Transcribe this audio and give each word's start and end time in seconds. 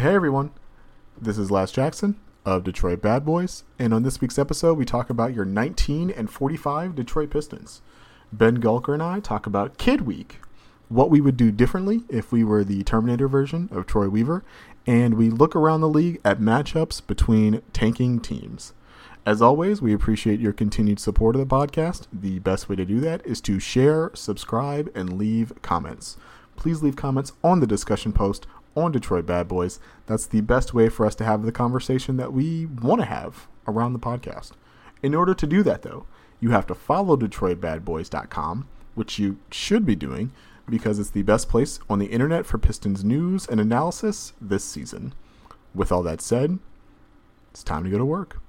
Hey 0.00 0.14
everyone, 0.14 0.52
this 1.20 1.36
is 1.36 1.50
Laz 1.50 1.72
Jackson 1.72 2.18
of 2.46 2.64
Detroit 2.64 3.02
Bad 3.02 3.22
Boys, 3.22 3.64
and 3.78 3.92
on 3.92 4.02
this 4.02 4.18
week's 4.18 4.38
episode, 4.38 4.78
we 4.78 4.86
talk 4.86 5.10
about 5.10 5.34
your 5.34 5.44
19 5.44 6.10
and 6.10 6.30
45 6.30 6.94
Detroit 6.94 7.28
Pistons. 7.28 7.82
Ben 8.32 8.62
Gulker 8.62 8.94
and 8.94 9.02
I 9.02 9.20
talk 9.20 9.46
about 9.46 9.76
Kid 9.76 10.06
Week, 10.06 10.38
what 10.88 11.10
we 11.10 11.20
would 11.20 11.36
do 11.36 11.50
differently 11.50 12.04
if 12.08 12.32
we 12.32 12.42
were 12.42 12.64
the 12.64 12.82
Terminator 12.82 13.28
version 13.28 13.68
of 13.70 13.86
Troy 13.86 14.08
Weaver, 14.08 14.42
and 14.86 15.18
we 15.18 15.28
look 15.28 15.54
around 15.54 15.82
the 15.82 15.86
league 15.86 16.18
at 16.24 16.40
matchups 16.40 17.06
between 17.06 17.60
tanking 17.74 18.20
teams. 18.20 18.72
As 19.26 19.42
always, 19.42 19.82
we 19.82 19.92
appreciate 19.92 20.40
your 20.40 20.54
continued 20.54 20.98
support 20.98 21.36
of 21.36 21.46
the 21.46 21.54
podcast. 21.54 22.06
The 22.10 22.38
best 22.38 22.70
way 22.70 22.76
to 22.76 22.86
do 22.86 23.00
that 23.00 23.20
is 23.26 23.42
to 23.42 23.60
share, 23.60 24.12
subscribe, 24.14 24.90
and 24.94 25.18
leave 25.18 25.52
comments. 25.60 26.16
Please 26.56 26.82
leave 26.82 26.96
comments 26.96 27.32
on 27.44 27.60
the 27.60 27.66
discussion 27.66 28.14
post 28.14 28.46
on 28.76 28.92
Detroit 28.92 29.26
Bad 29.26 29.48
Boys. 29.48 29.80
That's 30.06 30.26
the 30.26 30.40
best 30.40 30.74
way 30.74 30.88
for 30.88 31.06
us 31.06 31.14
to 31.16 31.24
have 31.24 31.44
the 31.44 31.52
conversation 31.52 32.16
that 32.16 32.32
we 32.32 32.66
want 32.66 33.00
to 33.00 33.06
have 33.06 33.46
around 33.66 33.92
the 33.92 33.98
podcast. 33.98 34.52
In 35.02 35.14
order 35.14 35.34
to 35.34 35.46
do 35.46 35.62
that, 35.62 35.82
though, 35.82 36.06
you 36.40 36.50
have 36.50 36.66
to 36.68 36.74
follow 36.74 37.16
DetroitBadBoys.com, 37.16 38.68
which 38.94 39.18
you 39.18 39.38
should 39.50 39.84
be 39.84 39.96
doing 39.96 40.32
because 40.68 40.98
it's 40.98 41.10
the 41.10 41.22
best 41.22 41.48
place 41.48 41.80
on 41.88 41.98
the 41.98 42.06
internet 42.06 42.46
for 42.46 42.58
Pistons 42.58 43.04
news 43.04 43.46
and 43.46 43.60
analysis 43.60 44.32
this 44.40 44.64
season. 44.64 45.14
With 45.74 45.92
all 45.92 46.02
that 46.04 46.20
said, 46.20 46.58
it's 47.50 47.62
time 47.62 47.84
to 47.84 47.90
go 47.90 47.98
to 47.98 48.04
work. 48.04 48.40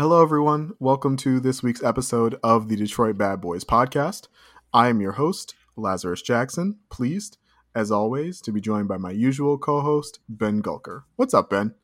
Hello, 0.00 0.22
everyone. 0.22 0.72
Welcome 0.78 1.18
to 1.18 1.40
this 1.40 1.62
week's 1.62 1.82
episode 1.82 2.40
of 2.42 2.70
the 2.70 2.76
Detroit 2.76 3.18
Bad 3.18 3.42
Boys 3.42 3.64
podcast. 3.64 4.28
I 4.72 4.88
am 4.88 5.02
your 5.02 5.12
host, 5.12 5.54
Lazarus 5.76 6.22
Jackson. 6.22 6.78
Pleased, 6.88 7.36
as 7.74 7.90
always, 7.90 8.40
to 8.40 8.50
be 8.50 8.62
joined 8.62 8.88
by 8.88 8.96
my 8.96 9.10
usual 9.10 9.58
co 9.58 9.82
host, 9.82 10.20
Ben 10.26 10.62
Gulker. 10.62 11.02
What's 11.16 11.34
up, 11.34 11.50
Ben? 11.50 11.74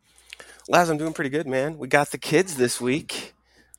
Laz, 0.66 0.88
I'm 0.88 0.96
doing 0.96 1.12
pretty 1.12 1.28
good, 1.28 1.46
man. 1.46 1.76
We 1.76 1.88
got 1.88 2.10
the 2.10 2.16
kids 2.16 2.54
this 2.54 2.80
week, 2.80 3.34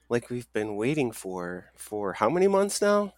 like 0.08 0.30
we've 0.30 0.54
been 0.54 0.76
waiting 0.76 1.12
for 1.12 1.72
for 1.76 2.14
how 2.14 2.30
many 2.30 2.48
months 2.48 2.80
now? 2.80 3.14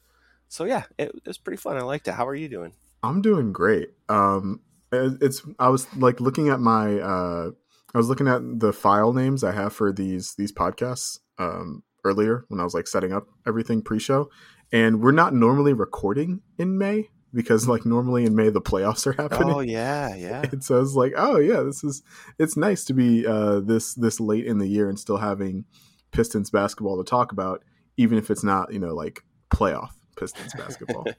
So 0.48 0.64
yeah, 0.64 0.83
it, 0.98 1.09
it 1.14 1.28
was 1.28 1.38
pretty 1.38 1.58
fun. 1.58 1.76
I 1.76 1.81
liked 1.81 2.08
it. 2.08 2.14
How 2.14 2.30
are 2.30 2.33
you 2.33 2.48
doing? 2.48 2.72
I'm 3.04 3.22
doing 3.22 3.52
great. 3.52 3.89
Um, 4.08 4.61
it's 4.94 5.42
I 5.59 5.67
was 5.67 5.94
like 5.98 6.22
looking 6.22 6.48
at 6.48 6.61
my 6.61 6.98
uh 6.98 7.52
I 7.94 7.98
was 7.98 8.08
looking 8.08 8.28
at 8.28 8.42
the 8.59 8.73
file 8.73 9.14
names 9.14 9.44
I 9.44 9.52
have 9.52 9.73
for 9.73 9.92
these 9.92 10.36
these 10.36 10.52
podcasts 10.52 11.20
um, 11.38 11.84
earlier 12.04 12.45
when 12.48 12.59
I 12.59 12.64
was 12.64 12.73
like 12.73 12.88
setting 12.88 13.14
up 13.14 13.28
everything 13.48 13.82
pre-show, 13.82 14.30
and 14.72 15.02
we're 15.02 15.12
not 15.12 15.34
normally 15.34 15.73
recording 15.73 16.42
in 16.58 16.78
May 16.78 17.10
because 17.34 17.67
like 17.67 17.86
normally 17.86 18.26
in 18.26 18.36
May 18.36 18.50
the 18.50 18.62
playoffs 18.62 19.08
are 19.08 19.14
happening. 19.14 19.54
Oh 19.54 19.60
yeah, 19.60 20.16
yeah. 20.16 20.44
It 20.52 20.64
says 20.64 20.95
like, 20.95 21.14
oh 21.16 21.38
yeah, 21.38 21.62
this 21.62 21.84
is 21.84 22.04
it's 22.38 22.58
nice 22.58 22.86
to 22.86 22.94
be 22.94 23.26
uh, 23.26 23.60
this 23.62 23.94
this 23.95 24.20
late 24.20 24.45
in 24.45 24.60
the 24.60 24.67
year 24.67 24.90
and 24.90 25.00
still 25.00 25.17
having 25.17 25.66
Pistons 26.12 26.50
basketball 26.50 26.98
to 27.04 27.10
talk 27.10 27.32
about, 27.32 27.64
even 27.98 28.17
if 28.17 28.30
it's 28.30 28.44
not 28.44 28.72
you 28.73 28.80
know 28.80 28.94
like 28.94 29.23
playoff 29.50 29.92
Pistons 30.16 30.54
basketball. 30.56 31.06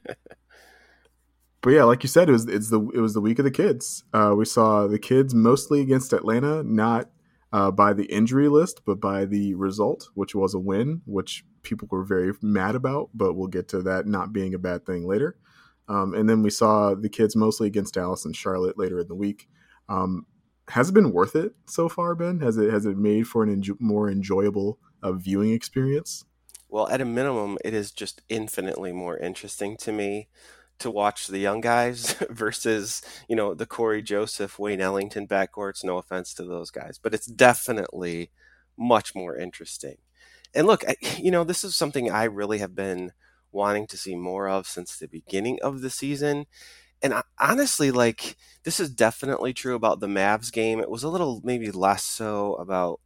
but 1.63 1.71
yeah, 1.71 1.85
like 1.85 2.03
you 2.03 2.09
said, 2.09 2.29
it 2.29 2.33
was 2.33 2.47
it's 2.47 2.71
the 2.71 2.81
it 2.95 3.01
was 3.01 3.15
the 3.15 3.21
week 3.21 3.39
of 3.39 3.45
the 3.45 3.51
kids. 3.51 4.05
Uh, 4.13 4.35
we 4.37 4.45
saw 4.45 4.87
the 4.87 4.99
kids 4.99 5.35
mostly 5.35 5.81
against 5.81 6.13
Atlanta, 6.13 6.63
not 6.63 7.11
uh, 7.53 7.71
by 7.71 7.93
the 7.93 8.05
injury 8.05 8.49
list, 8.49 8.83
but 8.87 9.01
by 9.01 9.25
the 9.25 9.55
result, 9.55 10.09
which 10.15 10.35
was 10.35 10.55
a 10.55 10.59
win, 10.59 11.03
which 11.05 11.45
people 11.63 11.89
were 11.91 12.05
very 12.05 12.33
mad 12.41 12.75
about. 12.75 13.11
But 13.13 13.35
we'll 13.35 13.49
get 13.49 13.69
to 13.69 13.83
that 13.83 14.07
not 14.07 14.33
being 14.33 14.55
a 14.55 14.59
bad 14.59 14.87
thing 14.87 15.07
later. 15.07 15.37
Um, 15.89 16.15
and 16.15 16.29
then 16.29 16.43
we 16.43 16.51
saw 16.51 16.95
the 16.95 17.09
kids 17.09 17.35
mostly 17.35 17.67
against 17.67 17.95
Dallas 17.95 18.25
and 18.25 18.35
Charlotte 18.35 18.79
later 18.79 19.01
in 19.01 19.09
the 19.09 19.15
week. 19.15 19.49
Um, 19.89 20.25
has 20.69 20.89
it 20.89 20.93
been 20.93 21.13
worth 21.13 21.35
it 21.35 21.53
so 21.67 21.89
far, 21.89 22.15
Ben? 22.15 22.41
Has 22.41 22.57
it 22.57 22.73
has 22.73 22.87
it 22.87 22.97
made 22.97 23.27
for 23.27 23.43
an 23.43 23.61
enjo- 23.61 23.81
more 23.81 24.09
enjoyable 24.09 24.79
uh, 25.03 25.13
viewing 25.13 25.51
experience? 25.51 26.25
Well, 26.69 26.89
at 26.89 27.01
a 27.01 27.05
minimum, 27.05 27.59
it 27.65 27.75
is 27.75 27.91
just 27.91 28.23
infinitely 28.29 28.93
more 28.93 29.19
interesting 29.19 29.77
to 29.79 29.91
me 29.91 30.29
to 30.81 30.91
watch 30.91 31.27
the 31.27 31.39
young 31.39 31.61
guys 31.61 32.15
versus 32.31 33.03
you 33.29 33.37
know 33.37 33.55
the 33.55 33.67
Cory 33.67 34.03
Joseph, 34.03 34.59
Wayne 34.59 34.81
Ellington 34.81 35.27
backcourts. 35.27 35.85
No 35.85 35.99
offense 35.99 36.35
to 36.35 36.45
those 36.45 36.71
guys, 36.71 36.99
but 37.03 37.15
it's 37.15 37.27
definitely 37.27 38.31
much 38.77 39.15
more 39.15 39.37
interesting. 39.37 39.99
And 40.55 40.67
look, 40.67 40.85
you 41.19 41.31
know 41.31 41.45
this 41.45 41.65
is 41.65 41.77
something 41.77 42.11
I 42.11 42.25
really 42.25 42.59
have 42.59 42.75
been 42.75 43.13
wanting 43.53 43.87
to 43.89 43.97
see 43.97 44.15
more 44.15 44.49
of 44.49 44.67
since 44.67 44.97
the 44.97 45.09
beginning 45.09 45.59
of 45.63 45.81
the 45.81 45.91
season. 45.91 46.47
And 47.03 47.15
honestly, 47.39 47.91
like 47.91 48.37
this 48.65 48.79
is 48.79 48.91
definitely 48.91 49.55
true 49.55 49.75
about 49.75 50.01
the 50.01 50.07
Mavs 50.07 50.53
game. 50.53 50.81
It 50.81 50.91
was 50.91 51.03
a 51.03 51.09
little 51.09 51.41
maybe 51.45 51.71
less 51.71 52.05
so 52.05 52.55
about 52.55 53.01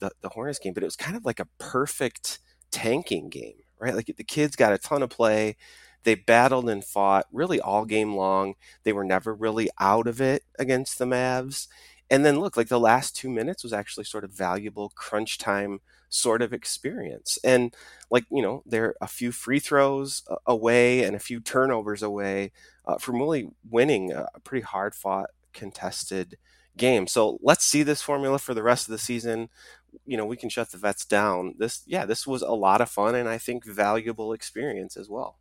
the, 0.00 0.10
the 0.22 0.30
Hornets 0.30 0.58
game, 0.58 0.74
but 0.74 0.82
it 0.82 0.86
was 0.86 0.96
kind 0.96 1.16
of 1.16 1.24
like 1.24 1.40
a 1.40 1.48
perfect 1.58 2.40
tanking 2.70 3.28
game, 3.28 3.54
right? 3.78 3.94
Like 3.94 4.12
the 4.16 4.24
kids 4.24 4.56
got 4.56 4.72
a 4.72 4.78
ton 4.78 5.02
of 5.02 5.10
play 5.10 5.56
they 6.04 6.14
battled 6.14 6.68
and 6.68 6.84
fought 6.84 7.26
really 7.32 7.60
all 7.60 7.84
game 7.84 8.14
long. 8.14 8.54
They 8.84 8.92
were 8.92 9.04
never 9.04 9.34
really 9.34 9.68
out 9.78 10.06
of 10.06 10.20
it 10.20 10.44
against 10.58 10.98
the 10.98 11.04
Mavs. 11.04 11.66
And 12.10 12.24
then 12.24 12.40
look, 12.40 12.56
like 12.56 12.68
the 12.68 12.80
last 12.80 13.16
two 13.16 13.28
minutes 13.28 13.62
was 13.62 13.72
actually 13.72 14.04
sort 14.04 14.24
of 14.24 14.30
valuable 14.32 14.90
crunch 14.94 15.38
time 15.38 15.80
sort 16.08 16.40
of 16.40 16.52
experience. 16.52 17.38
And 17.44 17.74
like, 18.10 18.24
you 18.30 18.42
know, 18.42 18.62
they're 18.64 18.94
a 19.00 19.06
few 19.06 19.30
free 19.32 19.58
throws 19.58 20.22
away 20.46 21.02
and 21.02 21.14
a 21.14 21.20
few 21.20 21.40
turnovers 21.40 22.02
away 22.02 22.52
uh, 22.86 22.96
from 22.98 23.16
really 23.16 23.50
winning 23.68 24.12
a 24.12 24.26
pretty 24.42 24.64
hard 24.64 24.94
fought, 24.94 25.30
contested 25.52 26.38
game. 26.76 27.06
So 27.06 27.38
let's 27.42 27.64
see 27.64 27.82
this 27.82 28.00
formula 28.00 28.38
for 28.38 28.54
the 28.54 28.62
rest 28.62 28.88
of 28.88 28.92
the 28.92 28.98
season. 28.98 29.50
You 30.06 30.16
know, 30.16 30.24
we 30.26 30.36
can 30.36 30.48
shut 30.48 30.70
the 30.70 30.78
vets 30.78 31.04
down. 31.04 31.54
This, 31.58 31.82
yeah, 31.86 32.06
this 32.06 32.26
was 32.26 32.40
a 32.42 32.52
lot 32.52 32.80
of 32.80 32.88
fun 32.88 33.14
and 33.14 33.28
I 33.28 33.36
think 33.36 33.66
valuable 33.66 34.32
experience 34.32 34.96
as 34.96 35.10
well. 35.10 35.38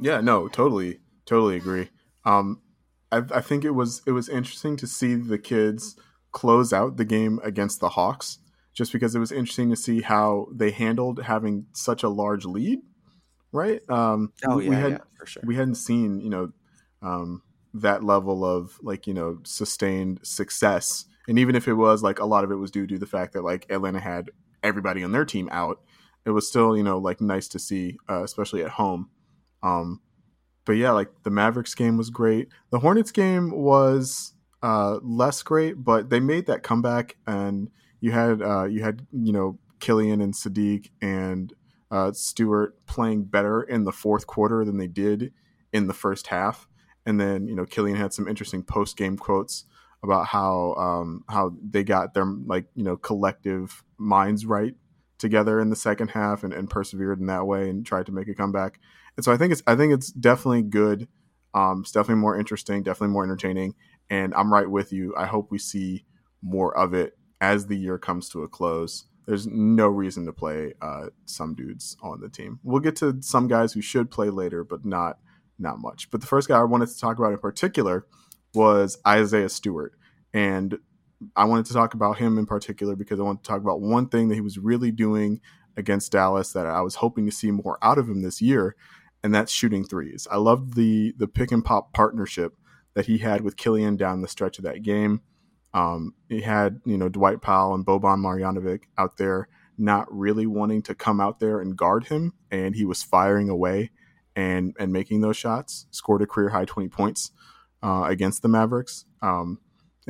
Yeah, 0.00 0.20
no, 0.20 0.48
totally, 0.48 1.00
totally 1.26 1.56
agree. 1.56 1.90
Um, 2.24 2.60
I, 3.12 3.22
I 3.34 3.40
think 3.40 3.64
it 3.64 3.72
was 3.72 4.02
it 4.06 4.12
was 4.12 4.28
interesting 4.28 4.76
to 4.78 4.86
see 4.86 5.14
the 5.14 5.38
kids 5.38 5.96
close 6.32 6.72
out 6.72 6.96
the 6.96 7.04
game 7.04 7.40
against 7.42 7.80
the 7.80 7.90
Hawks, 7.90 8.38
just 8.72 8.92
because 8.92 9.14
it 9.14 9.18
was 9.18 9.32
interesting 9.32 9.70
to 9.70 9.76
see 9.76 10.00
how 10.00 10.46
they 10.52 10.70
handled 10.70 11.22
having 11.22 11.66
such 11.72 12.02
a 12.02 12.08
large 12.08 12.44
lead. 12.44 12.80
Right? 13.52 13.80
Um, 13.90 14.32
oh 14.46 14.58
yeah, 14.58 14.70
we 14.70 14.76
had, 14.76 14.92
yeah, 14.92 14.98
for 15.18 15.26
sure. 15.26 15.42
We 15.44 15.56
hadn't 15.56 15.74
seen 15.74 16.20
you 16.20 16.30
know 16.30 16.52
um, 17.02 17.42
that 17.74 18.02
level 18.02 18.44
of 18.44 18.78
like 18.82 19.06
you 19.06 19.14
know 19.14 19.38
sustained 19.44 20.20
success, 20.22 21.04
and 21.28 21.38
even 21.38 21.56
if 21.56 21.68
it 21.68 21.74
was 21.74 22.02
like 22.02 22.20
a 22.20 22.26
lot 22.26 22.44
of 22.44 22.50
it 22.50 22.56
was 22.56 22.70
due 22.70 22.86
to 22.86 22.98
the 22.98 23.06
fact 23.06 23.34
that 23.34 23.44
like 23.44 23.66
Atlanta 23.70 24.00
had 24.00 24.30
everybody 24.62 25.02
on 25.02 25.12
their 25.12 25.24
team 25.24 25.48
out, 25.52 25.80
it 26.24 26.30
was 26.30 26.48
still 26.48 26.76
you 26.76 26.82
know 26.82 26.98
like 26.98 27.20
nice 27.20 27.48
to 27.48 27.58
see, 27.58 27.98
uh, 28.08 28.22
especially 28.22 28.62
at 28.62 28.70
home 28.70 29.10
um, 29.62 30.00
but 30.64 30.72
yeah, 30.72 30.92
like 30.92 31.08
the 31.24 31.30
Mavericks 31.30 31.74
game 31.74 31.96
was 31.96 32.10
great. 32.10 32.48
The 32.70 32.78
Hornets 32.78 33.12
game 33.12 33.50
was 33.50 34.34
uh, 34.62 34.98
less 35.02 35.42
great, 35.42 35.82
but 35.82 36.10
they 36.10 36.20
made 36.20 36.46
that 36.46 36.62
comeback, 36.62 37.16
and 37.26 37.70
you 38.00 38.12
had 38.12 38.42
uh, 38.42 38.64
you 38.64 38.82
had 38.82 39.06
you 39.12 39.32
know 39.32 39.58
Killian 39.80 40.20
and 40.20 40.34
Saddiq 40.34 40.90
and 41.00 41.52
uh, 41.90 42.12
Stewart 42.12 42.74
playing 42.86 43.24
better 43.24 43.62
in 43.62 43.84
the 43.84 43.92
fourth 43.92 44.26
quarter 44.26 44.64
than 44.64 44.78
they 44.78 44.86
did 44.86 45.32
in 45.72 45.86
the 45.86 45.94
first 45.94 46.28
half. 46.28 46.68
And 47.06 47.18
then 47.18 47.48
you 47.48 47.56
know 47.56 47.64
Killian 47.64 47.96
had 47.96 48.12
some 48.12 48.28
interesting 48.28 48.62
post 48.62 48.96
game 48.96 49.16
quotes 49.16 49.64
about 50.02 50.26
how 50.26 50.74
um, 50.74 51.24
how 51.28 51.54
they 51.68 51.84
got 51.84 52.14
their 52.14 52.26
like 52.26 52.66
you 52.74 52.84
know 52.84 52.96
collective 52.96 53.82
minds 53.98 54.46
right 54.46 54.74
together 55.20 55.60
in 55.60 55.70
the 55.70 55.76
second 55.76 56.08
half 56.08 56.42
and, 56.42 56.52
and 56.52 56.68
persevered 56.68 57.20
in 57.20 57.26
that 57.26 57.46
way 57.46 57.68
and 57.68 57.86
tried 57.86 58.06
to 58.06 58.12
make 58.12 58.26
a 58.26 58.34
comeback. 58.34 58.80
And 59.16 59.24
so 59.24 59.32
I 59.32 59.36
think 59.36 59.52
it's 59.52 59.62
I 59.66 59.76
think 59.76 59.92
it's 59.92 60.10
definitely 60.10 60.62
good. 60.62 61.06
Um, 61.54 61.80
it's 61.82 61.92
definitely 61.92 62.20
more 62.20 62.38
interesting, 62.38 62.82
definitely 62.82 63.12
more 63.12 63.24
entertaining. 63.24 63.74
And 64.08 64.34
I'm 64.34 64.52
right 64.52 64.68
with 64.68 64.92
you. 64.92 65.14
I 65.16 65.26
hope 65.26 65.50
we 65.50 65.58
see 65.58 66.04
more 66.42 66.76
of 66.76 66.94
it 66.94 67.16
as 67.40 67.66
the 67.66 67.76
year 67.76 67.98
comes 67.98 68.28
to 68.30 68.42
a 68.42 68.48
close. 68.48 69.04
There's 69.26 69.46
no 69.46 69.88
reason 69.88 70.26
to 70.26 70.32
play 70.32 70.74
uh, 70.80 71.06
some 71.26 71.54
dudes 71.54 71.96
on 72.02 72.20
the 72.20 72.28
team. 72.28 72.58
We'll 72.62 72.80
get 72.80 72.96
to 72.96 73.18
some 73.20 73.46
guys 73.46 73.72
who 73.72 73.80
should 73.80 74.10
play 74.10 74.30
later, 74.30 74.64
but 74.64 74.84
not 74.84 75.18
not 75.58 75.78
much. 75.78 76.10
But 76.10 76.20
the 76.20 76.26
first 76.26 76.48
guy 76.48 76.58
I 76.58 76.64
wanted 76.64 76.88
to 76.88 76.98
talk 76.98 77.18
about 77.18 77.32
in 77.32 77.38
particular 77.38 78.06
was 78.54 78.98
Isaiah 79.06 79.48
Stewart, 79.48 79.92
and 80.32 80.78
I 81.36 81.44
wanted 81.44 81.66
to 81.66 81.74
talk 81.74 81.94
about 81.94 82.18
him 82.18 82.38
in 82.38 82.46
particular 82.46 82.96
because 82.96 83.20
I 83.20 83.22
want 83.22 83.42
to 83.42 83.48
talk 83.48 83.60
about 83.60 83.80
one 83.80 84.08
thing 84.08 84.28
that 84.28 84.34
he 84.34 84.40
was 84.40 84.58
really 84.58 84.90
doing 84.90 85.40
against 85.76 86.12
Dallas 86.12 86.52
that 86.52 86.66
I 86.66 86.80
was 86.80 86.96
hoping 86.96 87.26
to 87.26 87.32
see 87.32 87.50
more 87.50 87.78
out 87.82 87.98
of 87.98 88.08
him 88.08 88.22
this 88.22 88.40
year, 88.40 88.74
and 89.22 89.34
that's 89.34 89.52
shooting 89.52 89.84
threes. 89.84 90.26
I 90.30 90.36
loved 90.36 90.74
the 90.74 91.14
the 91.16 91.28
pick 91.28 91.52
and 91.52 91.64
pop 91.64 91.92
partnership 91.92 92.54
that 92.94 93.06
he 93.06 93.18
had 93.18 93.42
with 93.42 93.56
Killian 93.56 93.96
down 93.96 94.22
the 94.22 94.28
stretch 94.28 94.58
of 94.58 94.64
that 94.64 94.82
game. 94.82 95.20
Um, 95.72 96.14
he 96.28 96.40
had 96.40 96.80
you 96.84 96.96
know 96.96 97.08
Dwight 97.08 97.42
Powell 97.42 97.74
and 97.74 97.86
Boban 97.86 98.18
Marjanovic 98.18 98.82
out 98.98 99.16
there 99.16 99.48
not 99.78 100.06
really 100.10 100.46
wanting 100.46 100.82
to 100.82 100.94
come 100.94 101.20
out 101.20 101.40
there 101.40 101.60
and 101.60 101.76
guard 101.76 102.06
him, 102.06 102.34
and 102.50 102.74
he 102.74 102.84
was 102.84 103.02
firing 103.02 103.48
away 103.48 103.90
and 104.34 104.74
and 104.78 104.92
making 104.92 105.20
those 105.20 105.36
shots. 105.36 105.86
Scored 105.90 106.22
a 106.22 106.26
career 106.26 106.50
high 106.50 106.64
twenty 106.64 106.88
points 106.88 107.30
uh, 107.82 108.04
against 108.06 108.42
the 108.42 108.48
Mavericks. 108.48 109.04
Um, 109.22 109.58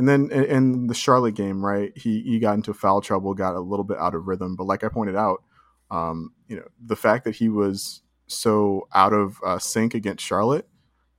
and 0.00 0.08
then 0.08 0.30
in, 0.30 0.86
the 0.86 0.94
Charlotte 0.94 1.34
game, 1.34 1.62
right, 1.62 1.92
he 1.94 2.22
he 2.22 2.38
got 2.38 2.54
into 2.54 2.72
foul 2.72 3.02
trouble, 3.02 3.34
got 3.34 3.54
a 3.54 3.60
little 3.60 3.84
bit 3.84 3.98
out 3.98 4.14
of 4.14 4.26
rhythm. 4.26 4.56
But 4.56 4.64
like 4.64 4.82
I 4.82 4.88
pointed 4.88 5.14
out, 5.14 5.42
um, 5.90 6.32
you 6.48 6.56
know, 6.56 6.64
the 6.82 6.96
fact 6.96 7.24
that 7.24 7.36
he 7.36 7.50
was 7.50 8.00
so 8.26 8.88
out 8.94 9.12
of 9.12 9.38
uh, 9.44 9.58
sync 9.58 9.92
against 9.92 10.24
Charlotte, 10.24 10.66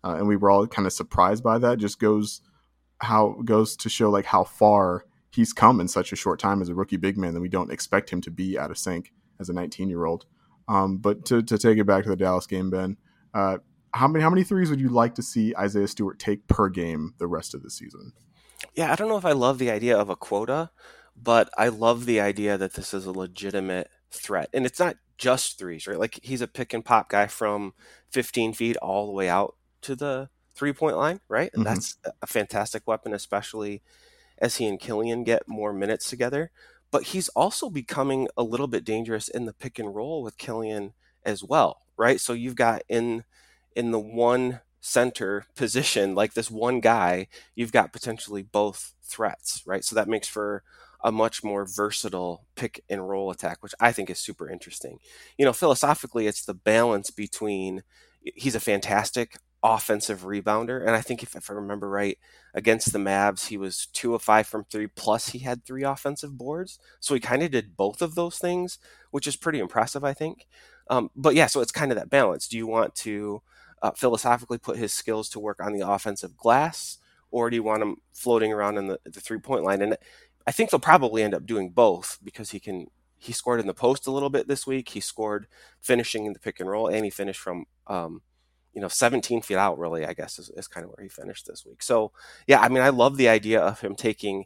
uh, 0.03 0.15
and 0.17 0.27
we 0.27 0.35
were 0.35 0.49
all 0.49 0.65
kind 0.65 0.87
of 0.87 0.93
surprised 0.93 1.43
by 1.43 1.59
that, 1.59 1.77
just 1.77 1.99
goes 1.99 2.41
how 3.01 3.39
goes 3.45 3.75
to 3.75 3.87
show 3.87 4.09
like 4.09 4.25
how 4.25 4.43
far 4.43 5.05
he's 5.29 5.53
come 5.53 5.79
in 5.79 5.87
such 5.87 6.11
a 6.11 6.15
short 6.15 6.39
time 6.39 6.59
as 6.59 6.69
a 6.69 6.73
rookie 6.73 6.97
big 6.97 7.19
man 7.19 7.35
that 7.35 7.41
we 7.41 7.49
don't 7.49 7.71
expect 7.71 8.09
him 8.09 8.19
to 8.21 8.31
be 8.31 8.57
out 8.57 8.71
of 8.71 8.79
sync 8.79 9.13
as 9.39 9.47
a 9.47 9.53
19 9.53 9.89
year 9.89 10.05
old. 10.05 10.25
Um, 10.67 10.97
but 10.97 11.23
to, 11.25 11.43
to 11.43 11.57
take 11.59 11.77
it 11.77 11.85
back 11.85 12.03
to 12.03 12.09
the 12.09 12.15
Dallas 12.15 12.47
game, 12.47 12.71
Ben, 12.71 12.97
uh, 13.35 13.59
how 13.93 14.07
many 14.07 14.23
how 14.23 14.31
many 14.31 14.43
threes 14.43 14.71
would 14.71 14.81
you 14.81 14.89
like 14.89 15.13
to 15.15 15.21
see 15.21 15.53
Isaiah 15.55 15.87
Stewart 15.87 16.17
take 16.17 16.47
per 16.47 16.67
game 16.67 17.13
the 17.19 17.27
rest 17.27 17.53
of 17.53 17.61
the 17.61 17.69
season? 17.69 18.13
Yeah, 18.73 18.91
I 18.91 18.95
don't 18.95 19.09
know 19.09 19.17
if 19.17 19.25
I 19.25 19.31
love 19.31 19.57
the 19.57 19.71
idea 19.71 19.97
of 19.97 20.09
a 20.09 20.15
quota, 20.15 20.71
but 21.15 21.49
I 21.57 21.67
love 21.69 22.05
the 22.05 22.19
idea 22.19 22.57
that 22.57 22.73
this 22.73 22.93
is 22.93 23.05
a 23.05 23.11
legitimate 23.11 23.89
threat, 24.11 24.49
and 24.53 24.65
it's 24.65 24.79
not 24.79 24.95
just 25.17 25.59
threes, 25.59 25.85
right? 25.85 25.99
Like 25.99 26.19
he's 26.23 26.41
a 26.41 26.47
pick 26.47 26.73
and 26.73 26.83
pop 26.83 27.09
guy 27.09 27.27
from 27.27 27.73
15 28.09 28.53
feet 28.53 28.77
all 28.77 29.05
the 29.05 29.13
way 29.13 29.29
out 29.29 29.55
to 29.81 29.95
the 29.95 30.29
three 30.55 30.73
point 30.73 30.97
line, 30.97 31.21
right? 31.29 31.51
And 31.53 31.63
mm-hmm. 31.63 31.73
that's 31.73 31.97
a 32.21 32.27
fantastic 32.27 32.87
weapon, 32.87 33.13
especially 33.13 33.81
as 34.39 34.57
he 34.57 34.67
and 34.67 34.79
Killian 34.79 35.23
get 35.23 35.47
more 35.47 35.73
minutes 35.73 36.09
together. 36.09 36.51
But 36.89 37.03
he's 37.03 37.29
also 37.29 37.69
becoming 37.69 38.27
a 38.35 38.43
little 38.43 38.67
bit 38.67 38.83
dangerous 38.83 39.29
in 39.29 39.45
the 39.45 39.53
pick 39.53 39.79
and 39.79 39.95
roll 39.95 40.23
with 40.23 40.37
Killian 40.37 40.93
as 41.23 41.43
well, 41.43 41.83
right? 41.97 42.19
So 42.19 42.33
you've 42.33 42.55
got 42.55 42.81
in 42.89 43.23
in 43.75 43.91
the 43.91 43.99
one 43.99 44.59
center 44.81 45.45
position, 45.55 46.15
like 46.15 46.33
this 46.33 46.51
one 46.51 46.79
guy, 46.79 47.27
you've 47.55 47.71
got 47.71 47.93
potentially 47.93 48.41
both 48.41 48.93
threats, 49.03 49.61
right? 49.65 49.85
So 49.85 49.95
that 49.95 50.09
makes 50.09 50.27
for 50.27 50.63
a 51.03 51.11
much 51.11 51.43
more 51.43 51.65
versatile 51.65 52.45
pick 52.55 52.83
and 52.89 53.07
roll 53.07 53.31
attack, 53.31 53.61
which 53.61 53.73
I 53.79 53.91
think 53.91 54.09
is 54.09 54.19
super 54.19 54.49
interesting. 54.49 54.99
You 55.37 55.45
know, 55.45 55.53
philosophically, 55.53 56.27
it's 56.27 56.43
the 56.43 56.53
balance 56.53 57.11
between 57.11 57.83
he's 58.35 58.55
a 58.55 58.59
fantastic 58.59 59.37
offensive 59.63 60.21
rebounder. 60.21 60.81
And 60.81 60.91
I 60.91 61.01
think 61.01 61.21
if, 61.21 61.35
if 61.35 61.49
I 61.49 61.53
remember 61.53 61.89
right, 61.89 62.17
against 62.53 62.91
the 62.91 62.99
Mavs, 62.99 63.47
he 63.47 63.57
was 63.57 63.87
two 63.87 64.15
of 64.15 64.21
five 64.21 64.47
from 64.47 64.65
three, 64.65 64.87
plus 64.87 65.29
he 65.29 65.39
had 65.39 65.63
three 65.63 65.83
offensive 65.83 66.37
boards. 66.37 66.79
So 66.99 67.13
he 67.13 67.19
kind 67.19 67.43
of 67.43 67.51
did 67.51 67.77
both 67.77 68.01
of 68.01 68.15
those 68.15 68.37
things, 68.37 68.79
which 69.11 69.27
is 69.27 69.35
pretty 69.35 69.59
impressive, 69.59 70.03
I 70.03 70.13
think. 70.13 70.47
Um, 70.89 71.09
but 71.15 71.35
yeah, 71.35 71.45
so 71.47 71.61
it's 71.61 71.71
kind 71.71 71.91
of 71.91 71.97
that 71.97 72.09
balance. 72.09 72.47
Do 72.47 72.57
you 72.57 72.67
want 72.67 72.95
to 72.95 73.41
uh, 73.81 73.91
philosophically 73.91 74.57
put 74.57 74.77
his 74.77 74.93
skills 74.93 75.29
to 75.29 75.39
work 75.39 75.59
on 75.59 75.73
the 75.73 75.87
offensive 75.87 76.37
glass, 76.37 76.97
or 77.31 77.49
do 77.49 77.55
you 77.55 77.63
want 77.63 77.81
him 77.81 77.97
floating 78.13 78.53
around 78.53 78.77
in 78.77 78.87
the, 78.87 78.99
the 79.05 79.21
three 79.21 79.39
point 79.39 79.63
line? 79.63 79.81
And 79.81 79.97
I 80.45 80.51
think 80.51 80.69
they'll 80.69 80.79
probably 80.79 81.23
end 81.23 81.33
up 81.33 81.45
doing 81.45 81.69
both 81.69 82.19
because 82.23 82.51
he 82.51 82.59
can. 82.59 82.87
He 83.17 83.33
scored 83.33 83.59
in 83.59 83.67
the 83.67 83.73
post 83.75 84.07
a 84.07 84.11
little 84.11 84.31
bit 84.31 84.47
this 84.47 84.65
week. 84.65 84.89
He 84.89 84.99
scored 84.99 85.45
finishing 85.79 86.25
in 86.25 86.33
the 86.33 86.39
pick 86.39 86.59
and 86.59 86.67
roll, 86.67 86.87
and 86.87 87.05
he 87.05 87.11
finished 87.11 87.39
from 87.39 87.65
um, 87.85 88.23
you 88.73 88.81
know 88.81 88.87
17 88.87 89.41
feet 89.41 89.57
out 89.57 89.77
really 89.77 90.05
i 90.05 90.13
guess 90.13 90.39
is, 90.39 90.49
is 90.55 90.67
kind 90.67 90.83
of 90.85 90.91
where 90.91 91.03
he 91.03 91.09
finished 91.09 91.45
this 91.47 91.65
week 91.65 91.83
so 91.83 92.11
yeah 92.47 92.59
i 92.61 92.69
mean 92.69 92.81
i 92.81 92.89
love 92.89 93.17
the 93.17 93.27
idea 93.27 93.59
of 93.59 93.81
him 93.81 93.95
taking 93.95 94.45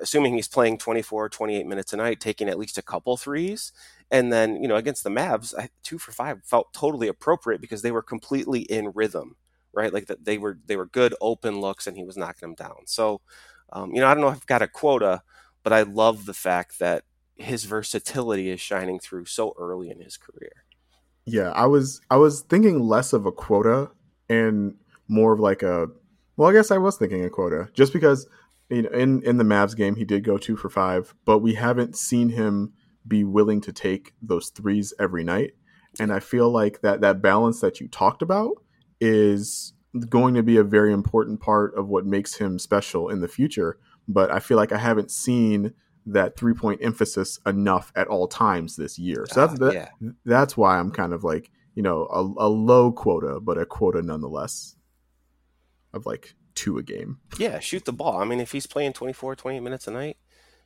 assuming 0.00 0.34
he's 0.34 0.48
playing 0.48 0.78
24 0.78 1.28
28 1.28 1.66
minutes 1.66 1.92
a 1.92 1.96
night 1.96 2.20
taking 2.20 2.48
at 2.48 2.58
least 2.58 2.78
a 2.78 2.82
couple 2.82 3.16
threes. 3.16 3.72
And 4.10 4.32
then 4.32 4.62
you 4.62 4.68
know 4.68 4.76
against 4.76 5.04
the 5.04 5.10
mavs 5.10 5.54
I, 5.58 5.68
two 5.82 5.98
for 5.98 6.12
five 6.12 6.44
felt 6.44 6.72
totally 6.72 7.08
appropriate 7.08 7.60
because 7.60 7.82
they 7.82 7.92
were 7.92 8.02
completely 8.02 8.60
in 8.60 8.92
rhythm 8.94 9.36
right? 9.74 9.92
Like 9.92 10.06
that 10.06 10.24
they 10.24 10.38
were 10.38 10.58
they 10.66 10.76
were 10.76 10.86
good 10.86 11.14
open 11.20 11.60
looks 11.60 11.86
and 11.86 11.96
he 11.96 12.02
was 12.02 12.16
knocking 12.16 12.48
them 12.48 12.54
down. 12.54 12.86
So 12.86 13.20
um, 13.70 13.94
you 13.94 14.00
know 14.00 14.06
i 14.06 14.14
don't 14.14 14.22
know 14.22 14.30
if 14.30 14.36
i've 14.36 14.46
got 14.46 14.62
a 14.62 14.66
quota 14.66 15.20
but 15.62 15.74
i 15.74 15.82
love 15.82 16.24
the 16.24 16.32
fact 16.32 16.78
that 16.78 17.04
his 17.38 17.64
versatility 17.64 18.50
is 18.50 18.60
shining 18.60 18.98
through 18.98 19.24
so 19.24 19.54
early 19.58 19.90
in 19.90 20.00
his 20.00 20.16
career. 20.16 20.64
Yeah, 21.24 21.50
I 21.50 21.66
was 21.66 22.00
I 22.10 22.16
was 22.16 22.42
thinking 22.42 22.80
less 22.80 23.12
of 23.12 23.26
a 23.26 23.32
quota 23.32 23.90
and 24.28 24.74
more 25.08 25.32
of 25.32 25.40
like 25.40 25.62
a 25.62 25.86
well, 26.36 26.50
I 26.50 26.52
guess 26.52 26.70
I 26.70 26.78
was 26.78 26.96
thinking 26.96 27.24
a 27.24 27.30
quota 27.30 27.68
just 27.72 27.92
because 27.92 28.26
you 28.70 28.82
know 28.82 28.90
in 28.90 29.22
in 29.22 29.36
the 29.38 29.44
Mavs 29.44 29.76
game 29.76 29.96
he 29.96 30.04
did 30.04 30.24
go 30.24 30.38
2 30.38 30.56
for 30.56 30.68
5, 30.68 31.14
but 31.24 31.38
we 31.38 31.54
haven't 31.54 31.96
seen 31.96 32.30
him 32.30 32.72
be 33.06 33.24
willing 33.24 33.60
to 33.62 33.72
take 33.72 34.14
those 34.20 34.50
threes 34.50 34.92
every 34.98 35.24
night. 35.24 35.52
And 35.98 36.12
I 36.12 36.20
feel 36.20 36.50
like 36.50 36.82
that 36.82 37.00
that 37.00 37.22
balance 37.22 37.60
that 37.60 37.80
you 37.80 37.88
talked 37.88 38.22
about 38.22 38.62
is 39.00 39.72
going 40.08 40.34
to 40.34 40.42
be 40.42 40.56
a 40.56 40.64
very 40.64 40.92
important 40.92 41.40
part 41.40 41.74
of 41.76 41.88
what 41.88 42.04
makes 42.04 42.36
him 42.36 42.58
special 42.58 43.08
in 43.08 43.20
the 43.20 43.28
future, 43.28 43.78
but 44.06 44.30
I 44.30 44.38
feel 44.38 44.56
like 44.56 44.72
I 44.72 44.78
haven't 44.78 45.10
seen 45.10 45.72
that 46.06 46.36
three 46.36 46.54
point 46.54 46.80
emphasis 46.82 47.38
enough 47.46 47.92
at 47.94 48.08
all 48.08 48.26
times 48.26 48.76
this 48.76 48.98
year. 48.98 49.26
So 49.28 49.46
that's 49.46 49.60
uh, 49.60 49.72
yeah. 49.72 49.88
that's 50.24 50.56
why 50.56 50.78
I'm 50.78 50.90
kind 50.90 51.12
of 51.12 51.24
like 51.24 51.50
you 51.74 51.82
know 51.82 52.06
a, 52.10 52.20
a, 52.20 52.48
low 52.48 52.92
quota, 52.92 53.40
but 53.40 53.58
a 53.58 53.66
quota 53.66 54.02
nonetheless 54.02 54.76
of 55.92 56.06
like 56.06 56.34
two 56.58 56.76
a 56.76 56.82
game. 56.82 57.20
Yeah, 57.38 57.60
shoot 57.60 57.84
the 57.84 57.92
ball. 57.92 58.20
I 58.20 58.24
mean, 58.24 58.40
if 58.40 58.50
he's 58.50 58.66
playing 58.66 58.92
24, 58.92 59.36
28 59.36 59.60
minutes 59.60 59.86
a 59.86 59.92
night, 59.92 60.16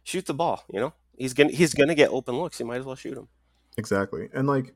shoot 0.03 0.25
the 0.25 0.33
ball. 0.33 0.65
You 0.73 0.81
know, 0.81 0.95
he's 1.17 1.35
gonna 1.35 1.53
he's 1.53 1.75
gonna 1.75 1.95
get 1.95 2.11
open 2.11 2.35
looks. 2.35 2.57
He 2.57 2.65
might 2.65 2.79
as 2.79 2.87
well 2.87 2.97
shoot 2.97 3.19
him. 3.19 3.29
Exactly, 3.77 4.29
and 4.33 4.49
like, 4.49 4.75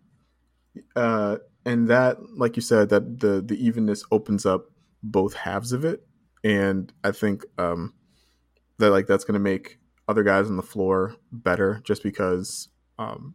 uh, 0.95 1.39
and 1.65 1.89
that 1.89 2.19
like 2.37 2.57
you 2.57 2.63
said 2.63 2.91
that 2.91 3.21
the 3.21 3.41
the 3.41 3.57
evenness 3.57 4.05
opens 4.11 4.45
up 4.45 4.67
both 5.03 5.33
halves 5.33 5.73
of 5.73 5.85
it, 5.87 6.07
and 6.45 6.93
I 7.03 7.13
think 7.13 7.47
um 7.57 7.95
that 8.79 8.91
like 8.91 9.07
that's 9.07 9.25
gonna 9.25 9.39
make 9.39 9.79
other 10.09 10.23
guys 10.23 10.49
on 10.49 10.57
the 10.57 10.63
floor 10.63 11.17
better 11.33 11.81
just 11.83 12.03
because 12.03 12.69
um, 12.99 13.35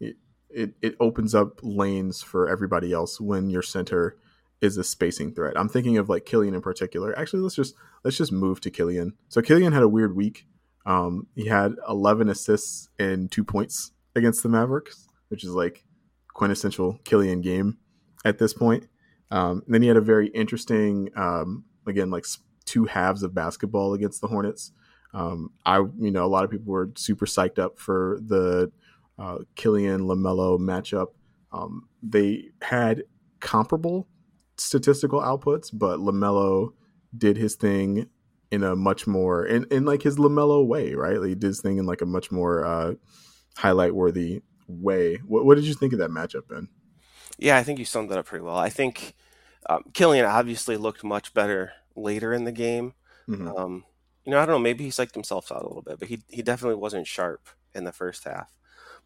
it, 0.00 0.16
it, 0.50 0.74
it 0.80 0.96
opens 1.00 1.34
up 1.34 1.58
lanes 1.62 2.22
for 2.22 2.48
everybody 2.48 2.92
else 2.92 3.20
when 3.20 3.50
your 3.50 3.62
center 3.62 4.18
is 4.62 4.78
a 4.78 4.84
spacing 4.84 5.34
threat. 5.34 5.58
I'm 5.58 5.68
thinking 5.68 5.98
of 5.98 6.08
like 6.08 6.24
Killian 6.24 6.54
in 6.54 6.62
particular. 6.62 7.18
Actually, 7.18 7.42
let's 7.42 7.56
just 7.56 7.74
let's 8.04 8.16
just 8.16 8.32
move 8.32 8.60
to 8.62 8.70
Killian. 8.70 9.14
So 9.28 9.42
Killian 9.42 9.72
had 9.72 9.82
a 9.82 9.88
weird 9.88 10.16
week. 10.16 10.46
Um, 10.86 11.26
he 11.34 11.46
had 11.46 11.74
11 11.88 12.28
assists 12.28 12.88
and 12.98 13.30
two 13.30 13.44
points 13.44 13.92
against 14.16 14.42
the 14.42 14.48
Mavericks, 14.48 15.08
which 15.28 15.44
is 15.44 15.50
like 15.50 15.84
quintessential 16.32 16.98
Killian 17.04 17.40
game 17.40 17.78
at 18.24 18.38
this 18.38 18.54
point. 18.54 18.88
Um, 19.30 19.62
then 19.66 19.82
he 19.82 19.88
had 19.88 19.96
a 19.96 20.02
very 20.02 20.28
interesting, 20.28 21.10
um, 21.16 21.64
again, 21.86 22.10
like 22.10 22.26
two 22.64 22.84
halves 22.84 23.22
of 23.22 23.34
basketball 23.34 23.94
against 23.94 24.20
the 24.20 24.26
Hornets. 24.28 24.72
Um, 25.14 25.50
I, 25.64 25.78
you 25.78 26.10
know, 26.10 26.24
a 26.24 26.28
lot 26.28 26.44
of 26.44 26.50
people 26.50 26.72
were 26.72 26.90
super 26.96 27.26
psyched 27.26 27.58
up 27.58 27.78
for 27.78 28.18
the 28.24 28.72
uh, 29.18 29.38
Killian 29.54 30.02
Lamelo 30.02 30.58
matchup. 30.58 31.08
Um, 31.52 31.88
they 32.02 32.50
had 32.60 33.04
comparable 33.40 34.08
statistical 34.62 35.20
outputs, 35.20 35.70
but 35.72 35.98
Lamelo 35.98 36.72
did 37.16 37.36
his 37.36 37.54
thing 37.54 38.08
in 38.50 38.62
a 38.62 38.76
much 38.76 39.06
more 39.06 39.44
in, 39.46 39.66
in 39.70 39.84
like 39.84 40.02
his 40.02 40.16
Lamelo 40.16 40.66
way, 40.66 40.94
right? 40.94 41.18
Like 41.18 41.30
he 41.30 41.34
did 41.34 41.48
his 41.48 41.60
thing 41.60 41.78
in 41.78 41.86
like 41.86 42.02
a 42.02 42.06
much 42.06 42.30
more 42.30 42.64
uh, 42.64 42.94
highlight 43.56 43.94
worthy 43.94 44.42
way. 44.68 45.16
What, 45.26 45.44
what, 45.44 45.56
did 45.56 45.64
you 45.64 45.74
think 45.74 45.92
of 45.92 45.98
that 45.98 46.10
matchup, 46.10 46.48
Ben? 46.48 46.68
Yeah, 47.38 47.56
I 47.56 47.62
think 47.62 47.78
you 47.78 47.84
summed 47.84 48.10
that 48.10 48.18
up 48.18 48.26
pretty 48.26 48.44
well. 48.44 48.56
I 48.56 48.68
think 48.68 49.14
um, 49.68 49.84
Killian 49.94 50.26
obviously 50.26 50.76
looked 50.76 51.02
much 51.02 51.34
better 51.34 51.72
later 51.96 52.32
in 52.32 52.44
the 52.44 52.52
game. 52.52 52.94
Mm-hmm. 53.28 53.48
Um, 53.48 53.84
you 54.24 54.32
know, 54.32 54.38
I 54.38 54.46
don't 54.46 54.54
know, 54.54 54.58
maybe 54.60 54.84
he 54.84 54.90
psyched 54.90 55.14
himself 55.14 55.50
out 55.50 55.62
a 55.62 55.66
little 55.66 55.82
bit, 55.82 55.98
but 55.98 56.08
he 56.08 56.20
he 56.28 56.42
definitely 56.42 56.76
wasn't 56.76 57.06
sharp 57.06 57.48
in 57.74 57.84
the 57.84 57.92
first 57.92 58.24
half. 58.24 58.52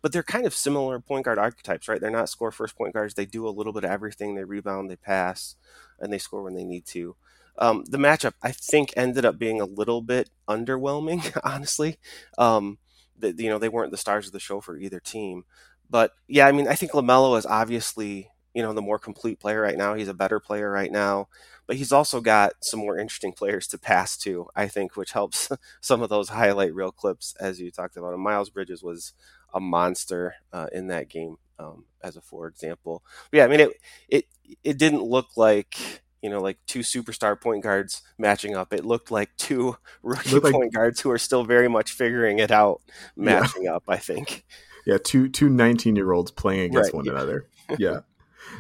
But 0.03 0.13
they're 0.13 0.23
kind 0.23 0.47
of 0.47 0.55
similar 0.55 1.01
point 1.01 1.25
guard 1.25 1.39
archetypes, 1.39 1.89
right? 1.89 2.01
They're 2.01 2.11
not 2.11 2.29
score 2.29 2.53
first 2.53 2.77
point 2.77 2.95
guards. 2.95 3.15
They 3.15 3.27
do 3.27 3.49
a 3.49 3.51
little 3.51 3.73
bit 3.73 3.85
of 3.85 3.91
everything. 3.91 4.35
They 4.35 4.45
rebound, 4.45 4.91
they 4.91 4.97
pass, 4.97 5.57
and 5.99 6.13
they 6.13 6.19
score 6.19 6.43
when 6.43 6.55
they 6.55 6.65
need 6.65 6.87
to. 6.87 7.17
Um, 7.59 7.85
the 7.89 7.99
matchup, 7.99 8.35
I 8.43 8.53
think, 8.53 8.93
ended 8.97 9.25
up 9.25 9.39
being 9.39 9.61
a 9.61 9.65
little 9.65 10.03
bit 10.03 10.31
underwhelming, 10.49 11.39
honestly. 11.45 11.99
Um, 12.39 12.79
the, 13.19 13.33
you 13.37 13.49
know, 13.49 13.59
they 13.59 13.71
weren't 13.71 13.91
the 13.91 13.97
stars 13.97 14.27
of 14.27 14.33
the 14.33 14.41
show 14.41 14.61
for 14.61 14.77
either 14.77 15.01
team. 15.01 15.45
But 15.89 16.13
yeah, 16.29 16.47
I 16.47 16.53
mean, 16.53 16.69
I 16.69 16.75
think 16.75 16.93
LaMelo 16.93 17.39
is 17.39 17.47
obviously, 17.47 18.31
you 18.55 18.63
know, 18.63 18.73
the 18.73 18.83
more 18.83 18.99
complete 18.99 19.41
player 19.41 19.61
right 19.61 19.77
now. 19.79 19.95
He's 19.95 20.09
a 20.09 20.15
better 20.15 20.41
player 20.41 20.71
right 20.71 20.91
now 20.91 21.29
but 21.67 21.77
he's 21.77 21.91
also 21.91 22.21
got 22.21 22.53
some 22.63 22.81
more 22.81 22.97
interesting 22.97 23.33
players 23.37 23.67
to 23.67 23.79
pass 23.79 24.17
to, 24.19 24.47
I 24.55 24.69
think, 24.69 24.97
which 24.97 25.13
helps 25.13 25.49
some 25.81 26.03
of 26.03 26.09
those 26.09 26.29
highlight 26.29 26.75
reel 26.75 26.93
clips 26.93 27.35
as 27.41 27.61
you 27.61 27.71
talked 27.71 27.97
about. 27.97 28.15
And 28.15 28.23
Miles 28.23 28.51
Bridges 28.51 28.83
was 28.83 29.13
a 29.55 29.61
monster 29.61 30.35
uh, 30.53 30.67
in 30.73 30.89
that 30.89 31.09
game 31.09 31.37
um, 31.59 31.85
as 32.03 32.17
a 32.17 32.21
for 32.21 32.47
example. 32.47 33.03
But 33.31 33.39
yeah, 33.39 33.45
I 33.45 33.49
mean 33.49 33.61
it 33.61 33.71
it 34.09 34.25
it 34.63 34.79
didn't 34.79 35.03
look 35.03 35.29
like 35.37 35.77
you 36.23 36.31
know 36.31 36.41
like 36.41 36.59
two 36.67 36.81
superstar 36.81 37.41
point 37.41 37.63
guards 37.63 38.03
matching 38.19 38.55
up. 38.57 38.73
It 38.73 38.85
looked 38.85 39.11
like 39.11 39.31
two 39.37 39.77
rookie 40.03 40.39
like- 40.39 40.53
point 40.53 40.73
guards 40.75 41.01
who 41.01 41.11
are 41.11 41.19
still 41.19 41.45
very 41.45 41.69
much 41.69 41.93
figuring 41.93 42.39
it 42.39 42.51
out 42.51 42.81
matching 43.17 43.69
up. 43.69 43.85
I 43.89 43.97
think. 43.97 44.45
Yeah, 44.87 44.99
two 45.03 45.29
two 45.29 45.49
19 45.49 45.97
year 45.97 46.13
olds 46.13 46.31
playing 46.31 46.61
against 46.71 46.93
Right, 46.93 46.95
one 46.95 47.05
yeah. 47.07 47.13
another. 47.13 47.47
Yeah. 47.79 48.01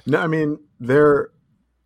No, 0.04 0.18
I 0.20 0.26
mean 0.26 0.58
they're 0.80 1.30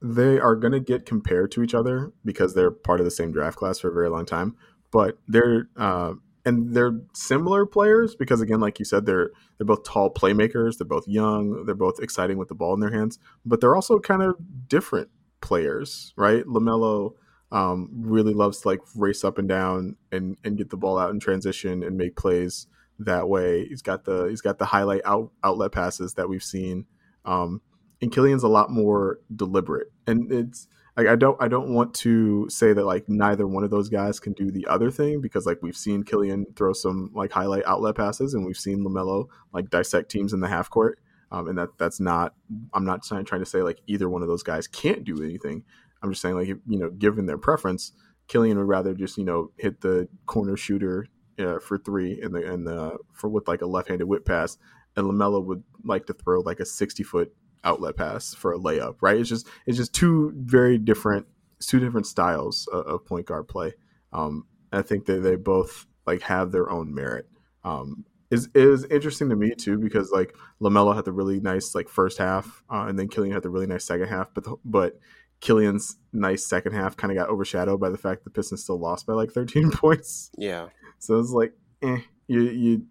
they 0.01 0.39
are 0.41 0.57
going 0.57 0.73
to 0.73 0.81
get 0.81 1.05
compared 1.05 1.53
to 1.53 1.63
each 1.63 1.75
other 1.75 2.13
because 2.25 2.55
they're 2.55 2.71
part 2.71 3.01
of 3.01 3.05
the 3.05 3.11
same 3.11 3.33
draft 3.33 3.59
class 3.59 3.79
for 3.79 3.91
a 3.91 3.93
very 3.93 4.09
long 4.09 4.25
time. 4.25 4.57
But 4.91 5.19
they're 5.29 5.69
uh, 5.77 6.15
and 6.45 6.75
they're 6.75 7.01
similar 7.13 7.67
players 7.67 8.15
because 8.15 8.41
again, 8.41 8.61
like 8.61 8.79
you 8.79 8.85
said, 8.85 9.07
they're 9.07 9.31
they're 9.59 9.67
both 9.67 9.85
tall 9.85 10.13
playmakers. 10.13 10.79
They're 10.79 10.87
both 10.87 11.07
young. 11.07 11.65
They're 11.67 11.75
both 11.75 12.01
exciting 12.01 12.39
with 12.39 12.49
the 12.49 12.55
ball 12.55 12.75
in 12.75 12.81
their 12.81 12.93
hands. 12.93 13.19
But 13.45 13.61
they're 13.61 13.75
also 13.75 13.99
kind 13.99 14.23
of 14.23 14.37
different 14.69 15.11
players, 15.41 16.13
right? 16.17 16.45
Lamelo 16.45 17.15
um, 17.53 17.89
really 17.93 18.33
loves 18.33 18.61
to 18.61 18.69
like 18.69 18.81
race 18.95 19.25
up 19.25 19.39
and 19.39 19.49
down 19.49 19.97
and 20.13 20.37
and 20.45 20.57
get 20.57 20.71
the 20.71 20.77
ball 20.77 20.99
out 20.99 21.11
in 21.11 21.21
transition 21.21 21.83
and 21.83 21.97
make 21.97 22.17
plays 22.17 22.67
that 22.99 23.29
way. 23.29 23.67
He's 23.67 23.83
got 23.83 24.05
the 24.05 24.27
he's 24.27 24.41
got 24.41 24.59
the 24.59 24.67
highlight 24.67 25.03
out, 25.05 25.33
outlet 25.43 25.73
passes 25.73 26.15
that 26.15 26.29
we've 26.29 26.43
seen. 26.43 26.87
Um, 27.25 27.61
and 28.01 28.13
Killian's 28.13 28.43
a 28.43 28.49
lot 28.49 28.71
more 28.71 29.19
deliberate. 29.35 29.89
And 30.07 30.33
it's 30.33 30.69
like 31.01 31.09
I 31.09 31.17
don't 31.17 31.41
I 31.41 31.49
don't 31.49 31.73
want 31.73 31.95
to 31.95 32.47
say 32.51 32.75
that 32.75 32.85
like 32.85 33.09
neither 33.09 33.47
one 33.47 33.65
of 33.65 33.71
those 33.71 33.89
guys 33.89 34.21
can 34.21 34.35
do 34.35 34.51
the 34.51 34.67
other 34.67 34.91
thing 34.91 35.23
because 35.23 35.47
like 35.47 35.59
we've 35.63 35.77
seen 35.77 36.03
Killian 36.03 36.45
throw 36.57 36.75
some 36.75 37.11
like 37.15 37.33
highlight 37.33 37.65
outlet 37.65 37.95
passes 37.95 38.35
and 38.35 38.45
we've 38.45 38.59
seen 38.59 38.85
Lamelo 38.85 39.29
like 39.55 39.71
dissect 39.71 40.11
teams 40.11 40.35
in 40.35 40.41
the 40.41 40.49
half 40.49 40.69
court. 40.69 40.99
Um, 41.33 41.49
and 41.49 41.57
that 41.57 41.71
that's 41.79 42.01
not 42.01 42.35
I'm 42.75 42.85
not 42.85 43.03
trying, 43.03 43.25
to 43.25 43.47
say 43.47 43.63
like 43.63 43.79
either 43.87 44.11
one 44.11 44.21
of 44.21 44.29
those 44.29 44.43
guys 44.43 44.67
can't 44.67 45.03
do 45.03 45.23
anything. 45.25 45.65
I'm 46.03 46.11
just 46.11 46.21
saying 46.21 46.35
like 46.35 46.49
you 46.49 46.61
know 46.67 46.91
given 46.91 47.25
their 47.25 47.39
preference, 47.39 47.93
Killian 48.29 48.59
would 48.59 48.69
rather 48.69 48.93
just 48.93 49.17
you 49.17 49.25
know 49.25 49.53
hit 49.57 49.81
the 49.81 50.07
corner 50.27 50.59
shooter 50.59 51.07
uh, 51.39 51.61
for 51.61 51.79
three 51.79 52.21
in 52.21 52.33
the 52.33 52.43
in 52.43 52.65
the 52.65 52.99
for 53.15 53.31
with 53.31 53.49
like 53.49 53.63
a 53.63 53.67
left-handed 53.67 54.05
whip 54.05 54.27
pass, 54.27 54.59
and 54.97 55.07
Lamelo 55.07 55.43
would 55.43 55.63
like 55.83 56.05
to 56.07 56.13
throw 56.13 56.41
like 56.41 56.61
a 56.61 56.67
60 56.67 57.03
foot 57.05 57.33
outlet 57.65 57.97
pass 57.97 58.35
for 58.35 58.53
a 58.53 58.59
layup. 58.59 58.97
Right? 59.01 59.19
It's 59.19 59.29
just 59.29 59.47
it's 59.67 59.77
just 59.77 59.95
two 59.95 60.33
very 60.37 60.79
different 60.79 61.27
two 61.61 61.81
different 61.81 62.07
styles 62.07 62.67
of, 62.73 62.87
of 62.87 63.07
point 63.07 63.27
guard 63.27 63.49
play. 63.49 63.75
Um, 64.13 64.47
I 64.73 64.83
think 64.83 65.07
that 65.07 65.21
they 65.21 65.37
both 65.37 65.87
like 66.07 66.23
have 66.23 66.53
their 66.53 66.71
own 66.71 66.95
merit. 66.95 67.29
Um, 67.65 68.05
is 68.31 68.49
is 68.55 68.85
interesting 68.85 69.29
to 69.31 69.37
me 69.37 69.55
too 69.55 69.79
because 69.79 70.11
like 70.11 70.35
Lamelo 70.61 70.95
had 70.95 71.05
the 71.05 71.13
really 71.13 71.41
nice 71.41 71.75
like 71.75 71.89
first 71.89 72.19
half, 72.19 72.63
uh, 72.71 72.87
and 72.89 72.99
then 72.99 73.09
Killian 73.09 73.35
had 73.35 73.43
the 73.43 73.51
really 73.51 73.67
nice 73.67 73.85
second 73.85 74.09
half. 74.09 74.33
But 74.33 74.45
the, 74.45 74.57
but 74.65 74.99
Killian's 75.41 75.97
nice 76.13 76.47
second 76.47 76.73
half 76.73 76.97
kind 76.97 77.11
of 77.11 77.19
got 77.19 77.29
overshadowed 77.29 77.81
by 77.81 77.91
the 77.91 77.99
fact 77.99 78.25
the 78.25 78.31
Pistons 78.31 78.63
still 78.63 78.79
lost 78.79 79.07
by 79.07 79.15
like 79.15 79.31
13 79.33 79.71
points. 79.71 80.31
Yeah. 80.39 80.69
So 80.99 81.19
it's 81.19 81.31
like, 81.31 81.53
eh, 81.83 81.99
you 82.29 82.43
you 82.43 82.87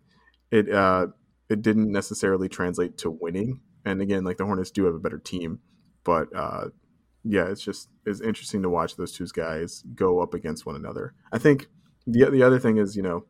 it 0.52 0.70
uh 0.70 1.08
it 1.50 1.62
didn't 1.62 1.92
necessarily 1.92 2.50
translate 2.50 2.98
to 3.00 3.10
winning. 3.10 3.62
And 3.90 4.02
again, 4.02 4.24
like 4.24 4.38
the 4.38 4.46
Hornets 4.46 4.72
do 4.72 4.86
have 4.86 4.96
a 4.96 5.00
better 5.00 5.20
team, 5.20 5.60
but 6.04 6.28
uh 6.36 6.70
yeah, 7.24 7.50
it's 7.50 7.62
just 7.62 7.90
it's 8.06 8.22
interesting 8.22 8.62
to 8.62 8.70
watch 8.70 8.96
those 8.96 9.12
two 9.12 9.28
guys 9.34 9.84
go 9.96 10.20
up 10.20 10.34
against 10.34 10.66
one 10.66 10.76
another. 10.76 11.14
I 11.32 11.38
think 11.38 11.68
the 12.08 12.30
the 12.30 12.44
other 12.44 12.60
thing 12.60 12.78
is, 12.78 12.96
you 12.96 13.04
know, 13.04 13.26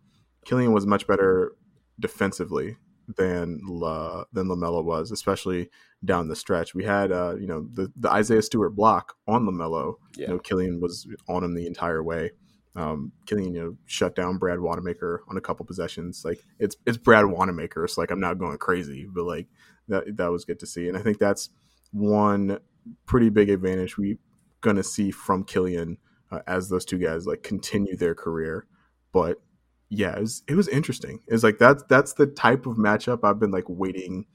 Killian 0.46 0.74
was 0.74 0.86
much 0.86 1.08
better 1.08 1.54
defensively 2.00 2.78
than 3.18 3.62
La, 3.68 4.25
than 4.32 4.48
Lamelo 4.48 4.84
was, 4.84 5.12
especially 5.12 5.70
down 6.06 6.28
the 6.28 6.36
stretch. 6.36 6.75
We 6.75 6.84
had 6.84 7.12
uh, 7.12 7.36
you 7.39 7.48
know 7.48 7.68
the 7.74 7.92
the 7.96 8.10
Isaiah 8.10 8.42
Stewart 8.42 8.75
block 8.75 9.16
on 9.28 9.46
Lamelo. 9.46 9.96
Yeah. 10.16 10.28
You 10.28 10.34
know, 10.34 10.39
Killian 10.39 10.80
was 10.80 11.08
on 11.28 11.44
him 11.44 11.56
the 11.56 11.68
entire 11.68 12.04
way. 12.04 12.32
Um, 12.75 13.12
Killian, 13.25 13.54
you 13.54 13.62
know, 13.62 13.75
shut 13.88 14.16
down 14.16 14.38
Brad 14.38 14.60
Wanamaker 14.60 15.24
on 15.28 15.38
a 15.38 15.42
couple 15.42 15.66
possessions. 15.66 16.24
Like 16.24 16.39
it's 16.60 16.75
it's 16.86 16.98
Brad 16.98 17.25
Wanamaker, 17.25 17.88
so 17.88 18.01
like 18.01 18.12
I'm 18.12 18.20
not 18.20 18.38
going 18.38 18.58
crazy, 18.58 19.08
but 19.12 19.25
like 19.25 19.48
that 19.89 20.17
that 20.17 20.31
was 20.31 20.46
good 20.46 20.60
to 20.60 20.65
see, 20.65 20.88
and 20.88 20.98
I 20.98 21.01
think 21.01 21.19
that's 21.19 21.50
one 21.91 22.60
pretty 23.05 23.29
big 23.29 23.50
advantage 23.50 23.98
we 23.98 24.17
gonna 24.62 24.84
see 24.84 25.12
from 25.12 25.43
Killian 25.43 25.98
uh, 26.31 26.39
as 26.48 26.69
those 26.69 26.86
two 26.86 26.98
guys 26.98 27.25
like 27.25 27.43
continue 27.43 27.96
their 27.96 28.15
career. 28.15 28.65
But 29.12 29.41
yeah, 29.89 30.15
it 30.15 30.22
was, 30.22 30.43
it 30.48 30.55
was 30.55 30.67
interesting. 30.67 31.22
It's 31.27 31.43
like 31.43 31.58
that's 31.58 31.84
that's 31.89 32.13
the 32.13 32.27
type 32.27 32.65
of 32.65 32.77
matchup 32.77 33.19
I've 33.24 33.39
been 33.39 33.51
like 33.51 33.65
waiting 33.67 34.25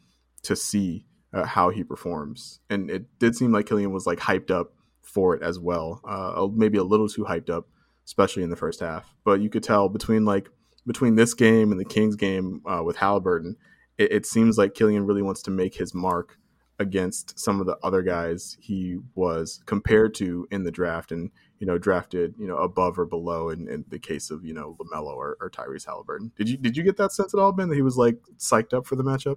to 0.43 0.57
see 0.57 1.07
uh, 1.33 1.45
how 1.45 1.71
he 1.71 1.85
performs, 1.85 2.61
and 2.69 2.91
it 2.91 3.07
did 3.19 3.37
seem 3.37 3.53
like 3.53 3.67
Killian 3.67 3.93
was 3.93 4.07
like 4.07 4.19
hyped 4.19 4.51
up 4.51 4.73
for 5.03 5.37
it 5.37 5.43
as 5.43 5.59
well. 5.59 6.01
Uh, 6.07 6.49
maybe 6.53 6.79
a 6.79 6.85
little 6.85 7.09
too 7.09 7.25
hyped 7.25 7.51
up, 7.51 7.69
especially 8.05 8.43
in 8.43 8.51
the 8.51 8.57
first 8.57 8.81
half. 8.81 9.15
But 9.25 9.41
you 9.41 9.49
could 9.49 9.63
tell 9.63 9.89
between 9.89 10.25
like 10.25 10.49
between 10.87 11.15
this 11.15 11.35
game 11.35 11.71
and 11.71 11.81
the 11.81 11.85
Kings 11.85 12.17
game 12.17 12.63
uh, 12.67 12.83
with 12.83 12.97
Halliburton, 12.97 13.57
it, 13.99 14.13
it 14.13 14.27
seems 14.27 14.59
like 14.59 14.75
Killian 14.75 15.07
really 15.07 15.23
wants 15.23 15.43
to 15.43 15.51
make 15.51 15.77
his 15.77 15.95
mark 15.95 16.39
against 16.79 17.39
some 17.39 17.61
of 17.61 17.67
the 17.67 17.77
other 17.83 18.03
guys 18.03 18.57
he 18.61 18.99
was 19.15 19.63
compared 19.65 20.13
to 20.15 20.47
in 20.51 20.65
the 20.65 20.73
draft 20.73 21.13
and 21.13 21.31
you 21.61 21.67
know 21.67 21.79
drafted 21.79 22.35
you 22.37 22.49
know 22.49 22.57
above 22.57 22.99
or 22.99 23.07
below 23.07 23.49
in, 23.49 23.69
in 23.69 23.85
the 23.89 23.99
case 23.99 24.31
of 24.31 24.45
you 24.45 24.53
know 24.53 24.77
Lamelo 24.81 25.15
or, 25.15 25.37
or 25.41 25.51
Tyrese 25.51 25.87
Halliburton. 25.87 26.33
Did 26.37 26.49
you 26.49 26.57
did 26.57 26.77
you 26.77 26.83
get 26.83 26.97
that 26.97 27.13
sense 27.13 27.33
at 27.33 27.41
all, 27.41 27.53
Ben, 27.53 27.69
that 27.69 27.77
he 27.77 27.83
was 27.83 27.97
like 27.97 28.19
psyched 28.39 28.75
up 28.75 28.87
for 28.87 28.97
the 28.97 29.05
matchup? 29.05 29.37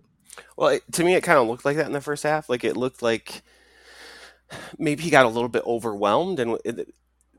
Well, 0.56 0.70
it, 0.70 0.84
to 0.94 1.04
me, 1.04 1.16
it 1.16 1.24
kind 1.24 1.40
of 1.40 1.48
looked 1.48 1.66
like 1.66 1.78
that 1.78 1.86
in 1.86 1.94
the 1.94 2.02
first 2.02 2.24
half. 2.24 2.50
Like 2.50 2.64
it 2.64 2.76
looked 2.76 3.02
like 3.02 3.44
maybe 4.78 5.04
he 5.04 5.10
got 5.10 5.26
a 5.26 5.30
little 5.30 5.50
bit 5.50 5.64
overwhelmed, 5.66 6.40
and 6.40 6.58
it, 6.66 6.94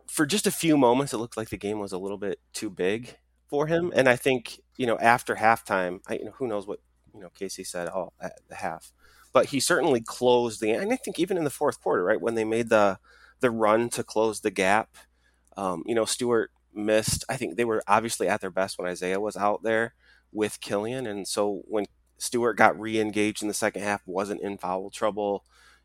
for 0.07 0.27
just 0.27 0.47
a 0.47 0.53
few 0.53 0.77
moments, 0.77 1.13
it 1.13 1.19
looked 1.19 1.37
like 1.37 1.51
the 1.51 1.57
game 1.57 1.81
was 1.81 1.93
a 1.93 1.99
little 1.99 2.19
bit 2.19 2.41
too 2.53 2.71
big 2.71 3.17
for 3.49 3.67
him. 3.67 3.93
And 3.95 4.09
I 4.09 4.17
think 4.17 4.61
you 4.77 4.87
know 4.87 4.99
after 4.99 5.35
halftime, 5.35 6.01
I, 6.09 6.15
you 6.15 6.25
know 6.25 6.35
who 6.39 6.47
knows 6.47 6.67
what 6.67 6.81
you 7.15 7.21
know 7.21 7.31
Casey 7.31 7.65
said 7.65 7.89
all 7.89 8.13
at 8.21 8.35
the 8.49 8.57
half, 8.57 8.93
but 9.33 9.47
he 9.47 9.61
certainly 9.61 10.01
closed 10.01 10.61
the. 10.61 10.71
And 10.73 10.93
I 10.93 10.97
think 10.97 11.19
even 11.19 11.37
in 11.37 11.45
the 11.45 11.51
fourth 11.51 11.81
quarter, 11.81 12.05
right 12.05 12.21
when 12.21 12.35
they 12.35 12.45
made 12.45 12.69
the 12.69 12.99
the 13.41 13.51
run 13.51 13.89
to 13.91 14.03
close 14.03 14.41
the 14.41 14.51
gap, 14.51 14.97
um, 15.57 15.83
you 15.87 15.95
know 15.95 16.05
Stewart 16.05 16.51
missed. 16.75 17.25
I 17.29 17.37
think 17.37 17.57
they 17.57 17.65
were 17.65 17.83
obviously 17.89 18.29
at 18.29 18.41
their 18.41 18.51
best 18.51 18.79
when 18.79 18.89
Isaiah 18.89 19.21
was 19.21 19.37
out 19.37 19.63
there 19.63 19.95
with 20.33 20.61
Killian, 20.61 21.07
and 21.07 21.27
so 21.27 21.63
when 21.67 21.87
Stewart 22.19 22.57
got 22.57 22.79
re-engaged 22.79 23.43
in 23.43 23.49
the 23.49 23.55
second 23.55 23.83
half, 23.83 24.03
wasn't 24.07 24.43
in 24.43 24.59
foul 24.59 24.91
trouble. 24.91 25.45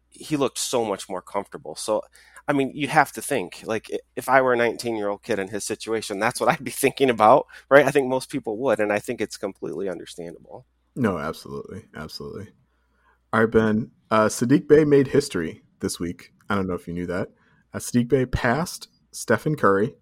He 0.09 0.37
looked 0.37 0.59
so 0.59 0.85
much 0.85 1.09
more 1.09 1.21
comfortable. 1.21 1.75
So, 1.75 2.01
I 2.47 2.53
mean, 2.53 2.71
you'd 2.75 2.89
have 2.89 3.11
to 3.13 3.21
think 3.21 3.61
like 3.65 3.89
if 4.15 4.29
I 4.29 4.41
were 4.41 4.53
a 4.53 4.57
19-year-old 4.57 5.23
kid 5.23 5.39
in 5.39 5.47
his 5.49 5.63
situation, 5.63 6.19
that's 6.19 6.39
what 6.39 6.49
I'd 6.49 6.63
be 6.63 6.71
thinking 6.83 7.09
about, 7.09 7.47
right? 7.69 7.85
I 7.85 7.91
think 7.91 8.07
most 8.07 8.29
people 8.29 8.57
would, 8.59 8.79
and 8.79 8.91
I 8.91 8.99
think 8.99 9.21
it's 9.21 9.37
completely 9.37 9.89
understandable. 9.89 10.65
No, 10.95 11.17
absolutely, 11.17 11.85
absolutely. 11.95 12.49
All 13.31 13.41
right, 13.41 13.51
Ben. 13.51 13.91
Uh, 14.11 14.27
Saddiq 14.27 14.67
Bey 14.67 14.85
made 14.85 15.07
history 15.07 15.63
this 15.79 15.99
week. 15.99 16.33
I 16.49 16.55
don't 16.55 16.67
know 16.67 16.75
if 16.75 16.87
you 16.87 16.93
knew 16.93 17.07
that. 17.07 17.29
Uh, 17.73 17.79
Saddiq 17.79 18.07
Bey 18.07 18.25
passed 18.27 18.89
Stephen 19.11 19.55
Curry 19.55 19.95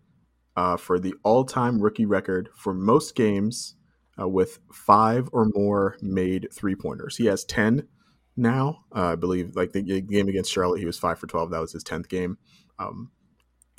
uh, 0.58 0.76
for 0.76 1.00
the 1.00 1.14
all-time 1.24 1.80
rookie 1.80 2.06
record 2.06 2.50
for 2.58 2.74
most 2.74 3.16
games 3.16 3.76
uh, 4.20 4.28
with 4.28 4.60
five 4.74 5.30
or 5.32 5.50
more 5.54 5.96
made 6.02 6.50
three-pointers. 6.54 7.16
He 7.16 7.28
has 7.28 7.46
ten 7.46 7.88
now. 8.36 8.84
Uh, 8.94 9.14
I 9.14 9.16
believe, 9.16 9.56
like 9.56 9.72
the 9.72 10.02
game 10.02 10.28
against 10.28 10.52
Charlotte, 10.52 10.80
he 10.80 10.86
was 10.86 11.00
five 11.00 11.18
for 11.18 11.28
twelve. 11.28 11.52
That 11.52 11.62
was 11.62 11.72
his 11.72 11.84
tenth 11.84 12.10
game. 12.10 12.38
Um, 12.80 13.12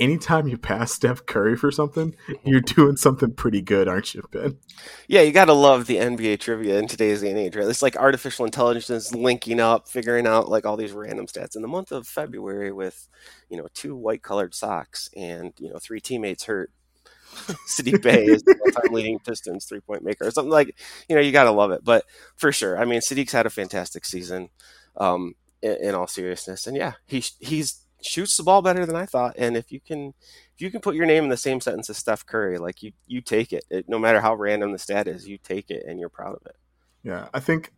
anytime 0.02 0.48
you 0.48 0.58
pass 0.58 0.92
Steph 0.92 1.24
Curry 1.26 1.56
for 1.56 1.70
something, 1.70 2.16
you're 2.44 2.60
doing 2.60 2.96
something 2.96 3.32
pretty 3.32 3.62
good, 3.62 3.86
aren't 3.86 4.14
you, 4.14 4.24
Ben? 4.32 4.58
Yeah, 5.06 5.22
you 5.22 5.30
got 5.32 5.44
to 5.44 5.52
love 5.52 5.86
the 5.86 5.96
NBA 5.96 6.40
trivia 6.40 6.78
in 6.78 6.88
today's 6.88 7.20
day 7.22 7.30
and 7.30 7.38
age, 7.38 7.54
right? 7.54 7.68
It's 7.68 7.82
like 7.82 7.96
artificial 7.96 8.44
intelligence 8.44 9.14
linking 9.14 9.60
up, 9.60 9.88
figuring 9.88 10.26
out 10.26 10.48
like 10.48 10.66
all 10.66 10.76
these 10.76 10.92
random 10.92 11.26
stats. 11.26 11.54
In 11.54 11.62
the 11.62 11.68
month 11.68 11.92
of 11.92 12.08
February, 12.08 12.72
with 12.72 13.08
you 13.48 13.56
know 13.56 13.68
two 13.74 13.94
white 13.94 14.22
colored 14.22 14.54
socks 14.54 15.08
and 15.16 15.52
you 15.58 15.70
know 15.70 15.78
three 15.78 16.00
teammates 16.00 16.44
hurt, 16.44 16.72
City 17.66 17.96
Bey 18.02 18.24
is 18.24 18.42
the 18.42 18.58
all-time 18.66 18.92
leading 18.92 19.20
Pistons 19.20 19.66
three-point 19.66 20.02
maker, 20.02 20.26
or 20.26 20.30
something 20.32 20.50
like 20.50 20.76
you 21.08 21.14
know 21.14 21.22
you 21.22 21.30
got 21.30 21.44
to 21.44 21.52
love 21.52 21.70
it. 21.70 21.84
But 21.84 22.04
for 22.34 22.50
sure, 22.50 22.76
I 22.76 22.84
mean, 22.84 23.00
Saddiq's 23.00 23.32
had 23.32 23.46
a 23.46 23.50
fantastic 23.50 24.04
season. 24.04 24.48
Um, 24.96 25.34
in, 25.62 25.76
in 25.80 25.94
all 25.94 26.08
seriousness, 26.08 26.66
and 26.66 26.76
yeah, 26.76 26.94
he 27.06 27.24
he's 27.38 27.81
shoots 28.04 28.36
the 28.36 28.42
ball 28.42 28.62
better 28.62 28.86
than 28.86 28.96
I 28.96 29.06
thought. 29.06 29.34
And 29.38 29.56
if 29.56 29.72
you 29.72 29.80
can, 29.80 30.14
if 30.54 30.60
you 30.60 30.70
can 30.70 30.80
put 30.80 30.94
your 30.94 31.06
name 31.06 31.24
in 31.24 31.30
the 31.30 31.36
same 31.36 31.60
sentence 31.60 31.90
as 31.90 31.98
Steph 31.98 32.26
Curry, 32.26 32.58
like 32.58 32.82
you, 32.82 32.92
you 33.06 33.20
take 33.20 33.52
it. 33.52 33.64
it. 33.70 33.88
No 33.88 33.98
matter 33.98 34.20
how 34.20 34.34
random 34.34 34.72
the 34.72 34.78
stat 34.78 35.08
is, 35.08 35.28
you 35.28 35.38
take 35.38 35.70
it, 35.70 35.84
and 35.86 35.98
you're 35.98 36.08
proud 36.08 36.34
of 36.34 36.46
it. 36.46 36.56
Yeah, 37.02 37.28
I 37.34 37.40
think 37.40 37.72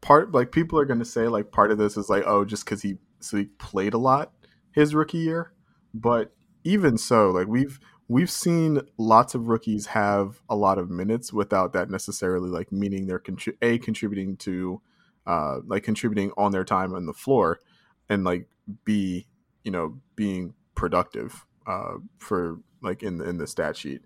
part 0.00 0.32
like 0.32 0.52
people 0.52 0.78
are 0.78 0.84
going 0.84 0.98
to 0.98 1.04
say 1.04 1.28
like 1.28 1.50
part 1.50 1.70
of 1.70 1.78
this 1.78 1.96
is 1.96 2.08
like 2.08 2.22
oh 2.26 2.44
just 2.44 2.64
because 2.64 2.82
he 2.82 2.96
so 3.18 3.38
he 3.38 3.44
played 3.44 3.94
a 3.94 3.98
lot 3.98 4.32
his 4.72 4.94
rookie 4.94 5.18
year, 5.18 5.52
but 5.94 6.32
even 6.64 6.98
so, 6.98 7.30
like 7.30 7.48
we've 7.48 7.80
we've 8.08 8.30
seen 8.30 8.80
lots 8.98 9.34
of 9.34 9.48
rookies 9.48 9.86
have 9.86 10.40
a 10.48 10.56
lot 10.56 10.78
of 10.78 10.90
minutes 10.90 11.32
without 11.32 11.72
that 11.72 11.90
necessarily 11.90 12.50
like 12.50 12.70
meaning 12.70 13.06
they're 13.06 13.18
contri- 13.18 13.56
a 13.62 13.78
contributing 13.78 14.36
to 14.36 14.80
uh, 15.26 15.58
like 15.66 15.82
contributing 15.82 16.30
on 16.36 16.52
their 16.52 16.64
time 16.64 16.94
on 16.94 17.06
the 17.06 17.12
floor 17.12 17.58
and 18.08 18.22
like 18.22 18.48
be 18.84 19.26
you 19.66 19.72
know 19.72 19.98
being 20.14 20.54
productive 20.74 21.44
uh, 21.66 21.94
for 22.18 22.60
like 22.82 23.02
in 23.02 23.18
the 23.18 23.28
in 23.28 23.36
the 23.36 23.46
stat 23.46 23.76
sheet. 23.76 24.02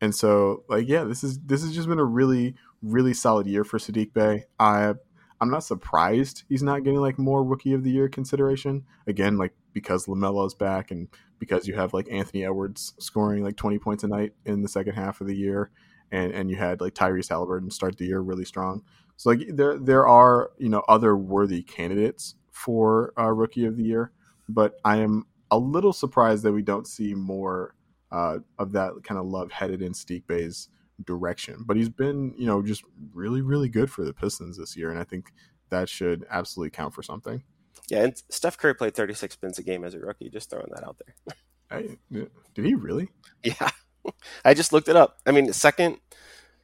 And 0.00 0.14
so 0.14 0.64
like 0.68 0.88
yeah, 0.88 1.04
this 1.04 1.24
is 1.24 1.38
this 1.38 1.62
has 1.62 1.74
just 1.74 1.88
been 1.88 2.00
a 2.00 2.04
really 2.04 2.56
really 2.82 3.14
solid 3.14 3.46
year 3.46 3.64
for 3.64 3.78
Saddiq 3.78 4.12
Bey. 4.12 4.44
I 4.58 4.94
I'm 5.40 5.50
not 5.50 5.64
surprised 5.64 6.42
he's 6.48 6.62
not 6.62 6.84
getting 6.84 7.00
like 7.00 7.18
more 7.18 7.44
rookie 7.44 7.72
of 7.72 7.84
the 7.84 7.90
year 7.90 8.08
consideration. 8.08 8.84
Again, 9.06 9.38
like 9.38 9.54
because 9.72 10.06
LaMelo's 10.06 10.54
back 10.54 10.90
and 10.90 11.08
because 11.38 11.66
you 11.66 11.74
have 11.74 11.94
like 11.94 12.08
Anthony 12.10 12.44
Edwards 12.44 12.94
scoring 12.98 13.44
like 13.44 13.56
20 13.56 13.78
points 13.78 14.04
a 14.04 14.08
night 14.08 14.32
in 14.44 14.62
the 14.62 14.68
second 14.68 14.94
half 14.94 15.20
of 15.20 15.26
the 15.26 15.36
year 15.36 15.70
and 16.10 16.32
and 16.32 16.50
you 16.50 16.56
had 16.56 16.80
like 16.80 16.94
Tyrese 16.94 17.28
Halliburton 17.28 17.70
start 17.70 17.98
the 17.98 18.06
year 18.06 18.20
really 18.20 18.44
strong. 18.44 18.82
So 19.16 19.30
like 19.30 19.46
there 19.48 19.78
there 19.78 20.06
are, 20.06 20.50
you 20.58 20.68
know, 20.68 20.82
other 20.88 21.16
worthy 21.16 21.62
candidates 21.62 22.34
for 22.50 23.12
uh, 23.18 23.30
rookie 23.32 23.64
of 23.64 23.76
the 23.76 23.84
year, 23.84 24.12
but 24.48 24.74
I 24.84 24.98
am 24.98 25.26
a 25.50 25.58
little 25.58 25.92
surprised 25.92 26.42
that 26.44 26.52
we 26.52 26.62
don't 26.62 26.86
see 26.86 27.14
more 27.14 27.74
uh, 28.10 28.38
of 28.58 28.72
that 28.72 28.92
kind 29.02 29.18
of 29.18 29.26
love 29.26 29.50
headed 29.50 29.82
in 29.82 29.92
Bey's 30.26 30.68
direction. 31.04 31.64
But 31.66 31.76
he's 31.76 31.88
been, 31.88 32.34
you 32.36 32.46
know, 32.46 32.62
just 32.62 32.84
really, 33.12 33.42
really 33.42 33.68
good 33.68 33.90
for 33.90 34.04
the 34.04 34.12
Pistons 34.12 34.56
this 34.56 34.76
year, 34.76 34.90
and 34.90 34.98
I 34.98 35.04
think 35.04 35.32
that 35.70 35.88
should 35.88 36.26
absolutely 36.30 36.70
count 36.70 36.94
for 36.94 37.02
something. 37.02 37.42
Yeah, 37.88 38.04
and 38.04 38.22
Steph 38.28 38.56
Curry 38.56 38.74
played 38.74 38.94
36 38.94 39.34
spins 39.34 39.58
a 39.58 39.62
game 39.62 39.84
as 39.84 39.94
a 39.94 39.98
rookie. 39.98 40.30
Just 40.30 40.50
throwing 40.50 40.70
that 40.74 40.84
out 40.84 41.00
there. 41.04 41.34
Hey, 41.70 41.96
did 42.12 42.64
he 42.64 42.74
really? 42.74 43.08
Yeah, 43.42 43.70
I 44.44 44.52
just 44.52 44.72
looked 44.72 44.88
it 44.88 44.96
up. 44.96 45.16
I 45.26 45.32
mean, 45.32 45.50
second, 45.54 45.96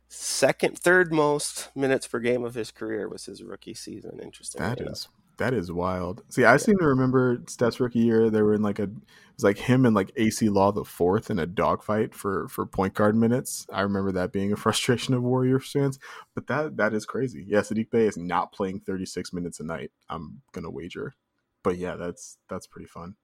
second, 0.08 0.78
third 0.78 1.10
most 1.10 1.70
minutes 1.74 2.06
per 2.06 2.20
game 2.20 2.44
of 2.44 2.54
his 2.54 2.70
career 2.70 3.08
was 3.08 3.24
his 3.24 3.42
rookie 3.42 3.72
season. 3.72 4.20
Interesting. 4.22 4.60
That 4.60 4.78
is 4.78 5.08
that 5.40 5.54
is 5.54 5.72
wild. 5.72 6.22
See, 6.28 6.44
I 6.44 6.52
yeah. 6.52 6.56
seem 6.58 6.78
to 6.78 6.86
remember 6.86 7.42
Steph's 7.46 7.80
rookie 7.80 8.00
year. 8.00 8.28
They 8.28 8.42
were 8.42 8.54
in 8.54 8.62
like 8.62 8.78
a 8.78 8.84
it 8.84 8.90
was 9.34 9.42
like 9.42 9.56
him 9.56 9.86
and 9.86 9.96
like 9.96 10.12
Acie 10.16 10.50
Law 10.50 10.70
the 10.70 10.84
fourth 10.84 11.30
in 11.30 11.38
a 11.38 11.46
dogfight 11.46 12.14
for 12.14 12.46
for 12.48 12.66
point 12.66 12.92
guard 12.92 13.16
minutes. 13.16 13.66
I 13.72 13.80
remember 13.80 14.12
that 14.12 14.32
being 14.32 14.52
a 14.52 14.56
frustration 14.64 15.14
of 15.14 15.22
Warriors 15.22 15.72
fans. 15.72 15.98
But 16.34 16.46
that 16.48 16.76
that 16.76 16.92
is 16.92 17.06
crazy. 17.06 17.44
Yeah, 17.48 17.60
Saddiq 17.60 17.90
Bey 17.90 18.06
is 18.06 18.18
not 18.18 18.52
playing 18.52 18.80
36 18.80 19.32
minutes 19.32 19.60
a 19.60 19.64
night. 19.64 19.90
I'm 20.10 20.42
gonna 20.52 20.70
wager. 20.70 21.14
But 21.62 21.78
yeah, 21.78 21.96
that's 21.96 22.36
that's 22.48 22.66
pretty 22.66 22.86
fun. 22.86 23.16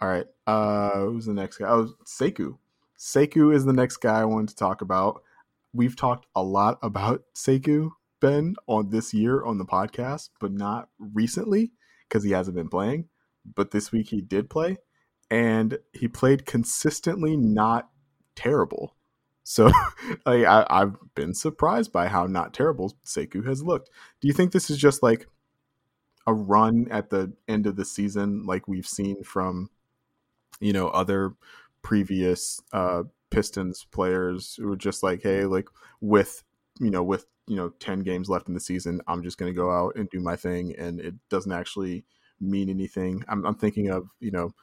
All 0.00 0.08
right. 0.08 0.26
Uh 0.48 1.06
who's 1.06 1.26
the 1.26 1.34
next 1.34 1.58
guy? 1.58 1.68
Oh, 1.68 1.94
Sekou. 2.04 2.58
Sekou 2.98 3.54
is 3.54 3.64
the 3.64 3.72
next 3.72 3.98
guy 3.98 4.20
I 4.20 4.24
wanted 4.24 4.48
to 4.48 4.56
talk 4.56 4.82
about. 4.82 5.22
We've 5.72 5.94
talked 5.94 6.26
a 6.34 6.42
lot 6.42 6.78
about 6.82 7.22
Sekou 7.36 7.90
been 8.24 8.56
on 8.66 8.88
this 8.88 9.12
year 9.12 9.44
on 9.44 9.58
the 9.58 9.66
podcast, 9.66 10.30
but 10.40 10.50
not 10.50 10.88
recently 10.98 11.72
because 12.08 12.24
he 12.24 12.30
hasn't 12.30 12.56
been 12.56 12.70
playing. 12.70 13.06
But 13.44 13.70
this 13.70 13.92
week 13.92 14.08
he 14.08 14.22
did 14.22 14.48
play, 14.48 14.78
and 15.30 15.78
he 15.92 16.08
played 16.08 16.46
consistently 16.46 17.36
not 17.36 17.90
terrible. 18.34 18.96
So 19.42 19.66
like, 20.26 20.46
I, 20.46 20.66
I've 20.70 20.94
been 21.14 21.34
surprised 21.34 21.92
by 21.92 22.08
how 22.08 22.24
not 22.24 22.54
terrible 22.54 22.96
Sekou 23.04 23.46
has 23.46 23.62
looked. 23.62 23.90
Do 24.22 24.28
you 24.28 24.32
think 24.32 24.52
this 24.52 24.70
is 24.70 24.78
just 24.78 25.02
like 25.02 25.28
a 26.26 26.32
run 26.32 26.86
at 26.90 27.10
the 27.10 27.34
end 27.46 27.66
of 27.66 27.76
the 27.76 27.84
season, 27.84 28.46
like 28.46 28.66
we've 28.66 28.88
seen 28.88 29.22
from, 29.22 29.68
you 30.60 30.72
know, 30.72 30.88
other 30.88 31.34
previous 31.82 32.58
uh, 32.72 33.02
Pistons 33.28 33.84
players 33.90 34.54
who 34.54 34.68
were 34.68 34.76
just 34.76 35.02
like, 35.02 35.22
hey, 35.22 35.44
like 35.44 35.68
with 36.00 36.42
you 36.80 36.90
know 36.90 37.02
with 37.02 37.26
you 37.46 37.56
know 37.56 37.68
10 37.80 38.00
games 38.00 38.28
left 38.28 38.48
in 38.48 38.54
the 38.54 38.60
season 38.60 39.00
i'm 39.06 39.22
just 39.22 39.38
going 39.38 39.52
to 39.52 39.56
go 39.56 39.70
out 39.70 39.94
and 39.96 40.08
do 40.10 40.20
my 40.20 40.36
thing 40.36 40.74
and 40.76 41.00
it 41.00 41.14
doesn't 41.28 41.52
actually 41.52 42.04
mean 42.40 42.68
anything 42.68 43.24
i'm, 43.28 43.44
I'm 43.44 43.54
thinking 43.54 43.90
of 43.90 44.08
you 44.20 44.30
know 44.30 44.54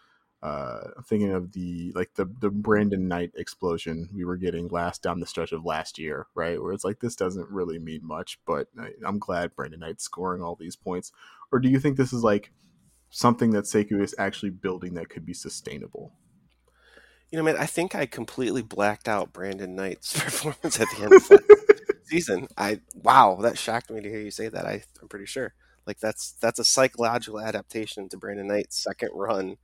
uh, 0.43 0.89
I'm 0.97 1.03
thinking 1.03 1.31
of 1.31 1.51
the 1.53 1.91
like 1.93 2.15
the 2.15 2.25
the 2.39 2.49
Brandon 2.49 3.07
Knight 3.07 3.31
explosion 3.35 4.09
we 4.13 4.25
were 4.25 4.37
getting 4.37 4.67
last 4.69 5.03
down 5.03 5.19
the 5.19 5.27
stretch 5.27 5.51
of 5.51 5.65
last 5.65 5.99
year, 5.99 6.25
right? 6.33 6.59
Where 6.59 6.73
it's 6.73 6.83
like 6.83 6.99
this 6.99 7.15
doesn't 7.15 7.49
really 7.49 7.77
mean 7.77 8.01
much, 8.03 8.39
but 8.47 8.67
I, 8.79 8.89
am 9.05 9.19
glad 9.19 9.55
Brandon 9.55 9.79
Knight's 9.79 10.03
scoring 10.03 10.41
all 10.41 10.55
these 10.55 10.75
points. 10.75 11.11
Or 11.51 11.59
do 11.59 11.69
you 11.69 11.79
think 11.79 11.95
this 11.95 12.11
is 12.11 12.23
like 12.23 12.51
something 13.11 13.51
that 13.51 13.65
Sekou 13.65 14.01
is 14.01 14.15
actually 14.17 14.49
building 14.49 14.95
that 14.95 15.09
could 15.09 15.27
be 15.27 15.33
sustainable? 15.33 16.13
You 17.29 17.37
know, 17.37 17.43
man, 17.43 17.57
I 17.57 17.67
think 17.67 17.93
I 17.93 18.07
completely 18.07 18.63
blacked 18.63 19.07
out 19.07 19.33
Brandon 19.33 19.75
Knight's 19.75 20.19
performance 20.19 20.79
at 20.79 20.87
the 20.97 21.03
end 21.03 21.13
of 21.13 21.21
season. 22.11 22.47
I 22.57 22.81
wow, 22.95 23.39
that 23.41 23.57
shocked 23.57 23.89
me 23.91 24.01
to 24.01 24.09
hear 24.09 24.21
you 24.21 24.31
say 24.31 24.49
that. 24.49 24.65
I, 24.65 24.83
I'm 25.01 25.07
pretty 25.09 25.25
sure. 25.25 25.53
Like 25.87 25.99
that's 25.99 26.33
that's 26.33 26.59
a 26.59 26.65
psychological 26.65 27.39
adaptation 27.41 28.09
to 28.09 28.17
Brandon 28.17 28.47
Knight's 28.47 28.81
second 28.83 29.11
run 29.13 29.57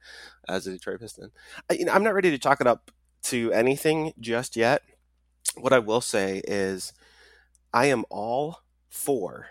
as 0.50 0.68
a 0.68 0.72
Detroit 0.74 1.02
Piston. 1.02 1.32
I, 1.70 1.76
you 1.76 1.86
know, 1.86 1.94
I'm 1.94 2.04
not 2.04 2.16
ready 2.16 2.32
to 2.32 2.40
chalk 2.40 2.62
it 2.62 2.68
up 2.68 2.92
to 3.26 3.52
anything 3.54 4.14
just 4.20 4.56
yet. 4.56 4.84
What 5.58 5.74
I 5.74 5.80
will 5.80 6.02
say 6.02 6.42
is, 6.48 6.94
I 7.74 7.88
am 7.88 8.06
all 8.10 8.62
for 8.90 9.48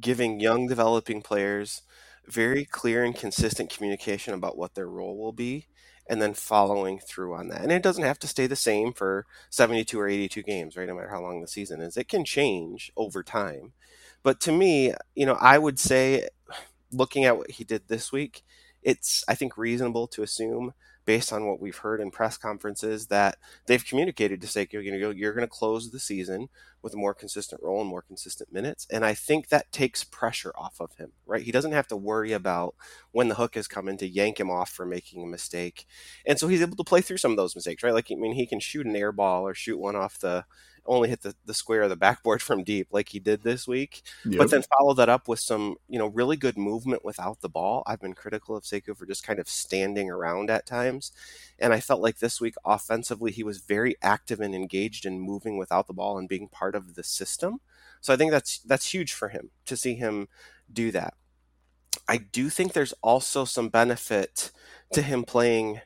giving 0.00 0.40
young 0.40 0.66
developing 0.68 1.22
players 1.22 1.82
very 2.26 2.64
clear 2.64 3.04
and 3.04 3.16
consistent 3.16 3.70
communication 3.70 4.34
about 4.34 4.56
what 4.58 4.74
their 4.74 4.88
role 4.88 5.18
will 5.18 5.32
be 5.32 5.66
and 6.12 6.20
then 6.20 6.34
following 6.34 6.98
through 6.98 7.32
on 7.32 7.48
that. 7.48 7.62
And 7.62 7.72
it 7.72 7.82
doesn't 7.82 8.04
have 8.04 8.18
to 8.18 8.26
stay 8.26 8.46
the 8.46 8.54
same 8.54 8.92
for 8.92 9.24
72 9.48 9.98
or 9.98 10.06
82 10.06 10.42
games, 10.42 10.76
right? 10.76 10.86
No 10.86 10.94
matter 10.94 11.08
how 11.08 11.22
long 11.22 11.40
the 11.40 11.48
season 11.48 11.80
is, 11.80 11.96
it 11.96 12.06
can 12.06 12.22
change 12.22 12.92
over 12.98 13.22
time. 13.22 13.72
But 14.22 14.38
to 14.40 14.52
me, 14.52 14.92
you 15.14 15.24
know, 15.24 15.38
I 15.40 15.56
would 15.56 15.78
say, 15.78 16.28
looking 16.92 17.24
at 17.24 17.38
what 17.38 17.52
he 17.52 17.64
did 17.64 17.88
this 17.88 18.12
week, 18.12 18.42
it's, 18.82 19.24
I 19.26 19.34
think, 19.34 19.56
reasonable 19.56 20.06
to 20.08 20.22
assume 20.22 20.74
based 21.04 21.32
on 21.32 21.46
what 21.46 21.60
we've 21.60 21.78
heard 21.78 22.00
in 22.00 22.10
press 22.10 22.36
conferences 22.36 23.08
that 23.08 23.36
they've 23.66 23.84
communicated 23.84 24.40
to 24.40 24.46
say 24.46 24.66
you're 24.70 24.82
going 24.82 24.94
to 24.94 25.00
go 25.00 25.10
you're 25.10 25.34
going 25.34 25.46
to 25.46 25.48
close 25.48 25.90
the 25.90 25.98
season 25.98 26.48
with 26.82 26.94
a 26.94 26.96
more 26.96 27.14
consistent 27.14 27.60
role 27.62 27.80
and 27.80 27.90
more 27.90 28.02
consistent 28.02 28.52
minutes. 28.52 28.86
And 28.90 29.04
i 29.04 29.14
think 29.14 29.48
that 29.48 29.72
takes 29.72 30.04
pressure 30.04 30.52
off 30.56 30.80
of 30.80 30.94
him 30.96 31.12
right? 31.26 31.42
He 31.42 31.52
doesn't 31.52 31.72
have 31.72 31.88
to 31.88 31.96
worry 31.96 32.32
about 32.32 32.74
when 33.10 33.28
the 33.28 33.36
hook 33.36 33.56
is 33.56 33.66
coming 33.68 33.96
to 33.98 34.06
yank 34.08 34.38
him 34.38 34.50
off 34.50 34.70
for 34.70 34.84
making 34.84 35.22
a 35.22 35.26
mistake. 35.26 35.86
And 36.26 36.38
so 36.38 36.48
he's 36.48 36.60
able 36.60 36.76
to 36.76 36.84
play 36.84 37.00
through 37.00 37.16
some 37.18 37.30
of 37.30 37.36
those 37.36 37.54
mistakes 37.54 37.82
right? 37.82 37.94
Like 37.94 38.08
i 38.10 38.14
mean 38.14 38.34
he 38.34 38.46
can 38.46 38.60
shoot 38.60 38.86
an 38.86 38.96
air 38.96 39.12
ball 39.12 39.46
or 39.46 39.54
shoot 39.54 39.78
one 39.78 39.96
off 39.96 40.18
the 40.18 40.44
only 40.86 41.08
hit 41.08 41.22
the, 41.22 41.34
the 41.44 41.54
square 41.54 41.82
of 41.82 41.90
the 41.90 41.96
backboard 41.96 42.42
from 42.42 42.64
deep 42.64 42.88
like 42.90 43.08
he 43.08 43.18
did 43.18 43.42
this 43.42 43.68
week, 43.68 44.02
yep. 44.24 44.38
but 44.38 44.50
then 44.50 44.62
follow 44.78 44.94
that 44.94 45.08
up 45.08 45.28
with 45.28 45.40
some, 45.40 45.76
you 45.88 45.98
know, 45.98 46.06
really 46.06 46.36
good 46.36 46.58
movement 46.58 47.04
without 47.04 47.40
the 47.40 47.48
ball. 47.48 47.82
I've 47.86 48.00
been 48.00 48.14
critical 48.14 48.56
of 48.56 48.64
Sekou 48.64 48.96
for 48.96 49.06
just 49.06 49.24
kind 49.24 49.38
of 49.38 49.48
standing 49.48 50.10
around 50.10 50.50
at 50.50 50.66
times. 50.66 51.12
And 51.58 51.72
I 51.72 51.80
felt 51.80 52.00
like 52.00 52.18
this 52.18 52.40
week 52.40 52.54
offensively, 52.64 53.30
he 53.30 53.44
was 53.44 53.58
very 53.58 53.96
active 54.02 54.40
and 54.40 54.54
engaged 54.54 55.06
in 55.06 55.20
moving 55.20 55.56
without 55.56 55.86
the 55.86 55.92
ball 55.92 56.18
and 56.18 56.28
being 56.28 56.48
part 56.48 56.74
of 56.74 56.94
the 56.94 57.04
system. 57.04 57.60
So 58.00 58.12
I 58.12 58.16
think 58.16 58.32
that's 58.32 58.58
that's 58.60 58.92
huge 58.92 59.12
for 59.12 59.28
him 59.28 59.50
to 59.66 59.76
see 59.76 59.94
him 59.94 60.28
do 60.72 60.90
that. 60.90 61.14
I 62.08 62.16
do 62.18 62.48
think 62.48 62.72
there's 62.72 62.94
also 63.02 63.44
some 63.44 63.68
benefit 63.68 64.50
to 64.92 65.02
him 65.02 65.24
playing 65.24 65.80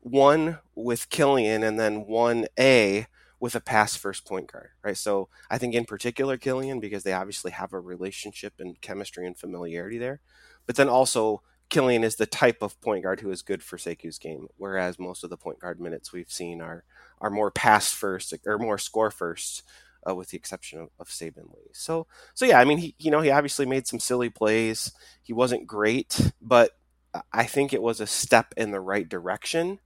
one 0.00 0.58
with 0.74 1.10
Killian 1.10 1.62
and 1.62 1.78
then 1.78 2.06
one 2.06 2.46
A 2.58 3.06
with 3.40 3.54
a 3.54 3.60
pass 3.60 3.96
first 3.96 4.26
point 4.26 4.50
guard, 4.50 4.70
right? 4.82 4.96
So 4.96 5.28
I 5.50 5.58
think 5.58 5.74
in 5.74 5.84
particular 5.84 6.36
Killian 6.36 6.80
because 6.80 7.04
they 7.04 7.12
obviously 7.12 7.52
have 7.52 7.72
a 7.72 7.80
relationship 7.80 8.54
and 8.58 8.80
chemistry 8.80 9.26
and 9.26 9.38
familiarity 9.38 9.98
there, 9.98 10.20
but 10.66 10.76
then 10.76 10.88
also 10.88 11.42
Killian 11.68 12.02
is 12.02 12.16
the 12.16 12.26
type 12.26 12.62
of 12.62 12.80
point 12.80 13.02
guard 13.02 13.20
who 13.20 13.30
is 13.30 13.42
good 13.42 13.62
for 13.62 13.76
Sekou's 13.76 14.18
game, 14.18 14.48
whereas 14.56 14.98
most 14.98 15.22
of 15.22 15.30
the 15.30 15.36
point 15.36 15.60
guard 15.60 15.80
minutes 15.80 16.12
we've 16.12 16.30
seen 16.30 16.60
are 16.60 16.84
are 17.20 17.30
more 17.30 17.50
pass 17.50 17.92
first 17.92 18.34
or 18.46 18.58
more 18.58 18.78
score 18.78 19.10
first, 19.10 19.62
uh, 20.08 20.14
with 20.14 20.30
the 20.30 20.36
exception 20.36 20.80
of, 20.80 20.88
of 20.98 21.08
Saben 21.08 21.52
Lee. 21.54 21.70
So 21.72 22.06
so 22.34 22.46
yeah, 22.46 22.58
I 22.58 22.64
mean 22.64 22.78
he 22.78 22.94
you 22.98 23.10
know 23.10 23.20
he 23.20 23.30
obviously 23.30 23.66
made 23.66 23.86
some 23.86 24.00
silly 24.00 24.30
plays. 24.30 24.92
He 25.22 25.32
wasn't 25.32 25.66
great, 25.66 26.32
but 26.40 26.72
I 27.32 27.44
think 27.44 27.72
it 27.72 27.82
was 27.82 28.00
a 28.00 28.06
step 28.06 28.54
in 28.56 28.70
the 28.70 28.80
right 28.80 29.08
direction, 29.08 29.78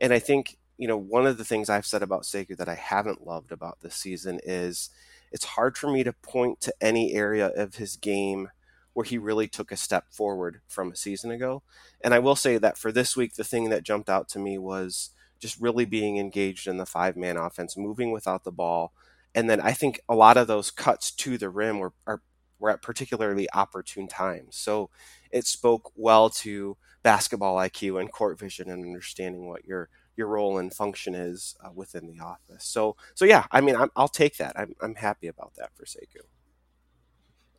and 0.00 0.12
I 0.12 0.20
think 0.20 0.56
you 0.76 0.88
know, 0.88 0.96
one 0.96 1.26
of 1.26 1.38
the 1.38 1.44
things 1.44 1.68
I've 1.68 1.86
said 1.86 2.02
about 2.02 2.22
Sekou 2.22 2.56
that 2.56 2.68
I 2.68 2.74
haven't 2.74 3.26
loved 3.26 3.52
about 3.52 3.80
this 3.80 3.94
season 3.94 4.40
is 4.44 4.90
it's 5.30 5.44
hard 5.44 5.76
for 5.76 5.90
me 5.90 6.04
to 6.04 6.12
point 6.12 6.60
to 6.62 6.74
any 6.80 7.12
area 7.14 7.48
of 7.48 7.76
his 7.76 7.96
game 7.96 8.48
where 8.92 9.04
he 9.04 9.18
really 9.18 9.48
took 9.48 9.72
a 9.72 9.76
step 9.76 10.12
forward 10.12 10.60
from 10.68 10.90
a 10.90 10.96
season 10.96 11.30
ago. 11.30 11.62
And 12.02 12.14
I 12.14 12.20
will 12.20 12.36
say 12.36 12.58
that 12.58 12.78
for 12.78 12.92
this 12.92 13.16
week, 13.16 13.34
the 13.34 13.44
thing 13.44 13.68
that 13.70 13.82
jumped 13.82 14.08
out 14.08 14.28
to 14.30 14.38
me 14.38 14.58
was 14.58 15.10
just 15.40 15.60
really 15.60 15.84
being 15.84 16.16
engaged 16.16 16.66
in 16.66 16.78
the 16.78 16.86
five 16.86 17.16
man 17.16 17.36
offense, 17.36 17.76
moving 17.76 18.12
without 18.12 18.44
the 18.44 18.52
ball. 18.52 18.92
And 19.34 19.50
then 19.50 19.60
I 19.60 19.72
think 19.72 20.00
a 20.08 20.14
lot 20.14 20.36
of 20.36 20.46
those 20.46 20.70
cuts 20.70 21.10
to 21.10 21.36
the 21.36 21.50
rim 21.50 21.80
were, 21.80 21.92
are, 22.06 22.22
were 22.60 22.70
at 22.70 22.82
particularly 22.82 23.48
opportune 23.52 24.06
times. 24.06 24.56
So 24.56 24.90
it 25.30 25.46
spoke 25.46 25.90
well 25.96 26.30
to 26.30 26.76
basketball 27.02 27.56
IQ 27.56 28.00
and 28.00 28.12
court 28.12 28.38
vision 28.38 28.70
and 28.70 28.84
understanding 28.84 29.48
what 29.48 29.64
your 29.64 29.88
your 30.16 30.28
role 30.28 30.58
and 30.58 30.72
function 30.72 31.14
is 31.14 31.56
uh, 31.64 31.70
within 31.74 32.06
the 32.06 32.22
office. 32.22 32.64
So, 32.64 32.96
so 33.14 33.24
yeah, 33.24 33.46
I 33.50 33.60
mean, 33.60 33.76
i 33.76 33.88
will 33.96 34.08
take 34.08 34.36
that. 34.38 34.58
I'm, 34.58 34.74
I'm 34.80 34.94
happy 34.94 35.26
about 35.26 35.54
that 35.56 35.70
for 35.74 35.84
Sekou. 35.84 36.22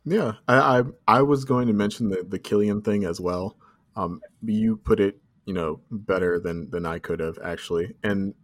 Yeah, 0.04 0.34
I, 0.46 0.78
I, 0.78 0.82
I 1.08 1.22
was 1.22 1.44
going 1.44 1.66
to 1.66 1.72
mention 1.72 2.10
the 2.10 2.24
the 2.26 2.38
Killian 2.38 2.80
thing 2.80 3.04
as 3.04 3.20
well. 3.20 3.56
Um, 3.96 4.20
you 4.40 4.76
put 4.76 5.00
it, 5.00 5.18
you 5.46 5.52
know, 5.52 5.80
better 5.90 6.38
than 6.38 6.70
than 6.70 6.86
I 6.86 7.00
could 7.00 7.18
have 7.18 7.38
actually. 7.42 7.94
And 8.04 8.34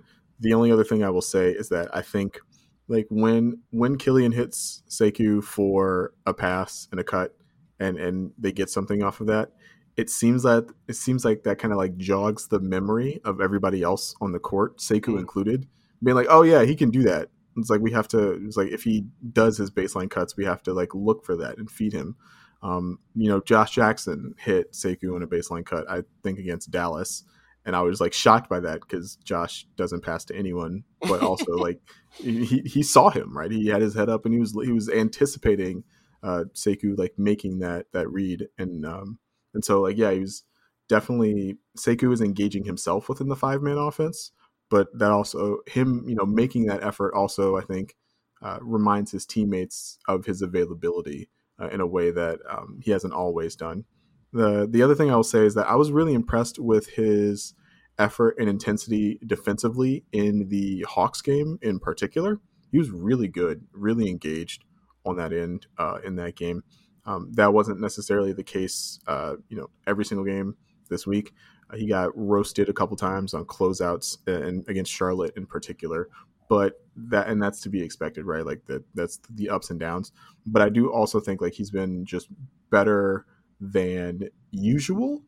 the 0.40 0.54
only 0.54 0.72
other 0.72 0.82
thing 0.82 1.04
I 1.04 1.10
will 1.10 1.22
say 1.22 1.50
is 1.50 1.68
that 1.68 1.94
I 1.94 2.02
think 2.02 2.40
like 2.88 3.06
when 3.10 3.60
when 3.70 3.96
Killian 3.96 4.32
hits 4.32 4.82
Sekou 4.88 5.42
for 5.44 6.14
a 6.26 6.34
pass 6.34 6.88
and 6.90 6.98
a 6.98 7.04
cut, 7.04 7.36
and 7.78 7.96
and 7.96 8.32
they 8.38 8.50
get 8.50 8.68
something 8.68 9.02
off 9.04 9.20
of 9.20 9.28
that, 9.28 9.52
it 9.96 10.08
seems 10.08 10.42
that 10.42 10.66
it 10.88 10.96
seems 10.96 11.24
like 11.24 11.42
that 11.44 11.58
kind 11.58 11.72
of 11.72 11.78
like 11.78 11.96
jogs 11.96 12.48
the 12.48 12.60
memory 12.60 13.20
of 13.24 13.40
everybody 13.40 13.82
else 13.82 14.14
on 14.20 14.32
the 14.32 14.38
court, 14.38 14.78
Sekou 14.78 15.00
mm-hmm. 15.00 15.18
included, 15.18 15.66
being 16.02 16.16
like, 16.16 16.28
oh 16.30 16.42
yeah, 16.42 16.64
he 16.64 16.74
can 16.74 16.90
do 16.90 17.02
that. 17.02 17.28
It's 17.56 17.68
like 17.68 17.80
we 17.80 17.92
have 17.92 18.08
to. 18.08 18.32
It's 18.46 18.56
like 18.56 18.68
if 18.68 18.82
he 18.82 19.04
does 19.32 19.58
his 19.58 19.70
baseline 19.70 20.10
cuts, 20.10 20.36
we 20.36 20.44
have 20.44 20.62
to 20.62 20.72
like 20.72 20.94
look 20.94 21.24
for 21.24 21.36
that 21.36 21.58
and 21.58 21.70
feed 21.70 21.92
him. 21.92 22.16
Um, 22.62 22.98
you 23.14 23.28
know, 23.28 23.40
Josh 23.40 23.72
Jackson 23.72 24.34
hit 24.38 24.72
Sekou 24.72 25.16
in 25.16 25.22
a 25.22 25.26
baseline 25.26 25.66
cut, 25.66 25.84
I 25.90 26.04
think 26.22 26.38
against 26.38 26.70
Dallas, 26.70 27.24
and 27.66 27.76
I 27.76 27.82
was 27.82 28.00
like 28.00 28.12
shocked 28.12 28.48
by 28.48 28.60
that 28.60 28.80
because 28.80 29.16
Josh 29.16 29.66
doesn't 29.76 30.02
pass 30.02 30.24
to 30.26 30.36
anyone, 30.36 30.84
but 31.02 31.22
also 31.22 31.52
like 31.56 31.80
he 32.14 32.62
he 32.64 32.82
saw 32.82 33.10
him 33.10 33.36
right. 33.36 33.50
He 33.50 33.66
had 33.66 33.82
his 33.82 33.94
head 33.94 34.08
up 34.08 34.24
and 34.24 34.32
he 34.32 34.40
was 34.40 34.56
he 34.64 34.72
was 34.72 34.88
anticipating 34.88 35.84
uh, 36.22 36.44
Sekou 36.54 36.96
like 36.96 37.14
making 37.18 37.58
that 37.58 37.86
that 37.92 38.08
read, 38.08 38.48
and 38.56 38.86
um, 38.86 39.18
and 39.54 39.64
so 39.64 39.80
like 39.80 39.96
yeah, 39.96 40.10
he 40.10 40.20
was 40.20 40.44
definitely 40.88 41.56
Sekou 41.78 42.12
is 42.12 42.20
engaging 42.20 42.64
himself 42.64 43.08
within 43.08 43.28
the 43.28 43.36
five 43.36 43.62
man 43.62 43.78
offense, 43.78 44.32
but 44.70 44.88
that 44.98 45.10
also 45.10 45.58
him 45.66 46.04
you 46.06 46.14
know 46.14 46.26
making 46.26 46.66
that 46.66 46.82
effort 46.82 47.14
also 47.14 47.56
I 47.56 47.62
think 47.62 47.96
uh, 48.42 48.58
reminds 48.60 49.12
his 49.12 49.24
teammates 49.24 49.98
of 50.08 50.26
his 50.26 50.42
availability 50.42 51.28
uh, 51.60 51.68
in 51.68 51.80
a 51.80 51.86
way 51.86 52.10
that 52.10 52.40
um, 52.48 52.80
he 52.82 52.90
hasn't 52.90 53.14
always 53.14 53.56
done. 53.56 53.84
The 54.32 54.66
the 54.68 54.82
other 54.82 54.94
thing 54.94 55.10
I 55.10 55.16
will 55.16 55.22
say 55.22 55.44
is 55.46 55.54
that 55.54 55.68
I 55.68 55.76
was 55.76 55.92
really 55.92 56.14
impressed 56.14 56.58
with 56.58 56.88
his 56.88 57.54
effort 57.98 58.36
and 58.38 58.48
intensity 58.48 59.20
defensively 59.26 60.04
in 60.12 60.48
the 60.48 60.84
Hawks 60.88 61.20
game 61.20 61.58
in 61.62 61.78
particular. 61.78 62.40
He 62.70 62.78
was 62.78 62.90
really 62.90 63.28
good, 63.28 63.66
really 63.72 64.08
engaged 64.08 64.64
on 65.04 65.16
that 65.16 65.32
end 65.32 65.66
uh, 65.78 65.98
in 66.04 66.16
that 66.16 66.36
game. 66.36 66.62
Um, 67.04 67.32
that 67.32 67.52
wasn't 67.52 67.80
necessarily 67.80 68.32
the 68.32 68.44
case, 68.44 69.00
uh, 69.06 69.34
you 69.48 69.56
know, 69.56 69.70
every 69.86 70.04
single 70.04 70.24
game 70.24 70.56
this 70.88 71.06
week. 71.06 71.32
Uh, 71.70 71.76
he 71.76 71.86
got 71.86 72.16
roasted 72.16 72.68
a 72.68 72.72
couple 72.72 72.96
times 72.96 73.34
on 73.34 73.44
closeouts 73.44 74.18
and 74.26 74.64
against 74.68 74.92
Charlotte 74.92 75.36
in 75.36 75.46
particular, 75.46 76.08
but 76.48 76.80
that 76.94 77.28
and 77.28 77.42
that's 77.42 77.60
to 77.62 77.68
be 77.68 77.82
expected, 77.82 78.24
right? 78.24 78.46
Like 78.46 78.64
that 78.66 78.84
that's 78.94 79.18
the 79.30 79.48
ups 79.48 79.70
and 79.70 79.80
downs. 79.80 80.12
But 80.46 80.62
I 80.62 80.68
do 80.68 80.92
also 80.92 81.18
think 81.18 81.40
like 81.40 81.54
he's 81.54 81.70
been 81.70 82.04
just 82.04 82.28
better 82.70 83.26
than 83.60 84.28
usual 84.50 85.22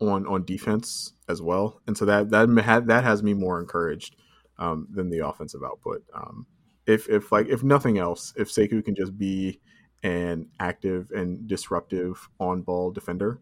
on 0.00 0.26
on 0.26 0.44
defense 0.44 1.12
as 1.28 1.42
well, 1.42 1.80
and 1.86 1.98
so 1.98 2.04
that 2.06 2.30
that 2.30 2.48
had, 2.64 2.86
that 2.86 3.04
has 3.04 3.22
me 3.22 3.34
more 3.34 3.60
encouraged 3.60 4.16
um, 4.58 4.86
than 4.90 5.10
the 5.10 5.26
offensive 5.26 5.62
output. 5.64 6.04
Um, 6.14 6.46
if 6.86 7.08
if 7.08 7.32
like 7.32 7.48
if 7.48 7.62
nothing 7.62 7.98
else, 7.98 8.32
if 8.36 8.48
Sekou 8.48 8.84
can 8.84 8.94
just 8.94 9.16
be 9.18 9.60
an 10.04 10.46
active 10.60 11.10
and 11.10 11.48
disruptive 11.48 12.28
on 12.38 12.62
ball 12.62 12.92
defender, 12.92 13.40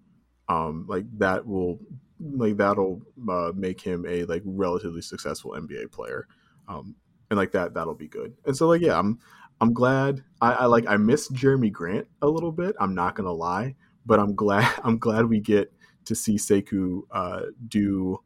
um, 0.49 0.87
like 0.89 1.05
that 1.19 1.47
will 1.47 1.79
like 2.21 2.57
that'll 2.57 3.03
uh, 3.29 3.53
make 3.55 3.81
him 3.81 4.07
a 4.09 4.25
like 4.25 4.43
relatively 4.45 5.03
successful 5.03 5.53
NBA 5.53 5.91
player, 5.93 6.27
um, 6.69 6.95
and 7.31 7.37
like 7.37 7.53
that 7.53 7.75
that'll 7.75 7.95
be 7.95 8.09
good. 8.09 8.35
And 8.47 8.57
so 8.57 8.69
like 8.69 8.81
yeah, 8.81 8.99
I'm 8.99 9.19
I'm 9.61 9.75
glad 9.75 10.23
I, 10.41 10.53
I 10.53 10.65
like 10.67 10.87
I 10.89 10.97
miss 10.97 11.29
Jerami 11.31 11.71
Grant 11.71 12.07
a 12.23 12.29
little 12.29 12.53
bit. 12.53 12.77
I'm 12.81 12.95
not 12.95 13.17
gonna 13.17 13.33
lie, 13.33 13.75
but 14.07 14.21
I'm 14.21 14.35
glad 14.35 14.73
I'm 14.85 14.99
glad 14.99 15.27
we 15.27 15.41
get 15.41 15.73
to 16.05 16.15
see 16.15 16.37
Sekou 16.37 17.03
uh, 17.11 17.43
do 17.69 18.21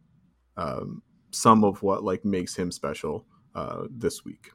um, 0.57 1.03
some 1.31 1.65
of 1.65 1.83
what 1.83 2.05
like 2.05 2.25
makes 2.25 2.55
him 2.55 2.71
special 2.71 3.27
uh, 3.55 3.85
this 3.91 4.25
week. 4.25 4.51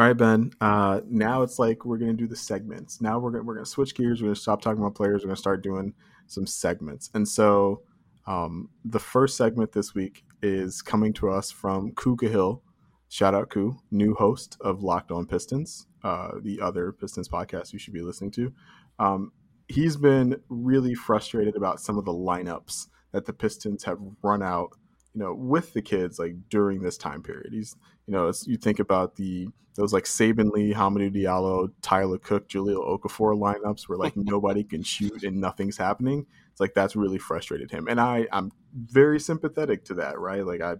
All 0.00 0.06
right, 0.06 0.16
Ben. 0.16 0.50
Uh, 0.62 1.02
now 1.10 1.42
it's 1.42 1.58
like 1.58 1.84
we're 1.84 1.98
gonna 1.98 2.14
do 2.14 2.26
the 2.26 2.34
segments. 2.34 3.02
Now 3.02 3.18
we're 3.18 3.32
gonna 3.32 3.44
we're 3.44 3.52
gonna 3.56 3.66
switch 3.66 3.94
gears. 3.94 4.22
We're 4.22 4.28
gonna 4.28 4.36
stop 4.36 4.62
talking 4.62 4.80
about 4.80 4.94
players. 4.94 5.22
We're 5.22 5.28
gonna 5.28 5.36
start 5.36 5.62
doing 5.62 5.92
some 6.26 6.46
segments. 6.46 7.10
And 7.12 7.28
so 7.28 7.82
um, 8.26 8.70
the 8.82 8.98
first 8.98 9.36
segment 9.36 9.72
this 9.72 9.94
week 9.94 10.24
is 10.40 10.80
coming 10.80 11.12
to 11.12 11.28
us 11.28 11.50
from 11.50 11.92
Ku 11.92 12.16
Hill. 12.18 12.62
Shout 13.10 13.34
out 13.34 13.50
Ku, 13.50 13.76
new 13.90 14.14
host 14.14 14.56
of 14.62 14.82
Locked 14.82 15.10
On 15.10 15.26
Pistons, 15.26 15.86
uh, 16.02 16.30
the 16.40 16.62
other 16.62 16.92
Pistons 16.92 17.28
podcast 17.28 17.74
you 17.74 17.78
should 17.78 17.92
be 17.92 18.00
listening 18.00 18.30
to. 18.30 18.54
Um, 18.98 19.32
he's 19.68 19.98
been 19.98 20.40
really 20.48 20.94
frustrated 20.94 21.56
about 21.56 21.78
some 21.78 21.98
of 21.98 22.06
the 22.06 22.14
lineups 22.14 22.86
that 23.12 23.26
the 23.26 23.34
Pistons 23.34 23.84
have 23.84 23.98
run 24.22 24.42
out, 24.42 24.70
you 25.14 25.20
know, 25.20 25.34
with 25.34 25.72
the 25.72 25.82
kids 25.82 26.18
like 26.18 26.34
during 26.48 26.82
this 26.82 26.96
time 26.96 27.22
period. 27.22 27.52
He's, 27.52 27.76
you 28.06 28.12
know, 28.12 28.32
you 28.46 28.56
think 28.56 28.78
about 28.78 29.16
the 29.16 29.48
those 29.76 29.92
like 29.92 30.04
Saben 30.04 30.50
Lee, 30.50 30.74
Hamidou 30.74 31.14
Diallo, 31.14 31.70
Tyler 31.80 32.18
Cook, 32.18 32.48
Jahlil 32.48 32.84
Okafor 32.84 33.38
lineups 33.38 33.88
where 33.88 33.98
like 33.98 34.16
nobody 34.16 34.64
can 34.64 34.82
shoot 34.82 35.22
and 35.22 35.40
nothing's 35.40 35.76
happening. 35.76 36.26
It's 36.50 36.60
like 36.60 36.74
that's 36.74 36.96
really 36.96 37.18
frustrated 37.18 37.70
him, 37.70 37.88
and 37.88 38.00
I 38.00 38.26
I'm 38.32 38.52
very 38.74 39.20
sympathetic 39.20 39.84
to 39.86 39.94
that, 39.94 40.18
right? 40.18 40.44
Like 40.44 40.60
I 40.60 40.74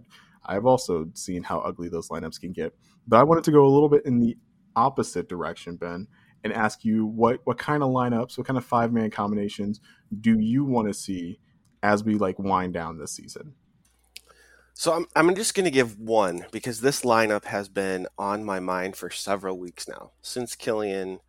I've 0.45 0.65
also 0.65 1.09
seen 1.13 1.43
how 1.43 1.59
ugly 1.59 1.89
those 1.89 2.09
lineups 2.09 2.39
can 2.39 2.51
get, 2.51 2.73
but 3.07 3.17
I 3.17 3.23
wanted 3.23 3.43
to 3.45 3.51
go 3.51 3.65
a 3.65 3.69
little 3.69 3.89
bit 3.89 4.05
in 4.05 4.19
the 4.19 4.37
opposite 4.75 5.27
direction, 5.27 5.75
Ben 5.75 6.07
and 6.43 6.53
ask 6.53 6.83
you 6.83 7.05
what 7.05 7.39
what 7.43 7.57
kind 7.57 7.83
of 7.83 7.89
lineups, 7.89 8.37
what 8.37 8.47
kind 8.47 8.57
of 8.57 8.65
five 8.65 8.91
man 8.91 9.09
combinations 9.09 9.79
do 10.19 10.39
you 10.39 10.63
want 10.63 10.87
to 10.87 10.93
see 10.93 11.39
as 11.83 12.03
we 12.03 12.15
like 12.15 12.37
wind 12.39 12.73
down 12.73 12.97
this 12.97 13.11
season? 13.11 13.53
So 14.73 14.93
I'm 14.93 15.05
I'm 15.15 15.35
just 15.35 15.53
going 15.53 15.65
to 15.65 15.71
give 15.71 15.99
one 15.99 16.45
because 16.51 16.81
this 16.81 17.01
lineup 17.01 17.45
has 17.45 17.69
been 17.69 18.07
on 18.17 18.43
my 18.43 18.59
mind 18.59 18.95
for 18.95 19.09
several 19.09 19.57
weeks 19.59 19.87
now 19.87 20.11
since 20.21 20.55
Killian 20.55 21.19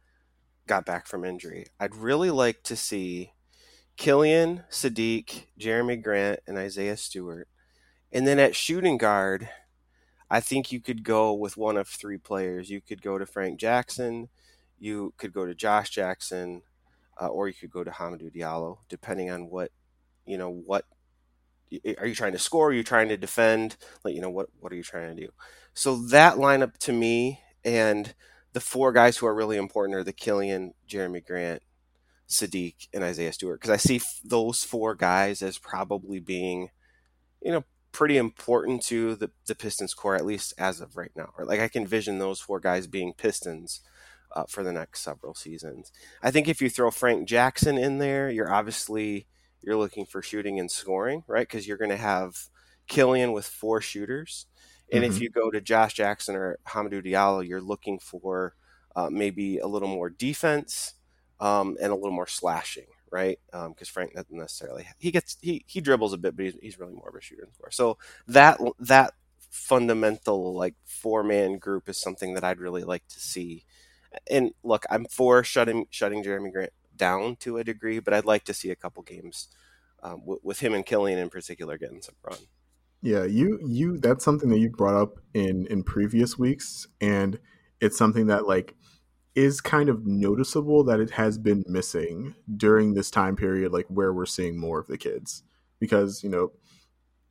got 0.66 0.86
back 0.86 1.06
from 1.06 1.24
injury. 1.24 1.66
I'd 1.78 1.94
really 1.94 2.30
like 2.30 2.62
to 2.64 2.76
see 2.76 3.32
Killian, 3.96 4.64
Saddiq, 4.70 5.46
Jerami 5.58 6.02
Grant, 6.02 6.40
and 6.46 6.56
Isaiah 6.56 6.96
Stewart. 6.96 7.48
And 8.10 8.26
then 8.26 8.38
at 8.38 8.56
shooting 8.56 8.96
guard, 8.96 9.48
I 10.30 10.40
think 10.40 10.72
you 10.72 10.80
could 10.80 11.02
go 11.04 11.32
with 11.34 11.56
one 11.56 11.76
of 11.76 11.88
three 11.88 12.18
players. 12.18 12.70
You 12.70 12.80
could 12.80 13.02
go 13.02 13.18
to 13.18 13.26
Frank 13.26 13.60
Jackson, 13.60 14.28
you 14.78 15.12
could 15.18 15.32
go 15.32 15.44
to 15.44 15.54
Josh 15.54 15.90
Jackson, 15.90 16.62
uh, 17.20 17.26
or 17.26 17.48
you 17.48 17.54
could 17.54 17.70
go 17.70 17.84
to 17.84 17.90
Hamidou 17.90 18.34
Diallo, 18.34 18.78
depending 18.88 19.30
on 19.30 19.50
what 19.50 19.70
you 20.24 20.38
know. 20.38 20.50
What 20.50 20.86
are 21.98 22.06
you 22.06 22.14
trying 22.14 22.32
to 22.32 22.38
score? 22.38 22.68
Are 22.68 22.72
you 22.72 22.82
trying 22.82 23.08
to 23.08 23.16
defend? 23.16 23.76
Like 24.04 24.14
you 24.14 24.20
know 24.20 24.30
what 24.30 24.48
what 24.60 24.72
are 24.72 24.76
you 24.76 24.82
trying 24.82 25.14
to 25.14 25.22
do? 25.22 25.32
So 25.74 25.96
that 26.08 26.36
lineup 26.36 26.76
to 26.78 26.92
me 26.92 27.40
and 27.64 28.14
the 28.52 28.60
four 28.60 28.92
guys 28.92 29.16
who 29.16 29.26
are 29.26 29.34
really 29.34 29.56
important 29.56 29.96
are 29.96 30.04
the 30.04 30.12
Killian, 30.12 30.74
Jerami 30.88 31.24
Grant, 31.24 31.62
Saddiq, 32.28 32.88
and 32.92 33.02
Isaiah 33.02 33.32
Stewart 33.32 33.60
because 33.60 33.72
I 33.72 33.78
see 33.78 33.96
f- 33.96 34.20
those 34.24 34.62
four 34.62 34.94
guys 34.94 35.42
as 35.42 35.58
probably 35.58 36.20
being, 36.20 36.68
you 37.40 37.52
know, 37.52 37.64
pretty 37.92 38.16
important 38.16 38.82
to 38.82 39.14
the, 39.14 39.30
the 39.46 39.54
Pistons 39.54 39.94
core 39.94 40.16
at 40.16 40.24
least 40.24 40.54
as 40.58 40.80
of 40.80 40.96
right 40.96 41.12
now. 41.14 41.30
Or 41.38 41.44
like 41.44 41.60
I 41.60 41.68
can 41.68 41.86
vision 41.86 42.18
those 42.18 42.40
four 42.40 42.60
guys 42.60 42.86
being 42.86 43.12
Pistons 43.14 43.80
uh, 44.34 44.44
for 44.48 44.62
the 44.62 44.72
next 44.72 45.02
several 45.02 45.34
seasons. 45.34 45.92
I 46.22 46.30
think 46.30 46.48
if 46.48 46.60
you 46.60 46.70
throw 46.70 46.90
Frank 46.90 47.28
Jackson 47.28 47.78
in 47.78 47.98
there, 47.98 48.30
you're 48.30 48.52
obviously 48.52 49.26
you're 49.62 49.76
looking 49.76 50.06
for 50.06 50.22
shooting 50.22 50.58
and 50.58 50.70
scoring, 50.70 51.24
right? 51.26 51.46
Because 51.48 51.66
you're 51.66 51.76
going 51.76 51.90
to 51.90 51.96
have 51.96 52.48
Killian 52.88 53.32
with 53.32 53.46
four 53.46 53.80
shooters, 53.80 54.46
and 54.90 55.04
mm-hmm. 55.04 55.12
if 55.12 55.20
you 55.20 55.30
go 55.30 55.50
to 55.50 55.60
Josh 55.60 55.94
Jackson 55.94 56.34
or 56.36 56.58
Hamidou 56.68 57.04
Diallo, 57.04 57.46
you're 57.46 57.60
looking 57.60 57.98
for 57.98 58.54
uh, 58.94 59.08
maybe 59.10 59.58
a 59.58 59.66
little 59.66 59.88
more 59.88 60.10
defense 60.10 60.94
um, 61.40 61.76
and 61.80 61.92
a 61.92 61.94
little 61.94 62.10
more 62.10 62.26
slashing, 62.26 62.86
right? 63.10 63.38
Because 63.46 63.88
um, 63.88 63.92
Frank 63.92 64.14
doesn't 64.14 64.36
necessarily 64.36 64.86
he 64.98 65.10
gets 65.10 65.36
he 65.40 65.64
he 65.66 65.80
dribbles 65.80 66.12
a 66.12 66.18
bit, 66.18 66.36
but 66.36 66.44
he's, 66.44 66.54
he's 66.60 66.78
really 66.78 66.94
more 66.94 67.08
of 67.08 67.14
a 67.14 67.20
shooter 67.20 67.44
and 67.44 67.54
scorer. 67.54 67.70
So 67.70 67.98
that 68.28 68.58
that 68.80 69.14
fundamental 69.50 70.54
like 70.54 70.74
four 70.84 71.22
man 71.22 71.58
group 71.58 71.88
is 71.88 71.98
something 71.98 72.34
that 72.34 72.44
I'd 72.44 72.60
really 72.60 72.84
like 72.84 73.06
to 73.08 73.20
see 73.20 73.64
and 74.30 74.52
look, 74.62 74.84
I'm 74.90 75.06
for 75.06 75.44
shutting 75.44 75.86
shutting 75.90 76.22
Jerami 76.22 76.52
Grant 76.52 76.72
down 77.02 77.34
to 77.34 77.58
a 77.58 77.64
degree, 77.64 77.98
but 77.98 78.14
I'd 78.14 78.24
like 78.24 78.44
to 78.44 78.54
see 78.54 78.70
a 78.70 78.76
couple 78.76 79.02
games 79.02 79.48
um, 80.04 80.20
w- 80.20 80.38
with 80.44 80.60
him 80.60 80.72
and 80.72 80.86
Killian 80.86 81.18
in 81.18 81.30
particular 81.30 81.76
getting 81.76 82.00
some 82.00 82.14
run. 82.24 82.38
Yeah, 83.00 83.24
you 83.24 83.58
you 83.60 83.98
that's 83.98 84.24
something 84.24 84.50
that 84.50 84.60
you 84.60 84.70
brought 84.70 84.94
up 84.94 85.18
in 85.34 85.66
in 85.66 85.82
previous 85.82 86.38
weeks, 86.38 86.86
and 87.00 87.40
it's 87.80 87.98
something 87.98 88.28
that 88.28 88.46
like 88.46 88.76
is 89.34 89.60
kind 89.60 89.88
of 89.88 90.06
noticeable 90.06 90.84
that 90.84 91.00
it 91.00 91.10
has 91.10 91.38
been 91.38 91.64
missing 91.66 92.36
during 92.56 92.94
this 92.94 93.10
time 93.10 93.34
period, 93.34 93.72
like 93.72 93.86
where 93.88 94.12
we're 94.12 94.24
seeing 94.24 94.56
more 94.56 94.78
of 94.78 94.86
the 94.86 94.96
kids, 94.96 95.42
because 95.80 96.22
you 96.22 96.30
know 96.30 96.52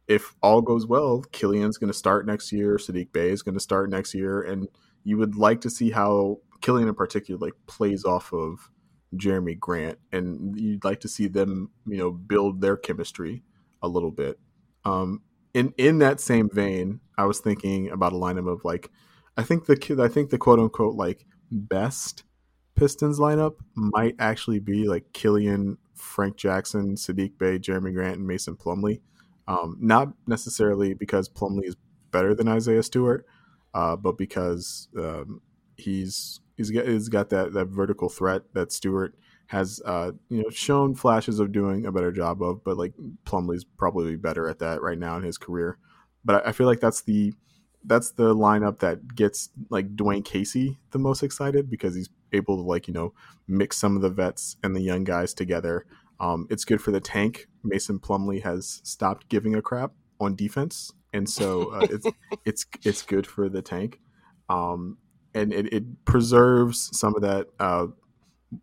if 0.10 0.36
all 0.44 0.62
goes 0.62 0.86
well, 0.86 1.24
Killian's 1.32 1.78
going 1.78 1.94
to 1.94 1.98
start 1.98 2.26
next 2.26 2.52
year, 2.52 2.76
Saddiq 2.76 3.14
Bey 3.14 3.30
is 3.30 3.42
going 3.42 3.56
to 3.56 3.62
start 3.62 3.90
next 3.90 4.14
year, 4.14 4.42
and 4.42 4.68
you 5.06 5.18
would 5.18 5.38
like 5.38 5.62
to 5.62 5.70
see 5.70 5.92
how 5.92 6.40
Killian 6.60 6.90
in 6.90 6.96
particular 6.96 7.40
like 7.40 7.54
plays 7.68 8.04
off 8.04 8.34
of 8.34 8.70
Jerami 9.16 9.60
Grant, 9.60 10.00
and 10.12 10.60
you'd 10.60 10.84
like 10.84 11.02
to 11.02 11.08
see 11.08 11.28
them, 11.28 11.72
you 11.86 11.98
know, 11.98 12.12
build 12.12 12.62
their 12.62 12.78
chemistry 12.78 13.44
a 13.82 13.88
little 13.88 14.12
bit. 14.12 14.40
Um, 14.86 15.22
in 15.54 15.74
in 15.78 16.00
that 16.00 16.20
same 16.20 16.50
vein, 16.50 17.02
I 17.18 17.26
was 17.26 17.40
thinking 17.40 17.90
about 17.90 18.14
a 18.14 18.18
lineup 18.18 18.52
of 18.52 18.64
like, 18.64 18.90
I 19.38 19.44
think 19.44 19.66
the 19.66 19.76
kid, 19.76 20.00
I 20.00 20.08
think 20.08 20.30
the 20.30 20.38
quote 20.38 20.60
unquote 20.60 20.96
like 20.96 21.26
best 21.52 22.24
Pistons 22.76 23.20
lineup 23.20 23.56
might 23.76 24.16
actually 24.18 24.60
be 24.60 24.88
like 24.88 25.12
Killian, 25.14 25.78
Frank 25.94 26.38
Jackson, 26.38 26.96
Saddiq 26.96 27.38
Bey, 27.38 27.60
Jerami 27.60 27.94
Grant, 27.94 28.18
and 28.18 28.28
Mason 28.28 28.56
Plumlee. 28.56 29.02
Um, 29.48 29.78
not 29.80 30.14
necessarily 30.26 30.94
because 30.94 31.28
Plumley 31.28 31.68
is 31.68 31.76
better 32.12 32.34
than 32.34 32.48
Isaiah 32.48 32.84
Stewart, 32.84 33.26
uh, 33.74 33.96
but 33.98 34.18
because 34.18 34.88
um, 34.98 35.42
he's 35.76 36.40
he's 36.62 36.72
got, 36.72 36.88
he's 36.88 37.10
got 37.10 37.30
that 37.30 37.54
that 37.54 37.68
vertical 37.68 38.10
threat 38.10 38.44
that 38.54 38.72
Stewart 38.72 39.16
has 39.48 39.82
uh, 39.86 40.12
you 40.30 40.42
know 40.42 40.50
shown 40.50 40.96
flashes 40.96 41.40
of 41.40 41.52
doing 41.52 41.86
a 41.86 41.92
better 41.92 42.12
job 42.12 42.42
of, 42.42 42.64
but 42.64 42.78
like 42.78 42.94
Plumlee's 43.26 43.66
probably 43.66 44.16
better 44.16 44.48
at 44.48 44.60
that 44.60 44.82
right 44.82 44.98
now 44.98 45.18
in 45.18 45.24
his 45.24 45.38
career. 45.38 45.78
But 46.24 46.48
I 46.48 46.52
feel 46.52 46.68
like 46.68 46.80
that's 46.80 47.02
the 47.02 47.34
that's 47.84 48.12
the 48.12 48.36
lineup 48.36 48.80
that 48.80 49.16
gets 49.16 49.50
like 49.70 49.96
Dwayne 49.96 50.24
Casey 50.24 50.78
the 50.92 51.00
most 51.00 51.24
excited 51.24 51.70
because 51.70 51.96
he's 51.96 52.10
able 52.32 52.56
to 52.58 52.62
like 52.62 52.88
you 52.88 52.94
know 52.94 53.14
mix 53.48 53.78
some 53.78 53.96
of 53.96 54.02
the 54.02 54.10
vets 54.10 54.56
and 54.64 54.76
the 54.76 54.82
young 54.82 55.04
guys 55.04 55.34
together. 55.34 55.86
Um, 56.20 56.46
it's 56.52 56.66
good 56.66 56.82
for 56.82 56.92
the 56.92 57.00
tank. 57.00 57.48
Mason 57.64 58.00
Plumlee 58.00 58.44
has 58.44 58.82
stopped 58.84 59.28
giving 59.30 59.56
a 59.56 59.62
crap 59.62 59.92
on 60.20 60.36
defense, 60.36 60.94
and 61.12 61.28
so 61.28 61.74
uh, 61.74 61.88
it's 61.90 62.08
it's 62.46 62.66
it's 62.86 63.02
good 63.02 63.26
for 63.26 63.50
the 63.50 63.62
tank. 63.62 64.00
Um, 64.48 64.98
and 65.34 65.54
it, 65.54 65.72
it 65.74 66.06
preserves 66.06 66.90
some 66.98 67.16
of 67.16 67.22
that 67.22 67.48
uh, 67.60 67.88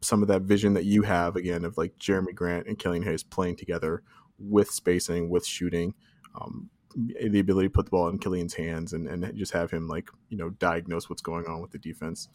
some 0.01 0.23
of 0.23 0.29
that 0.29 0.43
vision 0.43 0.75
that 0.75 0.85
you 0.85 1.03
have 1.03 1.37
again 1.37 1.65
of 1.65 1.79
like 1.79 1.97
Jerami 1.99 2.35
Grant 2.35 2.67
and 2.67 2.79
Killian 2.79 3.03
Hayes 3.03 3.23
playing 3.23 3.57
together 3.57 4.03
with 4.39 4.71
spacing, 4.71 5.31
with 5.31 5.47
shooting, 5.47 5.95
um, 6.41 6.69
the 6.95 7.41
ability 7.41 7.69
to 7.69 7.73
put 7.73 7.87
the 7.87 7.91
ball 7.91 8.09
in 8.09 8.19
Killian's 8.19 8.55
hands 8.55 8.93
and, 8.93 9.09
and 9.09 9.35
just 9.37 9.53
have 9.53 9.71
him 9.71 9.89
like 9.89 10.11
you 10.29 10.37
know 10.37 10.51
diagnose 10.51 11.09
what's 11.09 11.23
going 11.23 11.47
on 11.47 11.61
with 11.61 11.71
the 11.71 11.79
defense. 11.79 12.29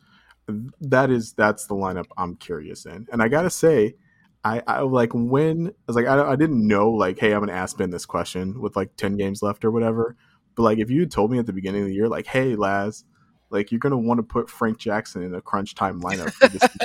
That 0.81 1.09
is 1.09 1.33
that's 1.33 1.67
the 1.67 1.75
lineup 1.75 2.07
I'm 2.17 2.35
curious 2.35 2.85
in, 2.85 3.07
and 3.11 3.21
I 3.21 3.27
gotta 3.27 3.49
say, 3.49 3.95
I, 4.43 4.61
I 4.67 4.81
like 4.81 5.11
when 5.13 5.67
I 5.67 5.71
was 5.87 5.95
like 5.95 6.07
I, 6.07 6.31
I 6.31 6.35
didn't 6.35 6.65
know 6.67 6.91
like 6.91 7.19
hey 7.19 7.33
I'm 7.33 7.41
gonna 7.41 7.53
ask 7.53 7.77
Ben 7.77 7.91
this 7.91 8.05
question 8.05 8.59
with 8.61 8.75
like 8.75 8.95
ten 8.97 9.15
games 9.15 9.41
left 9.41 9.63
or 9.63 9.71
whatever, 9.71 10.15
but 10.55 10.63
like 10.63 10.79
if 10.79 10.89
you 10.89 11.05
told 11.05 11.31
me 11.31 11.39
at 11.39 11.45
the 11.45 11.53
beginning 11.53 11.81
of 11.81 11.87
the 11.87 11.93
year 11.93 12.09
like 12.09 12.27
hey 12.27 12.55
Laz 12.55 13.05
like 13.53 13.71
you're 13.71 13.79
gonna 13.79 13.97
want 13.97 14.17
to 14.17 14.23
put 14.23 14.49
Frank 14.49 14.79
Jackson 14.79 15.23
in 15.23 15.35
a 15.35 15.41
crunch 15.41 15.75
time 15.75 16.01
lineup. 16.01 16.33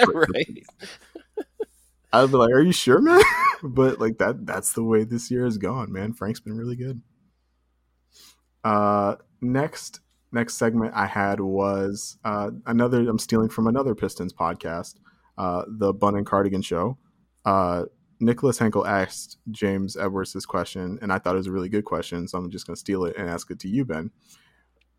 right. 0.15 0.65
I'd 2.13 2.31
be 2.31 2.37
like, 2.37 2.53
"Are 2.53 2.63
you 2.63 2.73
sure, 2.73 3.01
man?" 3.01 3.21
but 3.63 3.99
like 3.99 4.19
that—that's 4.19 4.73
the 4.73 4.85
way 4.85 5.05
this 5.05 5.31
year 5.31 5.45
has 5.45 5.59
gone, 5.59 5.91
man. 5.91 6.13
Frank's 6.13 6.41
been 6.41 6.57
really 6.57 6.77
good. 6.77 7.01
Uh, 8.63 9.17
next, 9.41 10.01
next 10.31 10.57
segment 10.57 10.93
I 10.95 11.07
had 11.07 11.41
was 11.41 12.19
uh, 12.25 12.51
another. 12.67 13.01
I'm 13.01 13.19
stealing 13.19 13.49
from 13.49 13.67
another 13.67 13.95
Pistons 13.95 14.33
podcast, 14.33 14.97
uh, 15.39 15.65
the 15.67 15.93
Bun 15.93 16.17
and 16.17 16.27
Cardigan 16.27 16.63
Show. 16.63 16.99
Uh, 17.45 17.85
Nicholas 18.21 18.59
Henkel 18.59 18.87
asked 18.87 19.39
James 19.51 19.97
Edwards 19.97 20.33
this 20.33 20.45
question, 20.45 20.99
and 21.01 21.13
I 21.13 21.19
thought 21.19 21.35
it 21.35 21.39
was 21.39 21.47
a 21.47 21.53
really 21.53 21.69
good 21.69 21.85
question, 21.85 22.27
so 22.27 22.37
I'm 22.37 22.51
just 22.51 22.67
going 22.67 22.75
to 22.75 22.81
steal 22.81 23.05
it 23.05 23.17
and 23.17 23.29
ask 23.29 23.51
it 23.51 23.61
to 23.61 23.69
you, 23.69 23.85
Ben 23.85 24.11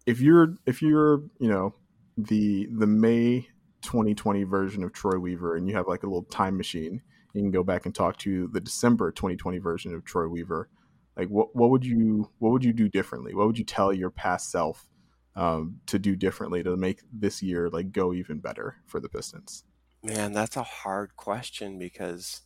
if 0.10 0.20
you're 0.20 0.56
if 0.66 0.82
you're 0.82 1.22
you 1.40 1.50
know 1.50 1.74
the 2.18 2.68
the 2.72 2.88
May 2.88 3.48
2020 3.84 4.44
version 4.44 4.84
of 4.84 4.92
Troy 4.92 5.20
Weaver 5.20 5.56
and 5.56 5.70
you 5.70 5.76
have 5.76 5.88
like 5.88 6.04
a 6.04 6.08
little 6.08 6.24
time 6.24 6.58
machine, 6.58 7.02
you 7.34 7.42
can 7.42 7.52
go 7.52 7.64
back 7.64 7.86
and 7.86 7.94
talk 7.94 8.18
to 8.18 8.48
the 8.48 8.60
December 8.60 9.12
2020 9.12 9.60
version 9.60 9.94
of 9.94 10.04
Troy 10.04 10.28
Weaver. 10.28 10.68
Like 11.16 11.28
what 11.28 11.56
what 11.56 11.70
would 11.70 11.86
you 11.86 12.32
what 12.40 12.52
would 12.52 12.64
you 12.64 12.74
do 12.74 12.90
differently? 12.90 13.36
What 13.36 13.46
would 13.46 13.60
you 13.60 13.66
tell 13.66 13.94
your 13.94 14.10
past 14.10 14.50
self 14.52 14.88
um, 15.36 15.80
to 15.86 16.00
do 16.00 16.16
differently 16.16 16.64
to 16.64 16.76
make 16.76 17.02
this 17.14 17.44
year 17.44 17.70
like 17.70 17.92
go 17.92 18.12
even 18.12 18.40
better 18.40 18.78
for 18.88 19.00
the 19.00 19.10
Pistons? 19.10 19.64
Man, 20.02 20.34
that's 20.34 20.58
a 20.58 20.64
hard 20.64 21.16
question 21.18 21.78
because 21.78 22.42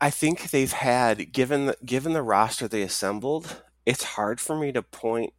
I 0.00 0.10
think 0.10 0.50
they've 0.50 0.72
had 0.72 1.32
given 1.32 1.66
the, 1.66 1.76
given 1.84 2.12
the 2.12 2.22
roster 2.22 2.68
they 2.68 2.82
assembled, 2.82 3.62
it's 3.86 4.02
hard 4.02 4.40
for 4.40 4.58
me 4.58 4.72
to 4.72 4.82
point 4.82 5.32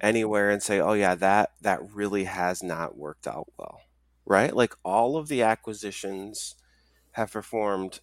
anywhere 0.00 0.50
and 0.50 0.62
say, 0.62 0.80
"Oh 0.80 0.94
yeah, 0.94 1.14
that 1.16 1.52
that 1.62 1.80
really 1.92 2.24
has 2.24 2.62
not 2.62 2.96
worked 2.96 3.26
out 3.26 3.48
well." 3.58 3.82
Right? 4.26 4.54
Like 4.54 4.74
all 4.84 5.16
of 5.16 5.28
the 5.28 5.42
acquisitions 5.42 6.54
have 7.12 7.32
performed 7.32 8.00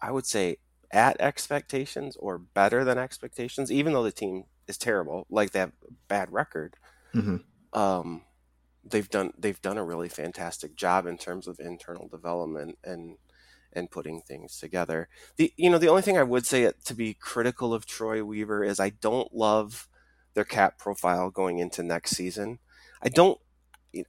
I 0.00 0.10
would 0.10 0.26
say 0.26 0.58
at 0.92 1.20
expectations 1.20 2.16
or 2.16 2.38
better 2.38 2.84
than 2.84 2.98
expectations 2.98 3.72
even 3.72 3.92
though 3.92 4.04
the 4.04 4.12
team 4.12 4.44
is 4.68 4.78
terrible, 4.78 5.26
like 5.30 5.50
they 5.50 5.60
have 5.60 5.72
a 5.88 5.92
bad 6.08 6.32
record. 6.32 6.76
Mm-hmm. 7.14 7.78
Um, 7.78 8.22
they've 8.84 9.08
done 9.08 9.32
they've 9.38 9.60
done 9.62 9.78
a 9.78 9.84
really 9.84 10.08
fantastic 10.08 10.76
job 10.76 11.06
in 11.06 11.18
terms 11.18 11.46
of 11.46 11.60
internal 11.60 12.08
development 12.08 12.78
and 12.84 13.16
and 13.72 13.90
putting 13.90 14.20
things 14.20 14.58
together. 14.58 15.08
The 15.36 15.52
you 15.56 15.70
know 15.70 15.78
the 15.78 15.88
only 15.88 16.02
thing 16.02 16.18
I 16.18 16.22
would 16.22 16.46
say 16.46 16.70
to 16.84 16.94
be 16.94 17.14
critical 17.14 17.74
of 17.74 17.86
Troy 17.86 18.24
Weaver 18.24 18.64
is 18.64 18.80
I 18.80 18.90
don't 18.90 19.34
love 19.34 19.88
their 20.36 20.44
cap 20.44 20.78
profile 20.78 21.30
going 21.30 21.58
into 21.58 21.82
next 21.82 22.12
season. 22.12 22.60
I 23.02 23.08
don't 23.08 23.40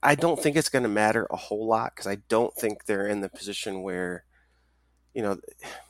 I 0.02 0.14
don't 0.14 0.40
think 0.40 0.54
it's 0.54 0.68
going 0.68 0.82
to 0.82 0.88
matter 0.88 1.26
a 1.30 1.36
whole 1.36 1.66
lot 1.66 1.94
because 1.94 2.06
I 2.06 2.16
don't 2.28 2.54
think 2.54 2.84
they're 2.84 3.06
in 3.06 3.22
the 3.22 3.30
position 3.30 3.82
where 3.82 4.24
you 5.14 5.22
know 5.22 5.40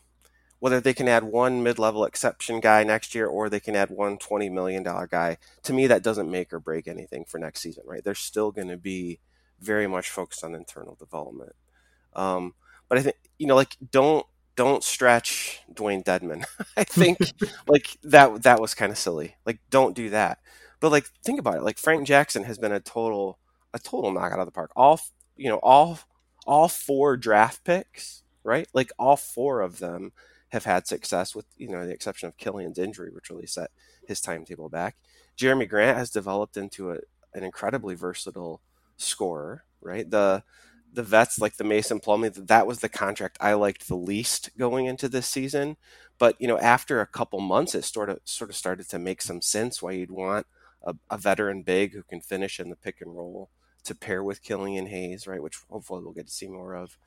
whether 0.60 0.80
they 0.80 0.94
can 0.94 1.06
add 1.06 1.22
one 1.22 1.62
mid-level 1.62 2.04
exception 2.04 2.58
guy 2.58 2.82
next 2.82 3.14
year 3.14 3.26
or 3.28 3.48
they 3.48 3.60
can 3.60 3.76
add 3.76 3.90
one 3.90 4.18
$20 4.18 4.50
million 4.50 4.82
guy 4.82 5.36
to 5.62 5.72
me 5.72 5.86
that 5.86 6.02
doesn't 6.02 6.28
make 6.28 6.52
or 6.52 6.58
break 6.58 6.88
anything 6.88 7.24
for 7.24 7.38
next 7.38 7.60
season 7.60 7.84
right? 7.86 8.02
They're 8.02 8.14
still 8.14 8.50
going 8.50 8.66
to 8.68 8.76
be 8.76 9.20
very 9.60 9.86
much 9.86 10.08
focused 10.10 10.42
on 10.42 10.54
internal 10.54 10.96
development. 10.96 11.54
Um, 12.14 12.54
but 12.88 12.98
I 12.98 13.02
think 13.02 13.16
you 13.38 13.46
know, 13.46 13.56
like 13.56 13.76
don't 13.90 14.26
don't 14.58 14.82
stretch 14.82 15.62
Dewayne 15.72 16.04
Dedmon. 16.04 16.44
I 16.76 16.82
think 16.84 17.18
like 17.68 17.96
that 18.02 18.42
that 18.42 18.60
was 18.60 18.74
kind 18.74 18.90
of 18.90 18.98
silly. 18.98 19.36
Like 19.46 19.60
don't 19.70 19.94
do 19.94 20.10
that. 20.10 20.38
But 20.80 20.90
like 20.90 21.06
think 21.24 21.38
about 21.38 21.56
it. 21.58 21.62
Like 21.62 21.78
Frank 21.78 22.06
Jackson 22.08 22.42
has 22.42 22.58
been 22.58 22.72
a 22.72 22.80
total 22.80 23.38
a 23.72 23.78
total 23.78 24.10
knockout 24.10 24.40
of 24.40 24.46
the 24.46 24.52
park. 24.52 24.72
All 24.74 25.00
you 25.36 25.48
know, 25.48 25.60
all 25.62 26.00
all 26.44 26.68
four 26.68 27.16
draft 27.16 27.62
picks, 27.62 28.24
right? 28.42 28.66
Like 28.74 28.90
all 28.98 29.16
four 29.16 29.60
of 29.60 29.78
them 29.78 30.10
have 30.48 30.64
had 30.64 30.88
success 30.88 31.36
with, 31.36 31.46
you 31.56 31.68
know, 31.68 31.86
the 31.86 31.92
exception 31.92 32.26
of 32.26 32.36
Killian's 32.36 32.78
injury, 32.78 33.10
which 33.10 33.30
really 33.30 33.46
set 33.46 33.70
his 34.08 34.20
timetable 34.20 34.68
back. 34.68 34.96
Jerami 35.36 35.68
Grant 35.68 35.96
has 35.96 36.10
developed 36.10 36.56
into 36.56 36.90
a, 36.90 36.96
an 37.34 37.44
incredibly 37.44 37.94
versatile 37.94 38.60
scorer, 38.96 39.64
right? 39.80 40.10
The 40.10 40.42
the 40.92 41.02
vets 41.02 41.38
like 41.38 41.56
the 41.56 41.64
Mason 41.64 42.00
Plumlee, 42.00 42.46
that 42.46 42.66
was 42.66 42.80
the 42.80 42.88
contract 42.88 43.38
I 43.40 43.54
liked 43.54 43.88
the 43.88 43.96
least 43.96 44.50
going 44.58 44.86
into 44.86 45.08
this 45.08 45.26
season. 45.26 45.76
But 46.18 46.36
you 46.40 46.48
know, 46.48 46.58
after 46.58 47.00
a 47.00 47.06
couple 47.06 47.40
months, 47.40 47.74
it 47.74 47.84
sort 47.84 48.10
of 48.10 48.20
sort 48.24 48.50
of 48.50 48.56
started 48.56 48.88
to 48.90 48.98
make 48.98 49.22
some 49.22 49.40
sense 49.40 49.82
why 49.82 49.92
you'd 49.92 50.10
want 50.10 50.46
a, 50.82 50.94
a 51.10 51.18
veteran 51.18 51.62
big 51.62 51.92
who 51.92 52.02
can 52.02 52.20
finish 52.20 52.58
in 52.58 52.70
the 52.70 52.76
pick 52.76 53.00
and 53.00 53.16
roll 53.16 53.50
to 53.84 53.94
pair 53.94 54.22
with 54.22 54.42
Killian 54.42 54.86
Hayes, 54.86 55.26
right? 55.26 55.42
Which 55.42 55.58
hopefully 55.70 56.02
we'll 56.02 56.12
get 56.12 56.26
to 56.26 56.32
see 56.32 56.48
more 56.48 56.74
of 56.74 56.98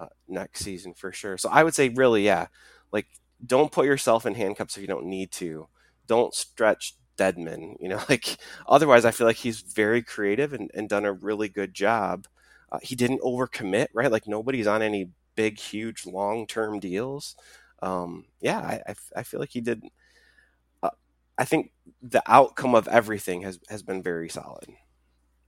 uh, 0.00 0.06
next 0.28 0.60
season 0.60 0.94
for 0.94 1.12
sure. 1.12 1.36
So 1.36 1.48
I 1.50 1.62
would 1.62 1.74
say, 1.74 1.88
really, 1.90 2.24
yeah, 2.24 2.46
like 2.92 3.06
don't 3.44 3.72
put 3.72 3.86
yourself 3.86 4.26
in 4.26 4.34
handcuffs 4.34 4.76
if 4.76 4.80
you 4.80 4.88
don't 4.88 5.06
need 5.06 5.30
to. 5.32 5.68
Don't 6.06 6.34
stretch 6.34 6.94
Dedmon, 7.16 7.76
you 7.80 7.88
know, 7.88 8.00
like 8.08 8.36
otherwise 8.66 9.04
I 9.04 9.10
feel 9.10 9.26
like 9.26 9.36
he's 9.36 9.60
very 9.60 10.02
creative 10.02 10.52
and, 10.52 10.70
and 10.74 10.88
done 10.88 11.04
a 11.04 11.12
really 11.12 11.48
good 11.48 11.74
job 11.74 12.26
uh, 12.74 12.78
he 12.82 12.96
didn't 12.96 13.20
overcommit, 13.20 13.86
right? 13.94 14.10
Like 14.10 14.26
nobody's 14.26 14.66
on 14.66 14.82
any 14.82 15.10
big, 15.36 15.58
huge, 15.58 16.06
long 16.06 16.46
term 16.46 16.80
deals. 16.80 17.36
Um, 17.82 18.26
yeah, 18.40 18.58
I, 18.58 18.82
I, 18.88 18.94
I, 19.16 19.22
feel 19.22 19.40
like 19.40 19.50
he 19.52 19.60
did. 19.60 19.84
Uh, 20.82 20.90
I 21.36 21.44
think 21.44 21.72
the 22.02 22.22
outcome 22.26 22.74
of 22.74 22.88
everything 22.88 23.42
has 23.42 23.60
has 23.68 23.82
been 23.82 24.02
very 24.02 24.28
solid. 24.28 24.66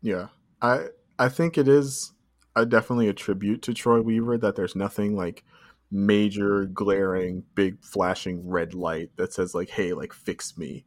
Yeah, 0.02 0.28
I 0.60 0.88
I 1.18 1.28
think 1.28 1.56
it 1.58 1.66
is 1.66 2.12
a, 2.54 2.66
definitely 2.66 3.08
a 3.08 3.14
tribute 3.14 3.62
to 3.62 3.74
Troy 3.74 4.00
Weaver 4.00 4.38
that 4.38 4.54
there's 4.54 4.76
nothing 4.76 5.16
like 5.16 5.44
major, 5.90 6.66
glaring, 6.66 7.44
big, 7.54 7.82
flashing 7.82 8.48
red 8.48 8.74
light 8.74 9.10
that 9.16 9.32
says 9.32 9.54
like, 9.54 9.70
"Hey, 9.70 9.94
like 9.94 10.12
fix 10.12 10.56
me." 10.58 10.84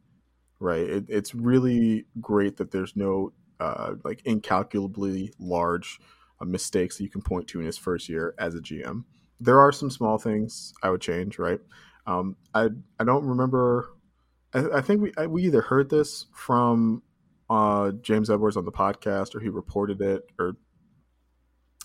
Right? 0.60 0.88
It, 0.88 1.04
it's 1.08 1.34
really 1.34 2.06
great 2.20 2.58
that 2.58 2.70
there's 2.70 2.94
no 2.94 3.32
uh, 3.58 3.94
like 4.04 4.22
incalculably 4.24 5.32
large 5.38 5.98
mistakes 6.44 6.96
that 6.96 7.04
you 7.04 7.10
can 7.10 7.22
point 7.22 7.46
to 7.48 7.60
in 7.60 7.66
his 7.66 7.78
first 7.78 8.08
year 8.08 8.34
as 8.38 8.54
a 8.54 8.60
GM. 8.60 9.04
There 9.40 9.60
are 9.60 9.72
some 9.72 9.90
small 9.90 10.18
things 10.18 10.72
I 10.82 10.90
would 10.90 11.00
change, 11.00 11.38
right? 11.38 11.60
Um, 12.06 12.36
I 12.54 12.68
I 12.98 13.04
don't 13.04 13.26
remember. 13.26 13.90
I, 14.52 14.78
I 14.78 14.80
think 14.80 15.02
we 15.02 15.12
I, 15.16 15.26
we 15.26 15.44
either 15.44 15.62
heard 15.62 15.90
this 15.90 16.26
from 16.34 17.02
uh, 17.48 17.92
James 18.02 18.30
Edwards 18.30 18.56
on 18.56 18.64
the 18.64 18.72
podcast, 18.72 19.34
or 19.34 19.40
he 19.40 19.48
reported 19.48 20.00
it, 20.00 20.22
or 20.38 20.56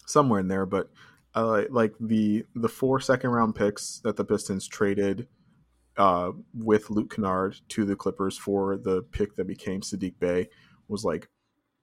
somewhere 0.05 0.39
in 0.39 0.47
there. 0.47 0.65
But 0.65 0.89
uh, 1.33 1.63
like 1.69 1.93
the 1.99 2.45
the 2.55 2.69
four 2.69 2.99
second 2.99 3.29
round 3.31 3.55
picks 3.55 3.99
that 3.99 4.15
the 4.15 4.25
Pistons 4.25 4.67
traded 4.67 5.27
uh, 5.97 6.31
with 6.53 6.89
Luke 6.89 7.13
Kennard 7.13 7.57
to 7.69 7.85
the 7.85 7.95
Clippers 7.95 8.37
for 8.37 8.77
the 8.77 9.03
pick 9.11 9.35
that 9.35 9.47
became 9.47 9.81
Saddiq 9.81 10.19
Bey 10.19 10.49
was 10.87 11.03
like 11.03 11.29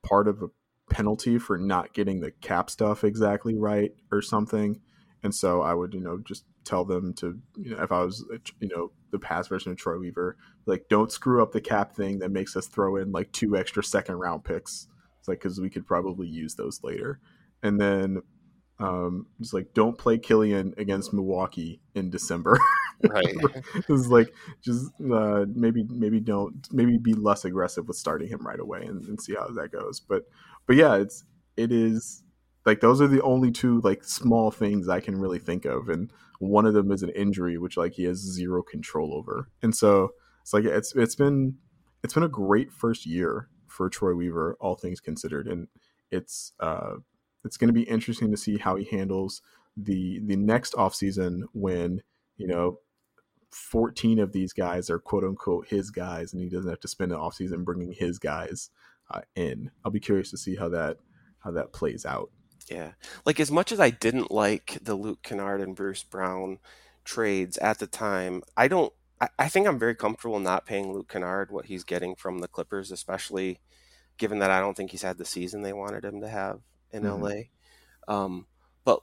part 0.03 0.29
of 0.29 0.43
a 0.43 0.49
penalty 0.93 1.39
for 1.39 1.59
not 1.59 1.93
getting 1.95 2.21
the 2.21 2.31
cap 2.31 2.71
stuff 2.71 3.05
exactly 3.05 3.57
right 3.57 3.93
or 4.11 4.23
something. 4.23 4.81
And 5.23 5.35
so 5.35 5.63
I 5.63 5.75
would, 5.75 5.95
you 5.95 6.01
know, 6.01 6.19
just 6.25 6.45
tell 6.65 6.85
them 6.85 7.15
to, 7.15 7.39
you 7.57 7.75
know, 7.75 7.83
if 7.83 7.93
I 7.93 8.03
was, 8.03 8.25
you 8.61 8.69
know, 8.69 8.93
the 9.11 9.19
past 9.19 9.49
version 9.49 9.73
of 9.73 9.79
Troy 9.79 9.99
Weaver, 9.99 10.37
like, 10.67 10.87
don't 10.89 11.13
screw 11.13 11.43
up 11.43 11.53
the 11.53 11.61
cap 11.61 11.95
thing 11.95 12.19
that 12.21 12.31
makes 12.31 12.57
us 12.57 12.67
throw 12.67 12.97
in 12.97 13.13
like 13.13 13.33
two 13.33 13.57
extra 13.57 13.85
second 13.85 14.17
round 14.17 14.45
picks. 14.45 14.89
It's 15.19 15.29
like, 15.29 15.41
because 15.41 15.61
we 15.61 15.71
could 15.71 15.87
probably 15.87 16.27
use 16.27 16.55
those 16.55 16.81
later. 16.83 17.21
And 17.63 17.81
then 17.81 18.23
um, 18.81 19.27
it's 19.39 19.53
like, 19.53 19.75
don't 19.75 19.97
play 19.97 20.19
Killian 20.19 20.75
against 20.77 21.13
Milwaukee 21.13 21.81
in 21.95 22.11
December. 22.11 22.59
Right. 23.09 23.35
is 23.89 24.09
like 24.09 24.33
just 24.63 24.93
uh, 25.13 25.45
maybe 25.53 25.85
maybe 25.89 26.21
don't 26.21 26.69
maybe 26.71 26.99
be 26.99 27.15
less 27.15 27.45
aggressive 27.45 27.89
with 27.89 27.97
starting 27.97 28.29
him 28.29 28.47
right 28.47 28.61
away 28.61 28.83
and, 28.83 29.05
and 29.07 29.21
see 29.21 29.35
how 29.35 29.49
that 29.49 29.73
goes. 29.73 30.01
But 30.01 30.23
but 30.66 30.77
yeah, 30.77 30.96
it's 30.96 31.25
it 31.57 31.72
is 31.72 32.22
like 32.64 32.81
those 32.81 33.01
are 33.01 33.09
the 33.09 33.22
only 33.22 33.51
two 33.51 33.81
like 33.83 34.05
small 34.05 34.51
things 34.51 34.88
I 34.88 35.01
can 35.01 35.18
really 35.18 35.38
think 35.38 35.64
of, 35.64 35.88
and 35.88 36.11
one 36.38 36.66
of 36.66 36.75
them 36.75 36.90
is 36.90 37.03
an 37.03 37.11
injury 37.11 37.59
which 37.59 37.77
like 37.77 37.94
he 37.94 38.05
has 38.05 38.18
zero 38.18 38.62
control 38.62 39.14
over, 39.14 39.48
and 39.62 39.75
so 39.75 40.11
it's 40.42 40.53
like 40.53 40.64
it's 40.64 40.94
it's 40.94 41.14
been 41.14 41.57
it's 42.03 42.14
been 42.14 42.22
a 42.22 42.29
great 42.29 42.72
first 42.72 43.07
year 43.07 43.48
for 43.66 43.88
Troy 43.88 44.14
Weaver, 44.14 44.57
all 44.61 44.75
things 44.75 45.01
considered, 45.01 45.46
and 45.46 45.68
it's 46.11 46.53
uh 46.61 46.94
it's 47.44 47.57
going 47.57 47.68
to 47.68 47.75
be 47.75 47.83
interesting 47.83 48.31
to 48.31 48.37
see 48.37 48.59
how 48.59 48.77
he 48.77 48.85
handles 48.85 49.42
the 49.77 50.20
the 50.25 50.37
next 50.37 50.75
offseason 50.75 51.42
when 51.53 52.03
you 52.37 52.46
know 52.46 52.79
14 53.51 54.18
of 54.18 54.33
these 54.33 54.53
guys 54.53 54.88
are 54.88 54.98
quote 54.98 55.25
unquote 55.25 55.66
his 55.68 55.90
guys 55.90 56.33
and 56.33 56.42
he 56.42 56.48
doesn't 56.48 56.70
have 56.70 56.81
to 56.81 56.88
spend 56.88 57.12
an 57.12 57.18
offseason 57.18 57.64
bringing 57.64 57.92
his 57.92 58.18
guys 58.18 58.70
uh, 59.11 59.21
in 59.35 59.71
i'll 59.85 59.93
be 59.93 60.01
curious 60.01 60.31
to 60.31 60.37
see 60.37 60.57
how 60.57 60.69
that 60.69 60.97
how 61.38 61.51
that 61.51 61.73
plays 61.73 62.05
out 62.05 62.31
yeah 62.71 62.93
like 63.27 63.41
as 63.41 63.51
much 63.51 63.73
as 63.73 63.81
i 63.81 63.91
didn't 63.91 64.31
like 64.31 64.79
the 64.83 64.95
luke 64.95 65.23
kennard 65.23 65.61
and 65.61 65.77
bruce 65.77 66.03
brown 66.03 66.59
trades 67.05 67.59
at 67.59 67.79
the 67.79 67.87
time 67.87 68.43
i 68.57 68.69
don't 68.69 68.93
I, 69.21 69.29
I 69.38 69.49
think 69.49 69.67
i'm 69.67 69.79
very 69.79 69.95
comfortable 69.95 70.38
not 70.38 70.67
paying 70.67 70.93
luke 70.93 71.09
kennard 71.09 71.51
what 71.51 71.67
he's 71.67 71.85
getting 71.85 72.15
from 72.15 72.38
the 72.38 72.49
clippers 72.49 72.91
especially 72.91 73.61
given 74.19 74.38
that 74.38 74.51
i 74.51 74.61
don't 74.61 74.77
think 74.77 74.91
he's 74.91 75.03
had 75.03 75.19
the 75.19 75.25
season 75.25 75.62
they 75.62 75.73
wanted 75.73 76.05
him 76.05 76.21
to 76.21 76.29
have 76.29 76.61
in 76.93 77.03
mm-hmm. 77.03 77.23
la 77.23 77.33
um, 78.09 78.47
but 78.85 79.01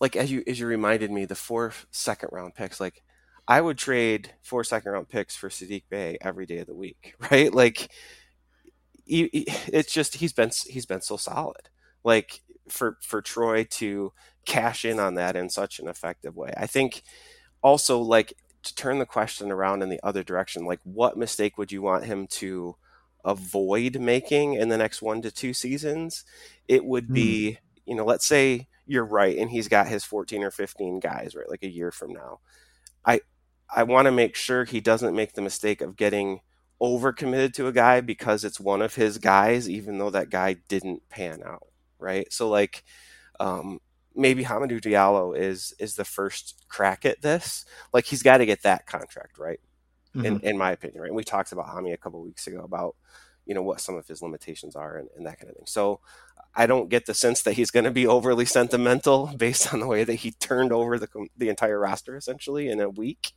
like 0.00 0.16
as 0.16 0.30
you 0.30 0.42
as 0.46 0.58
you 0.58 0.66
reminded 0.66 1.10
me 1.10 1.24
the 1.24 1.34
four 1.34 1.72
second 1.90 2.30
round 2.32 2.54
picks 2.54 2.80
like 2.80 3.02
I 3.50 3.60
would 3.60 3.78
trade 3.78 4.32
four 4.42 4.62
second 4.62 4.92
round 4.92 5.08
picks 5.08 5.34
for 5.34 5.48
Saddiq 5.48 5.82
Bey 5.90 6.16
every 6.20 6.46
day 6.46 6.58
of 6.58 6.68
the 6.68 6.74
week, 6.74 7.16
right? 7.32 7.52
Like, 7.52 7.90
he, 9.04 9.44
it's 9.66 9.92
just 9.92 10.16
he's 10.16 10.32
been 10.32 10.50
he's 10.66 10.86
been 10.86 11.02
so 11.02 11.16
solid. 11.16 11.68
Like 12.04 12.42
for 12.68 12.98
for 13.02 13.20
Troy 13.20 13.64
to 13.64 14.12
cash 14.46 14.84
in 14.84 14.98
on 14.98 15.14
that 15.14 15.36
in 15.36 15.50
such 15.50 15.78
an 15.78 15.88
effective 15.88 16.36
way, 16.36 16.52
I 16.56 16.66
think. 16.66 17.02
Also, 17.62 18.00
like 18.00 18.34
to 18.62 18.74
turn 18.74 18.98
the 18.98 19.06
question 19.06 19.50
around 19.50 19.82
in 19.82 19.88
the 19.88 20.00
other 20.02 20.22
direction, 20.22 20.64
like 20.64 20.80
what 20.84 21.16
mistake 21.16 21.58
would 21.58 21.72
you 21.72 21.82
want 21.82 22.04
him 22.04 22.26
to 22.26 22.76
avoid 23.24 24.00
making 24.00 24.54
in 24.54 24.68
the 24.68 24.78
next 24.78 25.02
one 25.02 25.22
to 25.22 25.30
two 25.30 25.52
seasons? 25.52 26.24
It 26.68 26.84
would 26.84 27.08
mm. 27.08 27.14
be, 27.14 27.58
you 27.86 27.94
know, 27.94 28.04
let's 28.04 28.26
say 28.26 28.68
you're 28.86 29.04
right 29.04 29.36
and 29.36 29.50
he's 29.50 29.68
got 29.68 29.88
his 29.88 30.04
14 30.04 30.42
or 30.42 30.50
15 30.50 31.00
guys, 31.00 31.34
right, 31.34 31.48
like 31.48 31.62
a 31.62 31.70
year 31.70 31.90
from 31.90 32.12
now. 32.12 32.40
I 33.04 33.20
I 33.74 33.84
want 33.84 34.06
to 34.06 34.12
make 34.12 34.34
sure 34.34 34.64
he 34.64 34.80
doesn't 34.80 35.14
make 35.14 35.34
the 35.34 35.42
mistake 35.42 35.80
of 35.80 35.96
getting 35.96 36.40
overcommitted 36.82 37.52
to 37.54 37.66
a 37.66 37.72
guy 37.72 38.00
because 38.00 38.44
it's 38.44 38.60
one 38.60 38.82
of 38.82 38.94
his 38.94 39.18
guys, 39.18 39.68
even 39.68 39.98
though 39.98 40.10
that 40.10 40.30
guy 40.30 40.56
didn't 40.68 41.08
pan 41.08 41.42
out, 41.44 41.66
right? 41.98 42.32
So 42.32 42.48
like, 42.48 42.84
um, 43.38 43.80
maybe 44.14 44.44
Hamidou 44.44 44.80
Diallo 44.80 45.36
is 45.36 45.74
is 45.78 45.94
the 45.94 46.04
first 46.04 46.64
crack 46.68 47.04
at 47.04 47.22
this. 47.22 47.64
Like 47.92 48.06
he's 48.06 48.22
got 48.22 48.38
to 48.38 48.46
get 48.46 48.62
that 48.62 48.86
contract 48.86 49.38
right, 49.38 49.60
mm-hmm. 50.14 50.26
in 50.26 50.40
in 50.40 50.58
my 50.58 50.72
opinion, 50.72 51.02
right? 51.02 51.08
And 51.08 51.16
we 51.16 51.24
talked 51.24 51.52
about 51.52 51.66
Hami 51.66 51.92
a 51.92 51.98
couple 51.98 52.22
weeks 52.22 52.46
ago 52.46 52.60
about 52.60 52.96
you 53.46 53.54
know 53.54 53.62
what 53.62 53.80
some 53.80 53.96
of 53.96 54.06
his 54.06 54.22
limitations 54.22 54.76
are 54.76 54.96
and, 54.96 55.08
and 55.16 55.26
that 55.26 55.38
kind 55.38 55.50
of 55.50 55.56
thing. 55.56 55.66
So 55.66 56.00
I 56.54 56.66
don't 56.66 56.88
get 56.88 57.06
the 57.06 57.14
sense 57.14 57.42
that 57.42 57.54
he's 57.54 57.70
going 57.70 57.84
to 57.84 57.90
be 57.90 58.06
overly 58.06 58.44
sentimental 58.44 59.26
based 59.36 59.72
on 59.72 59.80
the 59.80 59.86
way 59.86 60.04
that 60.04 60.14
he 60.14 60.32
turned 60.32 60.72
over 60.72 60.98
the 60.98 61.08
the 61.36 61.48
entire 61.48 61.78
roster 61.78 62.16
essentially 62.16 62.68
in 62.68 62.80
a 62.80 62.88
week. 62.88 63.32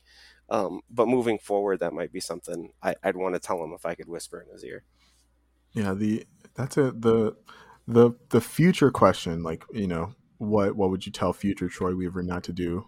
Um, 0.49 0.81
but 0.89 1.07
moving 1.07 1.39
forward, 1.39 1.79
that 1.79 1.93
might 1.93 2.11
be 2.11 2.19
something 2.19 2.71
I, 2.81 2.95
would 3.05 3.17
want 3.17 3.35
to 3.35 3.39
tell 3.39 3.63
him 3.63 3.73
if 3.73 3.85
I 3.85 3.95
could 3.95 4.09
whisper 4.09 4.41
in 4.41 4.51
his 4.51 4.63
ear. 4.63 4.83
Yeah, 5.73 5.93
the 5.93 6.25
that's 6.55 6.77
a 6.77 6.91
the 6.91 7.35
the 7.87 8.11
the 8.29 8.41
future 8.41 8.91
question. 8.91 9.43
Like 9.43 9.63
you 9.73 9.87
know, 9.87 10.13
what 10.37 10.75
what 10.75 10.89
would 10.89 11.05
you 11.05 11.11
tell 11.11 11.33
future 11.33 11.69
Troy 11.69 11.95
Weaver 11.95 12.23
not 12.23 12.43
to 12.43 12.53
do? 12.53 12.85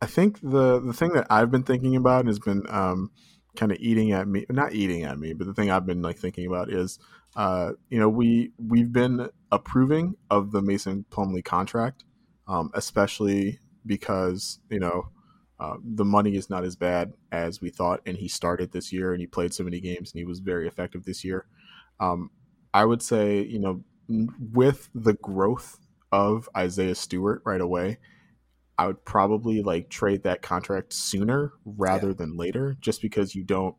I 0.00 0.06
think 0.06 0.40
the 0.40 0.80
the 0.80 0.92
thing 0.92 1.12
that 1.14 1.26
I've 1.30 1.50
been 1.50 1.62
thinking 1.62 1.96
about 1.96 2.26
has 2.26 2.38
been 2.38 2.62
um, 2.68 3.10
kind 3.56 3.72
of 3.72 3.78
eating 3.80 4.12
at 4.12 4.28
me, 4.28 4.44
not 4.50 4.74
eating 4.74 5.04
at 5.04 5.18
me, 5.18 5.32
but 5.32 5.46
the 5.46 5.54
thing 5.54 5.70
I've 5.70 5.86
been 5.86 6.02
like 6.02 6.18
thinking 6.18 6.46
about 6.46 6.70
is, 6.70 6.98
uh, 7.36 7.72
you 7.88 7.98
know, 7.98 8.08
we 8.08 8.52
we've 8.58 8.92
been 8.92 9.28
approving 9.50 10.14
of 10.30 10.52
the 10.52 10.62
Mason 10.62 11.04
Plumlee 11.10 11.44
contract, 11.44 12.04
um, 12.46 12.70
especially 12.74 13.60
because 13.86 14.60
you 14.70 14.78
know 14.78 15.08
uh, 15.64 15.76
the 15.82 16.04
money 16.04 16.36
is 16.36 16.50
not 16.50 16.64
as 16.64 16.76
bad 16.76 17.14
as 17.32 17.60
we 17.60 17.70
thought, 17.70 18.00
and 18.04 18.18
he 18.18 18.28
started 18.28 18.72
this 18.72 18.92
year 18.92 19.12
and 19.12 19.20
he 19.20 19.26
played 19.26 19.54
so 19.54 19.64
many 19.64 19.80
games 19.80 20.12
and 20.12 20.18
he 20.18 20.24
was 20.24 20.40
very 20.40 20.68
effective 20.68 21.04
this 21.04 21.24
year. 21.24 21.46
Um, 22.00 22.30
I 22.74 22.84
would 22.84 23.00
say, 23.00 23.42
you 23.42 23.58
know, 23.58 23.82
with 24.52 24.90
the 24.94 25.14
growth 25.14 25.78
of 26.12 26.48
Isaiah 26.54 26.94
Stewart 26.94 27.40
right 27.46 27.60
away, 27.60 27.98
I 28.76 28.88
would 28.88 29.04
probably 29.04 29.62
like 29.62 29.88
trade 29.88 30.24
that 30.24 30.42
contract 30.42 30.92
sooner 30.92 31.52
rather 31.64 32.08
yeah. 32.08 32.14
than 32.14 32.36
later, 32.36 32.76
just 32.80 33.00
because 33.00 33.34
you 33.34 33.44
don't 33.44 33.76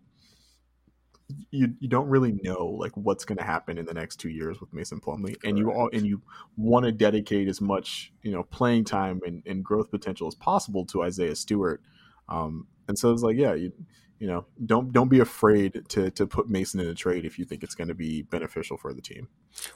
you 1.51 1.73
you 1.79 1.87
don't 1.87 2.07
really 2.07 2.33
know 2.43 2.65
like 2.65 2.95
what's 2.95 3.25
going 3.25 3.37
to 3.37 3.43
happen 3.43 3.77
in 3.77 3.85
the 3.85 3.93
next 3.93 4.17
two 4.17 4.29
years 4.29 4.59
with 4.59 4.73
Mason 4.73 4.99
Plumlee, 4.99 5.35
and 5.43 5.57
you 5.57 5.71
all 5.71 5.89
and 5.91 6.05
you 6.05 6.21
want 6.57 6.85
to 6.85 6.91
dedicate 6.91 7.47
as 7.47 7.61
much 7.61 8.11
you 8.21 8.31
know 8.31 8.43
playing 8.43 8.83
time 8.85 9.19
and, 9.25 9.41
and 9.45 9.63
growth 9.63 9.89
potential 9.91 10.27
as 10.27 10.35
possible 10.35 10.85
to 10.85 11.03
Isaiah 11.03 11.35
Stewart. 11.35 11.81
Um, 12.29 12.67
and 12.87 12.97
so 12.97 13.11
it's 13.11 13.23
like, 13.23 13.37
yeah, 13.37 13.53
you 13.53 13.71
you 14.19 14.27
know, 14.27 14.45
don't 14.65 14.93
don't 14.93 15.09
be 15.09 15.19
afraid 15.19 15.83
to 15.89 16.09
to 16.11 16.25
put 16.25 16.49
Mason 16.49 16.79
in 16.79 16.87
a 16.87 16.95
trade 16.95 17.25
if 17.25 17.37
you 17.37 17.45
think 17.45 17.63
it's 17.63 17.75
going 17.75 17.89
to 17.89 17.93
be 17.93 18.21
beneficial 18.21 18.77
for 18.77 18.93
the 18.93 19.01
team. 19.01 19.27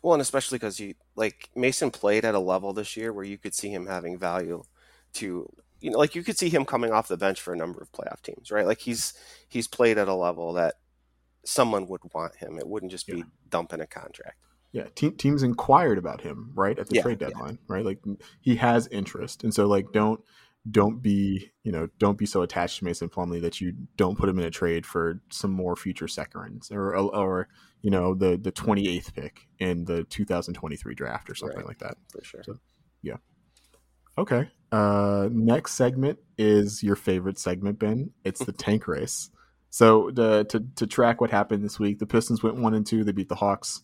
Well, 0.01 0.13
and 0.13 0.21
especially 0.21 0.57
because 0.57 0.79
you 0.79 0.95
like 1.15 1.49
Mason 1.55 1.91
played 1.91 2.23
at 2.23 2.35
a 2.35 2.39
level 2.39 2.73
this 2.73 2.95
year 2.95 3.11
where 3.11 3.25
you 3.25 3.37
could 3.37 3.53
see 3.53 3.69
him 3.69 3.87
having 3.87 4.17
value 4.17 4.63
to 5.13 5.49
you 5.81 5.91
know 5.91 5.97
like 5.97 6.15
you 6.15 6.23
could 6.23 6.37
see 6.37 6.49
him 6.49 6.63
coming 6.63 6.91
off 6.91 7.07
the 7.07 7.17
bench 7.17 7.41
for 7.41 7.53
a 7.53 7.57
number 7.57 7.81
of 7.81 7.91
playoff 7.91 8.21
teams, 8.21 8.49
right? 8.49 8.65
Like 8.65 8.79
he's 8.79 9.13
he's 9.49 9.67
played 9.67 9.97
at 9.97 10.07
a 10.07 10.13
level 10.13 10.53
that 10.53 10.75
someone 11.45 11.87
would 11.87 12.01
want 12.13 12.35
him. 12.35 12.57
It 12.57 12.67
wouldn't 12.67 12.91
just 12.91 13.07
be 13.07 13.17
yeah. 13.17 13.23
dumping 13.49 13.81
a 13.81 13.87
contract. 13.87 14.37
Yeah, 14.71 14.85
te- 14.93 15.11
teams 15.11 15.41
inquired 15.41 15.97
about 15.97 16.21
him 16.21 16.51
right 16.53 16.77
at 16.77 16.87
the 16.87 16.97
yeah, 16.97 17.01
trade 17.01 17.17
deadline, 17.17 17.57
yeah. 17.67 17.75
right? 17.75 17.85
Like 17.85 17.99
he 18.39 18.55
has 18.57 18.87
interest, 18.87 19.43
and 19.43 19.53
so 19.53 19.65
like 19.65 19.91
don't 19.91 20.21
don't 20.69 21.01
be 21.01 21.51
you 21.63 21.71
know 21.71 21.87
don't 21.97 22.17
be 22.17 22.25
so 22.25 22.41
attached 22.41 22.79
to 22.79 22.85
Mason 22.85 23.09
Plumlee 23.09 23.41
that 23.41 23.59
you 23.59 23.73
don't 23.97 24.17
put 24.17 24.29
him 24.29 24.37
in 24.37 24.45
a 24.45 24.51
trade 24.51 24.85
for 24.85 25.21
some 25.31 25.51
more 25.51 25.75
future 25.75 26.07
seconds 26.07 26.71
or 26.71 26.95
or 26.95 27.47
you 27.81 27.89
know 27.89 28.13
the 28.13 28.37
the 28.37 28.51
twenty 28.51 28.87
eighth 28.89 29.15
pick 29.15 29.47
in 29.57 29.85
the 29.85 30.03
two 30.03 30.25
thousand 30.25 30.53
twenty 30.53 30.75
three 30.75 30.93
draft 30.93 31.29
or 31.29 31.35
something 31.35 31.57
right. 31.57 31.67
like 31.67 31.79
that. 31.79 31.97
For 32.11 32.23
sure. 32.23 32.43
So, 32.43 32.59
yeah. 33.01 33.17
Okay. 34.17 34.49
Uh, 34.71 35.29
next 35.31 35.73
segment 35.73 36.19
is 36.37 36.83
your 36.83 36.95
favorite 36.95 37.39
segment, 37.39 37.79
Ben. 37.79 38.11
It's 38.23 38.43
the 38.43 38.51
tank 38.51 38.87
race. 38.87 39.31
So 39.69 40.09
to 40.11 40.43
to 40.43 40.87
track 40.87 41.21
what 41.21 41.31
happened 41.31 41.63
this 41.63 41.79
week, 41.79 41.99
the 41.99 42.05
Pistons 42.05 42.43
went 42.43 42.57
one 42.57 42.73
and 42.73 42.85
two. 42.85 43.03
They 43.03 43.11
beat 43.11 43.29
the 43.29 43.35
Hawks. 43.35 43.81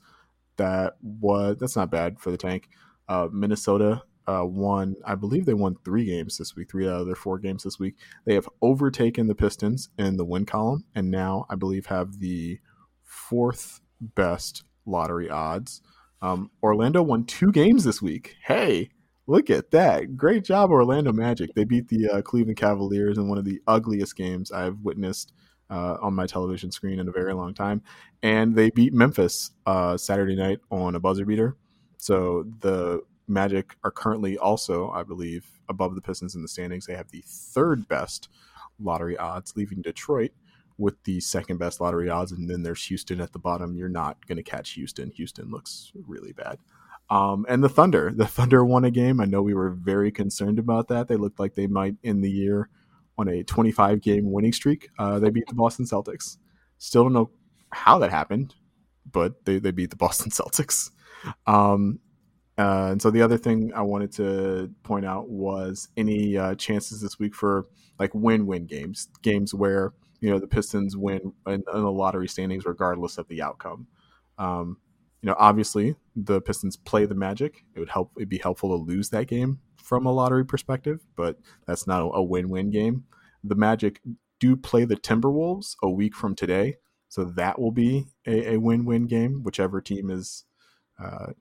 That 0.58 0.96
was 1.02 1.58
that's 1.60 1.76
not 1.76 1.92
bad 1.92 2.20
for 2.20 2.32
the 2.32 2.38
tank. 2.38 2.70
Uh, 3.08 3.28
Minnesota 3.32 4.02
uh, 4.28 4.46
won, 4.46 4.96
I 5.06 5.16
believe 5.16 5.46
they 5.46 5.54
won 5.54 5.78
three 5.84 6.06
games 6.06 6.38
this 6.38 6.56
week, 6.56 6.72
three 6.72 6.88
out 6.88 7.02
of 7.02 7.06
their 7.06 7.16
four 7.16 7.38
games 7.38 7.64
this 7.64 7.80
week. 7.80 7.96
They 8.26 8.34
have 8.34 8.50
overtaken 8.62 9.28
the 9.28 9.36
Pistons 9.36 9.90
in 9.98 10.18
the 10.18 10.26
win 10.26 10.46
column, 10.46 10.86
and 10.96 11.12
now 11.12 11.46
I 11.50 11.56
believe 11.56 11.88
have 11.88 12.20
the 12.20 12.60
fourth 13.04 13.82
best 14.02 14.64
lottery 14.86 15.30
odds. 15.30 15.82
Um, 16.22 16.50
Orlando 16.64 17.04
won 17.04 17.26
two 17.26 17.52
games 17.52 17.84
this 17.84 18.02
week. 18.02 18.36
Hey, 18.44 18.90
look 19.28 19.50
at 19.50 19.72
that! 19.72 20.18
Great 20.18 20.44
job, 20.44 20.72
Orlando 20.72 21.14
Magic. 21.14 21.54
They 21.54 21.66
beat 21.66 21.90
the 21.90 22.10
uh, 22.10 22.22
Cleveland 22.22 22.58
Cavaliers 22.58 23.18
in 23.18 23.28
one 23.28 23.38
of 23.38 23.46
the 23.46 23.62
ugliest 23.68 24.16
games 24.16 24.52
I've 24.52 24.80
witnessed 24.80 25.34
uh, 25.70 25.98
on 26.02 26.14
my 26.14 26.26
television 26.26 26.72
screen 26.72 27.00
in 27.00 27.08
a 27.08 27.12
very 27.12 27.34
long 27.34 27.54
time. 27.54 27.82
And 28.24 28.56
they 28.56 28.70
beat 28.70 28.94
Memphis 28.94 29.52
uh, 29.66 29.98
Saturday 29.98 30.36
night 30.36 30.60
on 30.72 30.96
a 30.96 31.00
buzzer 31.00 31.26
beater. 31.26 31.56
So 31.98 32.46
the 32.60 33.04
Magic 33.28 33.76
are 33.84 33.92
currently 33.92 34.38
also, 34.38 34.92
I 34.92 35.04
believe, 35.04 35.48
above 35.68 35.96
the 35.96 36.02
Pistons 36.02 36.36
in 36.36 36.42
the 36.42 36.48
standings. 36.48 36.86
They 36.86 36.96
have 36.96 37.10
the 37.10 37.24
third 37.26 37.88
best 37.88 38.30
lottery 38.80 39.18
odds, 39.18 39.56
leaving 39.56 39.82
Detroit 39.82 40.32
with 40.78 41.02
the 41.06 41.20
second 41.20 41.58
best 41.58 41.82
lottery 41.82 42.10
odds. 42.10 42.32
And 42.32 42.50
then 42.50 42.62
there's 42.62 42.84
Houston 42.86 43.22
at 43.22 43.32
the 43.34 43.40
bottom. 43.40 43.76
You're 43.76 43.90
not 43.90 44.24
going 44.28 44.38
to 44.38 44.44
catch 44.44 44.72
Houston. 44.72 45.10
Houston 45.12 45.50
looks 45.50 45.92
really 46.06 46.34
bad. 46.34 46.60
Um, 47.10 47.46
and 47.48 47.64
the 47.64 47.70
Thunder, 47.70 48.12
the 48.16 48.28
Thunder 48.28 48.66
won 48.66 48.86
a 48.86 48.92
game. 48.92 49.20
I 49.20 49.26
know 49.26 49.42
we 49.42 49.54
were 49.54 49.72
very 49.72 50.12
concerned 50.12 50.60
about 50.60 50.88
that. 50.90 51.08
They 51.08 51.16
looked 51.16 51.40
like 51.40 51.56
they 51.56 51.68
might 51.68 51.96
end 52.04 52.24
the 52.24 52.32
year 52.32 52.70
on 53.18 53.28
a 53.28 53.44
25 53.44 54.02
game 54.02 54.32
winning 54.32 54.54
streak. 54.54 54.90
Uh, 55.00 55.20
they 55.20 55.30
beat 55.30 55.48
the 55.48 55.56
Boston 55.56 55.86
Celtics. 55.86 56.38
Still 56.78 57.04
don't 57.04 57.14
know 57.14 57.32
how 57.72 57.98
that 58.00 58.12
happened, 58.12 58.56
but 59.12 59.46
they, 59.46 59.60
they 59.60 59.72
beat 59.72 59.90
the 59.90 59.96
Boston 60.06 60.32
Celtics. 60.32 60.92
Um, 61.48 62.00
uh, 62.58 62.90
and 62.92 63.02
so 63.02 63.12
the 63.12 63.22
other 63.22 63.38
thing 63.38 63.72
I 63.76 63.82
wanted 63.82 64.12
to 64.14 64.72
point 64.84 65.06
out 65.06 65.30
was 65.30 65.90
any 65.98 66.38
uh, 66.38 66.56
chances 66.56 67.02
this 67.02 67.20
week 67.20 67.36
for 67.36 67.68
like 68.00 68.14
win-win 68.14 68.66
games, 68.66 69.10
games 69.22 69.54
where 69.54 69.94
you 70.22 70.30
know 70.30 70.40
the 70.40 70.48
Pistons 70.48 70.96
win 70.96 71.34
in, 71.48 71.54
in 71.54 71.64
the 71.66 71.92
lottery 71.92 72.28
standings 72.28 72.66
regardless 72.66 73.18
of 73.18 73.28
the 73.28 73.42
outcome. 73.42 73.88
Um, 74.38 74.78
you 75.22 75.28
know, 75.28 75.36
obviously 75.38 75.96
the 76.16 76.40
Pistons 76.40 76.78
play 76.78 77.06
the 77.06 77.16
Magic. 77.16 77.66
It 77.74 77.80
would 77.80 77.90
help. 77.90 78.12
It'd 78.16 78.30
be 78.30 78.38
helpful 78.38 78.70
to 78.70 78.84
lose 78.84 79.10
that 79.10 79.28
game 79.28 79.60
from 79.86 80.08
a 80.08 80.12
lottery 80.12 80.44
perspective, 80.44 81.06
but 81.16 81.40
that's 81.68 81.86
not 81.86 82.00
a 82.02 82.24
win-win 82.24 82.72
game. 82.72 83.06
The 83.44 83.54
Magic 83.54 84.02
do 84.40 84.56
play 84.56 84.84
the 84.84 84.96
Timberwolves 84.96 85.76
a 85.84 85.90
week 85.90 86.16
from 86.16 86.34
today, 86.36 86.78
so 87.08 87.24
that 87.24 87.60
will 87.60 87.72
be 87.72 88.08
a, 88.26 88.56
a 88.56 88.58
win-win 88.58 89.06
game. 89.06 89.44
Whichever 89.44 89.82
team 89.82 90.10
is 90.10 90.46
uh, 91.00 91.34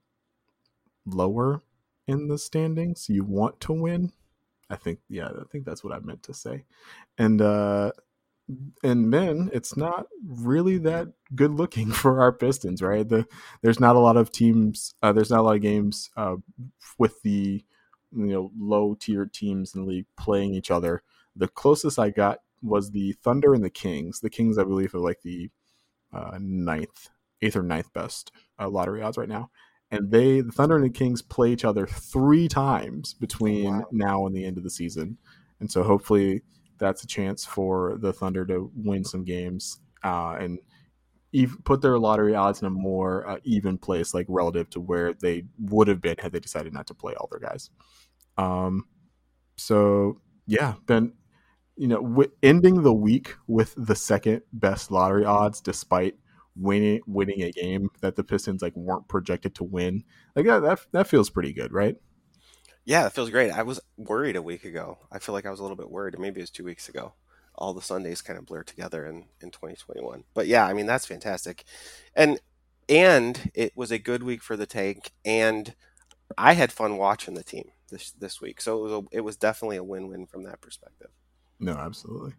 lower 1.07 1.63
in 2.07 2.27
the 2.27 2.37
standings, 2.37 3.07
you 3.09 3.23
want 3.23 3.59
to 3.61 3.73
win. 3.73 4.11
I 4.69 4.75
think, 4.75 4.99
yeah, 5.09 5.27
I 5.27 5.43
think 5.51 5.65
that's 5.65 5.83
what 5.83 5.93
I 5.93 5.99
meant 5.99 6.21
to 6.23 6.33
say. 6.33 6.65
And 7.17 7.41
uh, 7.41 7.91
and 8.83 9.11
then 9.11 9.49
it's 9.53 9.75
not 9.75 10.05
really 10.23 10.77
that 10.79 11.07
good 11.33 11.51
looking 11.51 11.91
for 11.91 12.21
our 12.21 12.31
Pistons, 12.31 12.83
right? 12.83 13.07
The 13.07 13.25
there's 13.63 13.79
not 13.79 13.95
a 13.95 13.99
lot 13.99 14.17
of 14.17 14.31
teams, 14.31 14.93
uh, 15.01 15.13
there's 15.13 15.31
not 15.31 15.39
a 15.39 15.43
lot 15.43 15.55
of 15.55 15.63
games 15.63 16.11
uh, 16.15 16.35
with 16.99 17.23
the 17.23 17.63
you 18.11 18.27
know 18.27 18.51
low 18.57 18.95
tier 18.99 19.25
teams 19.25 19.75
in 19.75 19.81
the 19.81 19.87
league 19.87 20.07
playing 20.17 20.53
each 20.53 20.71
other. 20.71 21.03
The 21.35 21.47
closest 21.47 21.99
I 21.99 22.09
got 22.09 22.39
was 22.61 22.91
the 22.91 23.13
Thunder 23.23 23.53
and 23.53 23.63
the 23.63 23.69
Kings. 23.69 24.19
The 24.19 24.29
Kings, 24.29 24.57
I 24.57 24.63
believe, 24.63 24.95
are 24.95 24.99
like 24.99 25.21
the 25.21 25.49
uh, 26.13 26.37
ninth, 26.39 27.09
eighth 27.41 27.55
or 27.55 27.63
ninth 27.63 27.91
best 27.93 28.31
uh, 28.59 28.69
lottery 28.69 29.01
odds 29.01 29.17
right 29.17 29.29
now 29.29 29.49
and 29.91 30.11
they 30.11 30.41
the 30.41 30.51
Thunder 30.51 30.75
and 30.75 30.85
the 30.85 30.89
Kings 30.89 31.21
play 31.21 31.51
each 31.51 31.65
other 31.65 31.85
three 31.85 32.47
times 32.47 33.13
between 33.13 33.65
wow. 33.65 33.87
now 33.91 34.25
and 34.25 34.35
the 34.35 34.45
end 34.45 34.57
of 34.57 34.63
the 34.63 34.69
season, 34.69 35.17
and 35.59 35.71
so 35.71 35.83
hopefully 35.83 36.41
that's 36.77 37.03
a 37.03 37.07
chance 37.07 37.45
for 37.45 37.97
the 37.99 38.11
Thunder 38.11 38.45
to 38.45 38.71
win 38.75 39.03
some 39.03 39.23
games 39.23 39.79
uh, 40.03 40.35
and 40.39 40.59
even 41.31 41.57
put 41.63 41.81
their 41.81 41.99
lottery 41.99 42.35
odds 42.35 42.61
in 42.61 42.67
a 42.67 42.71
more 42.71 43.27
uh, 43.27 43.37
even 43.43 43.77
place, 43.77 44.13
like 44.13 44.25
relative 44.29 44.69
to 44.71 44.79
where 44.79 45.13
they 45.13 45.43
would 45.59 45.87
have 45.87 46.01
been 46.01 46.15
had 46.17 46.31
they 46.31 46.39
decided 46.39 46.73
not 46.73 46.87
to 46.87 46.93
play 46.93 47.13
all 47.15 47.27
their 47.29 47.39
guys. 47.39 47.69
Um, 48.37 48.85
so 49.57 50.21
yeah, 50.47 50.75
Ben, 50.85 51.13
you 51.75 51.87
know, 51.87 52.01
w- 52.01 52.31
ending 52.43 52.83
the 52.83 52.93
week 52.93 53.35
with 53.47 53.73
the 53.77 53.95
second 53.95 54.41
best 54.53 54.91
lottery 54.91 55.25
odds, 55.25 55.61
despite 55.61 56.15
winning 56.55 57.01
winning 57.05 57.41
a 57.41 57.51
game 57.51 57.89
that 58.01 58.15
the 58.15 58.23
Pistons 58.23 58.61
like 58.61 58.75
weren't 58.75 59.07
projected 59.07 59.55
to 59.55 59.63
win. 59.63 60.03
Like 60.35 60.45
that 60.45 60.61
that, 60.61 60.79
that 60.91 61.07
feels 61.07 61.29
pretty 61.29 61.53
good, 61.53 61.73
right? 61.73 61.97
Yeah, 62.85 63.07
it 63.07 63.13
feels 63.13 63.31
great. 63.31 63.51
I 63.51 63.63
was 63.63 63.79
worried 63.97 64.35
a 64.35 64.41
week 64.41 64.63
ago. 64.63 64.99
I 65.11 65.19
feel 65.19 65.33
like 65.33 65.45
I 65.45 65.51
was 65.51 65.59
a 65.59 65.63
little 65.63 65.77
bit 65.77 65.89
worried, 65.89 66.17
maybe 66.19 66.39
it 66.39 66.43
was 66.43 66.51
two 66.51 66.63
weeks 66.63 66.87
ago. 66.87 67.13
All 67.57 67.73
the 67.73 67.81
Sundays 67.81 68.21
kind 68.21 68.37
of 68.37 68.45
blur 68.45 68.63
together 68.63 69.05
in, 69.05 69.25
in 69.41 69.51
2021. 69.51 70.23
But 70.33 70.47
yeah, 70.47 70.65
I 70.65 70.73
mean 70.73 70.85
that's 70.85 71.05
fantastic, 71.05 71.63
and 72.15 72.39
and 72.87 73.51
it 73.53 73.73
was 73.75 73.91
a 73.91 73.99
good 73.99 74.23
week 74.23 74.43
for 74.43 74.55
the 74.55 74.65
tank, 74.65 75.11
and 75.23 75.75
I 76.37 76.53
had 76.53 76.71
fun 76.71 76.97
watching 76.97 77.33
the 77.33 77.43
team 77.43 77.71
this 77.89 78.11
this 78.11 78.41
week. 78.41 78.61
So 78.61 78.77
it 78.77 78.81
was 78.81 78.91
a, 78.91 79.17
it 79.17 79.21
was 79.21 79.37
definitely 79.37 79.77
a 79.77 79.83
win 79.83 80.07
win 80.07 80.25
from 80.25 80.43
that 80.43 80.61
perspective. 80.61 81.09
No, 81.59 81.73
absolutely. 81.73 82.33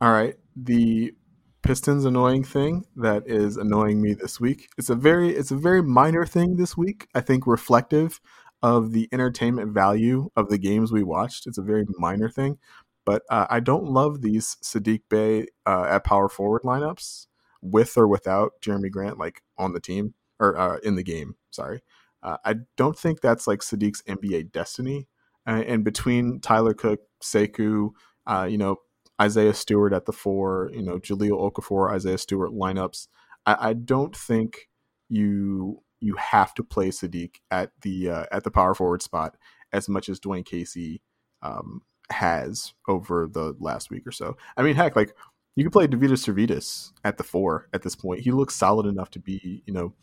All 0.00 0.12
right, 0.12 0.36
the 0.54 1.14
Pistons 1.62 2.04
annoying 2.04 2.44
thing 2.44 2.84
that 2.94 3.26
is 3.26 3.56
annoying 3.56 4.00
me 4.00 4.14
this 4.14 4.38
week. 4.38 4.68
It's 4.78 4.90
a 4.90 4.94
very 4.94 5.30
it's 5.30 5.50
a 5.50 5.56
very 5.56 5.82
minor 5.82 6.24
thing 6.24 6.56
this 6.56 6.76
week. 6.76 7.08
I 7.14 7.20
think 7.20 7.46
reflective 7.46 8.20
of 8.62 8.92
the 8.92 9.08
entertainment 9.12 9.72
value 9.72 10.30
of 10.36 10.48
the 10.48 10.58
games 10.58 10.92
we 10.92 11.02
watched. 11.02 11.46
It's 11.46 11.58
a 11.58 11.62
very 11.62 11.84
minor 11.98 12.28
thing, 12.28 12.58
but 13.06 13.22
uh, 13.30 13.46
I 13.48 13.60
don't 13.60 13.86
love 13.86 14.20
these 14.20 14.58
Saddiq 14.62 15.02
Bey 15.08 15.46
uh, 15.64 15.84
at 15.84 16.04
power 16.04 16.28
forward 16.28 16.62
lineups 16.62 17.26
with 17.62 17.96
or 17.96 18.06
without 18.06 18.52
Jerami 18.60 18.90
Grant 18.90 19.16
like 19.16 19.42
on 19.56 19.72
the 19.72 19.80
team 19.80 20.12
or 20.38 20.58
uh, 20.58 20.76
in 20.82 20.96
the 20.96 21.02
game. 21.02 21.36
Sorry, 21.50 21.80
uh, 22.22 22.36
I 22.44 22.56
don't 22.76 22.98
think 22.98 23.20
that's 23.20 23.46
like 23.46 23.60
Saddiq's 23.60 24.02
NBA 24.02 24.52
destiny. 24.52 25.08
And 25.48 25.84
between 25.84 26.40
Tyler 26.40 26.74
Cook, 26.74 27.02
Sekou, 27.22 27.90
uh, 28.26 28.48
you 28.50 28.58
know, 28.58 28.78
Isaiah 29.22 29.54
Stewart 29.54 29.92
at 29.92 30.04
the 30.04 30.12
four, 30.12 30.70
you 30.74 30.82
know, 30.82 30.98
Jahlil 30.98 31.52
Okafor, 31.52 31.92
Isaiah 31.92 32.18
Stewart 32.18 32.50
lineups. 32.50 33.06
I, 33.46 33.68
I 33.68 33.72
don't 33.72 34.14
think 34.14 34.68
you 35.08 35.82
you 36.00 36.16
have 36.16 36.52
to 36.54 36.64
play 36.64 36.88
Sadiq 36.88 37.36
at 37.50 37.70
the 37.82 38.10
uh, 38.10 38.24
at 38.30 38.44
the 38.44 38.50
power 38.50 38.74
forward 38.74 39.02
spot 39.02 39.36
as 39.72 39.88
much 39.88 40.08
as 40.08 40.20
Dwane 40.20 40.44
Casey 40.44 41.02
um, 41.42 41.82
has 42.10 42.74
over 42.88 43.28
the 43.30 43.54
last 43.58 43.90
week 43.90 44.06
or 44.06 44.12
so. 44.12 44.36
I 44.56 44.62
mean, 44.62 44.76
heck, 44.76 44.96
like 44.96 45.14
you 45.54 45.64
could 45.64 45.72
play 45.72 45.86
Deividas 45.86 46.24
Sirvydis 46.24 46.92
at 47.04 47.16
the 47.16 47.24
four 47.24 47.68
at 47.72 47.82
this 47.82 47.96
point. 47.96 48.20
He 48.20 48.30
looks 48.30 48.54
solid 48.54 48.86
enough 48.86 49.10
to 49.12 49.18
be, 49.18 49.62
you 49.66 49.72
know, 49.72 49.94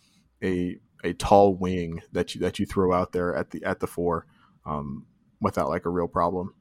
a 0.43 0.77
a 1.03 1.13
tall 1.13 1.55
wing 1.55 2.01
that 2.11 2.33
you 2.33 2.41
that 2.41 2.59
you 2.59 2.65
throw 2.65 2.93
out 2.93 3.11
there 3.11 3.35
at 3.35 3.51
the 3.51 3.63
at 3.63 3.79
the 3.79 3.87
four 3.87 4.25
um, 4.65 5.05
without 5.41 5.69
like 5.69 5.85
a 5.85 5.89
real 5.89 6.07
problem. 6.07 6.53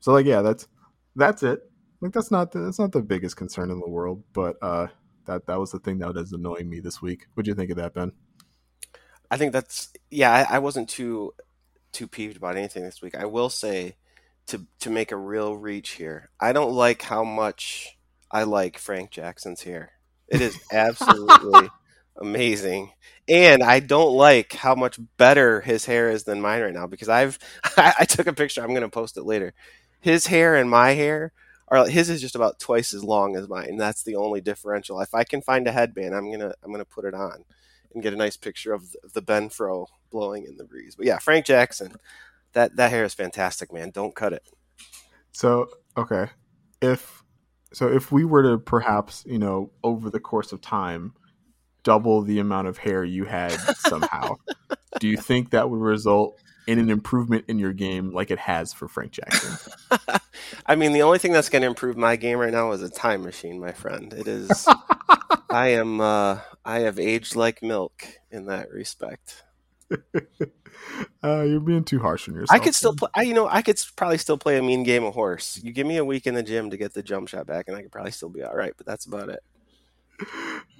So 0.00 0.12
like, 0.12 0.26
yeah, 0.26 0.42
that's 0.42 0.66
that's 1.16 1.42
it. 1.42 1.60
Like 2.00 2.12
that's 2.12 2.30
not 2.30 2.52
the, 2.52 2.60
that's 2.60 2.78
not 2.78 2.92
the 2.92 3.02
biggest 3.02 3.36
concern 3.36 3.70
in 3.70 3.80
the 3.80 3.88
world, 3.88 4.22
but 4.32 4.56
uh, 4.62 4.86
that 5.26 5.46
that 5.46 5.58
was 5.58 5.72
the 5.72 5.80
thing 5.80 5.98
that 5.98 6.14
was 6.14 6.32
annoying 6.32 6.70
me 6.70 6.80
this 6.80 7.02
week. 7.02 7.26
What'd 7.34 7.48
you 7.48 7.54
think 7.54 7.70
of 7.70 7.76
that, 7.76 7.94
Ben? 7.94 8.12
I 9.30 9.36
think 9.36 9.52
that's 9.52 9.92
yeah. 10.10 10.32
I, 10.32 10.56
I 10.56 10.58
wasn't 10.60 10.88
too 10.88 11.34
too 11.92 12.06
peeved 12.06 12.36
about 12.36 12.56
anything 12.56 12.84
this 12.84 13.02
week. 13.02 13.14
I 13.14 13.26
will 13.26 13.50
say 13.50 13.96
to 14.48 14.66
to 14.80 14.90
make 14.90 15.12
a 15.12 15.16
real 15.16 15.56
reach 15.56 15.90
here. 15.90 16.30
I 16.40 16.52
don't 16.52 16.72
like 16.72 17.02
how 17.02 17.24
much 17.24 17.96
I 18.30 18.42
like 18.44 18.78
Frank 18.78 19.10
Jackson's 19.10 19.62
hair. 19.62 19.92
It 20.28 20.40
is 20.40 20.58
absolutely 20.72 21.70
amazing, 22.16 22.92
and 23.28 23.62
I 23.62 23.80
don't 23.80 24.14
like 24.14 24.52
how 24.52 24.74
much 24.74 24.98
better 25.16 25.60
his 25.60 25.84
hair 25.84 26.10
is 26.10 26.24
than 26.24 26.40
mine 26.40 26.62
right 26.62 26.74
now 26.74 26.86
because 26.86 27.08
I've 27.08 27.38
I, 27.76 27.94
I 28.00 28.04
took 28.04 28.26
a 28.26 28.32
picture. 28.32 28.62
I'm 28.62 28.70
going 28.70 28.82
to 28.82 28.88
post 28.88 29.16
it 29.16 29.24
later. 29.24 29.54
His 30.00 30.26
hair 30.26 30.56
and 30.56 30.70
my 30.70 30.92
hair 30.92 31.32
are 31.68 31.86
his 31.86 32.08
is 32.08 32.20
just 32.20 32.34
about 32.34 32.58
twice 32.58 32.94
as 32.94 33.04
long 33.04 33.36
as 33.36 33.48
mine. 33.48 33.76
That's 33.76 34.02
the 34.02 34.16
only 34.16 34.40
differential. 34.40 35.00
If 35.00 35.14
I 35.14 35.24
can 35.24 35.42
find 35.42 35.66
a 35.66 35.72
headband, 35.72 36.14
I'm 36.14 36.30
gonna 36.30 36.54
I'm 36.62 36.72
gonna 36.72 36.84
put 36.84 37.04
it 37.04 37.14
on 37.14 37.44
and 37.92 38.02
get 38.02 38.12
a 38.12 38.16
nice 38.16 38.36
picture 38.36 38.72
of 38.72 38.94
the, 39.14 39.22
Ben 39.22 39.48
Fro 39.48 39.88
blowing 40.10 40.44
in 40.44 40.56
the 40.56 40.64
breeze. 40.64 40.94
But 40.94 41.06
yeah, 41.06 41.18
Frank 41.18 41.46
Jackson, 41.46 41.94
that 42.58 42.74
that 42.74 42.90
hair 42.90 43.04
is 43.04 43.14
fantastic, 43.14 43.72
man. 43.72 43.90
Don't 43.90 44.14
cut 44.16 44.32
it. 44.32 44.42
So 45.30 45.68
okay, 45.96 46.26
if 46.82 47.22
so, 47.72 47.88
if 47.88 48.10
we 48.10 48.24
were 48.24 48.42
to 48.42 48.58
perhaps 48.58 49.24
you 49.26 49.38
know 49.38 49.70
over 49.84 50.10
the 50.10 50.18
course 50.18 50.50
of 50.52 50.60
time 50.60 51.14
double 51.84 52.22
the 52.22 52.40
amount 52.40 52.66
of 52.66 52.76
hair 52.76 53.04
you 53.04 53.24
had 53.24 53.52
somehow, 53.78 54.34
do 54.98 55.06
you 55.06 55.16
think 55.16 55.50
that 55.50 55.70
would 55.70 55.80
result 55.80 56.40
in 56.66 56.80
an 56.80 56.90
improvement 56.90 57.44
in 57.46 57.60
your 57.60 57.72
game 57.72 58.12
like 58.12 58.32
it 58.32 58.40
has 58.40 58.72
for 58.72 58.88
Frank 58.88 59.12
Jackson? 59.12 59.72
I 60.66 60.74
mean, 60.74 60.92
the 60.92 61.02
only 61.02 61.18
thing 61.18 61.32
that's 61.32 61.48
going 61.48 61.62
to 61.62 61.68
improve 61.68 61.96
my 61.96 62.16
game 62.16 62.38
right 62.38 62.52
now 62.52 62.72
is 62.72 62.82
a 62.82 62.90
time 62.90 63.22
machine, 63.22 63.60
my 63.60 63.72
friend. 63.72 64.12
It 64.12 64.26
is. 64.26 64.66
I 65.50 65.68
am. 65.68 66.00
Uh, 66.00 66.40
I 66.64 66.80
have 66.80 66.98
aged 66.98 67.36
like 67.36 67.62
milk 67.62 68.04
in 68.32 68.46
that 68.46 68.70
respect. 68.72 69.44
uh, 71.24 71.42
you're 71.42 71.60
being 71.60 71.84
too 71.84 71.98
harsh 71.98 72.28
on 72.28 72.34
yourself. 72.34 72.60
I 72.60 72.62
could 72.62 72.74
still 72.74 72.94
play. 72.94 73.08
I, 73.14 73.22
you 73.22 73.34
know, 73.34 73.48
I 73.48 73.62
could 73.62 73.80
probably 73.96 74.18
still 74.18 74.38
play 74.38 74.58
a 74.58 74.62
mean 74.62 74.82
game 74.82 75.04
of 75.04 75.14
horse. 75.14 75.60
You 75.62 75.72
give 75.72 75.86
me 75.86 75.96
a 75.96 76.04
week 76.04 76.26
in 76.26 76.34
the 76.34 76.42
gym 76.42 76.70
to 76.70 76.76
get 76.76 76.94
the 76.94 77.02
jump 77.02 77.28
shot 77.28 77.46
back, 77.46 77.68
and 77.68 77.76
I 77.76 77.82
could 77.82 77.92
probably 77.92 78.12
still 78.12 78.28
be 78.28 78.42
all 78.42 78.54
right. 78.54 78.72
But 78.76 78.86
that's 78.86 79.06
about 79.06 79.28
it. 79.28 79.40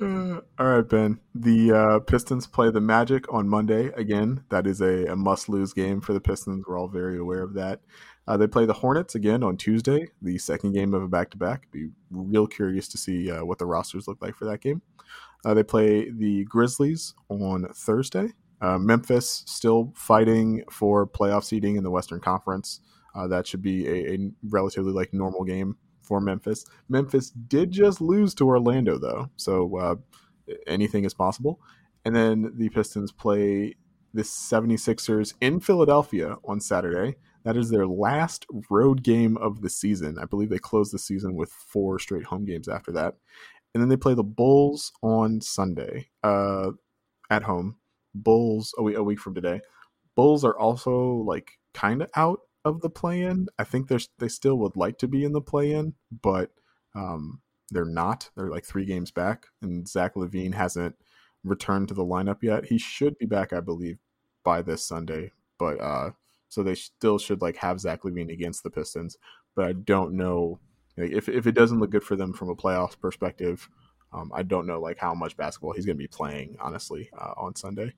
Uh, 0.00 0.40
all 0.60 0.66
right, 0.66 0.88
Ben. 0.88 1.18
The 1.34 1.72
uh, 1.72 1.98
Pistons 1.98 2.46
play 2.46 2.70
the 2.70 2.80
Magic 2.80 3.24
on 3.34 3.48
Monday 3.48 3.86
again. 3.96 4.44
That 4.48 4.64
is 4.64 4.80
a, 4.80 5.06
a 5.06 5.16
must-lose 5.16 5.72
game 5.72 6.00
for 6.00 6.12
the 6.12 6.20
Pistons. 6.20 6.64
We're 6.68 6.78
all 6.78 6.86
very 6.86 7.18
aware 7.18 7.42
of 7.42 7.54
that. 7.54 7.80
Uh, 8.28 8.36
they 8.36 8.46
play 8.46 8.64
the 8.64 8.74
Hornets 8.74 9.16
again 9.16 9.42
on 9.42 9.56
Tuesday, 9.56 10.06
the 10.22 10.38
second 10.38 10.72
game 10.72 10.94
of 10.94 11.02
a 11.02 11.08
back 11.08 11.30
to 11.30 11.36
back. 11.36 11.68
Be 11.72 11.88
real 12.12 12.46
curious 12.46 12.86
to 12.88 12.96
see 12.96 13.28
uh, 13.28 13.44
what 13.44 13.58
the 13.58 13.66
rosters 13.66 14.06
look 14.06 14.22
like 14.22 14.36
for 14.36 14.44
that 14.44 14.60
game. 14.60 14.82
Uh, 15.44 15.54
they 15.54 15.64
play 15.64 16.10
the 16.10 16.44
Grizzlies 16.44 17.14
on 17.28 17.66
Thursday. 17.74 18.34
Uh, 18.60 18.78
Memphis 18.78 19.44
still 19.46 19.92
fighting 19.94 20.64
for 20.70 21.06
playoff 21.06 21.44
seeding 21.44 21.76
in 21.76 21.84
the 21.84 21.90
Western 21.90 22.20
Conference. 22.20 22.80
Uh, 23.14 23.26
that 23.28 23.46
should 23.46 23.62
be 23.62 23.86
a, 23.86 24.14
a, 24.14 24.30
relatively 24.48 24.92
like 24.92 25.12
normal 25.12 25.44
game 25.44 25.76
for 26.02 26.20
Memphis. 26.20 26.64
Memphis 26.88 27.30
did 27.30 27.70
just 27.70 28.00
lose 28.00 28.34
to 28.34 28.46
Orlando 28.46 28.98
though, 28.98 29.30
so 29.36 29.76
uh, 29.76 29.94
anything 30.66 31.04
is 31.04 31.14
possible. 31.14 31.60
And 32.04 32.14
then 32.14 32.52
the 32.56 32.68
Pistons 32.70 33.12
play 33.12 33.74
the 34.14 34.22
76ers 34.22 35.34
in 35.40 35.60
Philadelphia 35.60 36.36
on 36.44 36.60
Saturday. 36.60 37.16
That 37.44 37.56
is 37.56 37.70
their 37.70 37.86
last 37.86 38.46
road 38.70 39.02
game 39.02 39.36
of 39.36 39.60
the 39.60 39.70
season. 39.70 40.18
I 40.18 40.24
believe 40.24 40.48
they 40.48 40.58
close 40.58 40.90
the 40.90 40.98
season 40.98 41.34
with 41.34 41.50
four 41.50 41.98
straight 41.98 42.24
home 42.24 42.44
games 42.44 42.68
after 42.68 42.92
that. 42.92 43.14
And 43.74 43.82
then 43.82 43.88
they 43.88 43.96
play 43.96 44.14
the 44.14 44.24
Bulls 44.24 44.92
on 45.02 45.40
Sunday 45.40 46.08
uh, 46.22 46.70
at 47.30 47.42
home. 47.42 47.76
Bulls 48.22 48.74
a 48.78 48.82
week, 48.82 48.96
a 48.96 49.02
week 49.02 49.20
from 49.20 49.34
today. 49.34 49.60
Bulls 50.14 50.44
are 50.44 50.58
also 50.58 51.24
like 51.26 51.52
kind 51.74 52.02
of 52.02 52.10
out 52.16 52.40
of 52.64 52.80
the 52.80 52.90
play-in. 52.90 53.48
I 53.58 53.64
think 53.64 53.88
they're 53.88 54.00
they 54.18 54.28
still 54.28 54.56
would 54.58 54.76
like 54.76 54.98
to 54.98 55.08
be 55.08 55.24
in 55.24 55.32
the 55.32 55.40
play-in, 55.40 55.94
but 56.22 56.50
um, 56.94 57.40
they're 57.70 57.84
not. 57.84 58.30
They're 58.36 58.50
like 58.50 58.64
three 58.64 58.84
games 58.84 59.10
back, 59.10 59.46
and 59.62 59.86
Zach 59.86 60.14
LaVine 60.14 60.54
hasn't 60.54 60.96
returned 61.44 61.88
to 61.88 61.94
the 61.94 62.04
lineup 62.04 62.42
yet. 62.42 62.64
He 62.64 62.78
should 62.78 63.16
be 63.18 63.26
back, 63.26 63.52
I 63.52 63.60
believe, 63.60 63.98
by 64.44 64.62
this 64.62 64.84
Sunday. 64.84 65.32
But 65.58 65.80
uh, 65.80 66.10
so 66.48 66.62
they 66.62 66.74
still 66.74 67.18
should 67.18 67.42
like 67.42 67.56
have 67.56 67.80
Zach 67.80 68.02
LaVine 68.02 68.32
against 68.32 68.62
the 68.62 68.70
Pistons. 68.70 69.16
But 69.54 69.66
I 69.66 69.72
don't 69.72 70.14
know 70.14 70.60
like, 70.96 71.12
if 71.12 71.28
if 71.28 71.46
it 71.46 71.52
doesn't 71.52 71.80
look 71.80 71.90
good 71.90 72.04
for 72.04 72.16
them 72.16 72.32
from 72.32 72.50
a 72.50 72.56
playoffs 72.56 72.98
perspective. 72.98 73.68
Um, 74.10 74.32
I 74.34 74.42
don't 74.42 74.66
know 74.66 74.80
like 74.80 74.98
how 74.98 75.14
much 75.14 75.36
basketball 75.36 75.72
he's 75.72 75.84
going 75.84 75.98
to 75.98 76.02
be 76.02 76.08
playing 76.08 76.56
honestly 76.60 77.10
uh, 77.18 77.34
on 77.36 77.54
Sunday. 77.54 77.92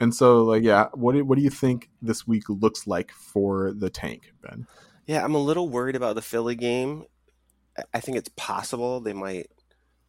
And 0.00 0.14
so, 0.14 0.42
like, 0.42 0.62
yeah, 0.62 0.88
what 0.92 1.12
do, 1.12 1.24
what 1.24 1.38
do 1.38 1.44
you 1.44 1.50
think 1.50 1.88
this 2.02 2.26
week 2.26 2.48
looks 2.48 2.86
like 2.86 3.12
for 3.12 3.72
the 3.72 3.90
tank, 3.90 4.32
Ben? 4.42 4.66
Yeah, 5.06 5.24
I'm 5.24 5.34
a 5.34 5.38
little 5.38 5.68
worried 5.68 5.96
about 5.96 6.14
the 6.14 6.22
Philly 6.22 6.56
game. 6.56 7.04
I 7.92 8.00
think 8.00 8.16
it's 8.16 8.30
possible 8.36 9.00
they 9.00 9.12
might 9.12 9.48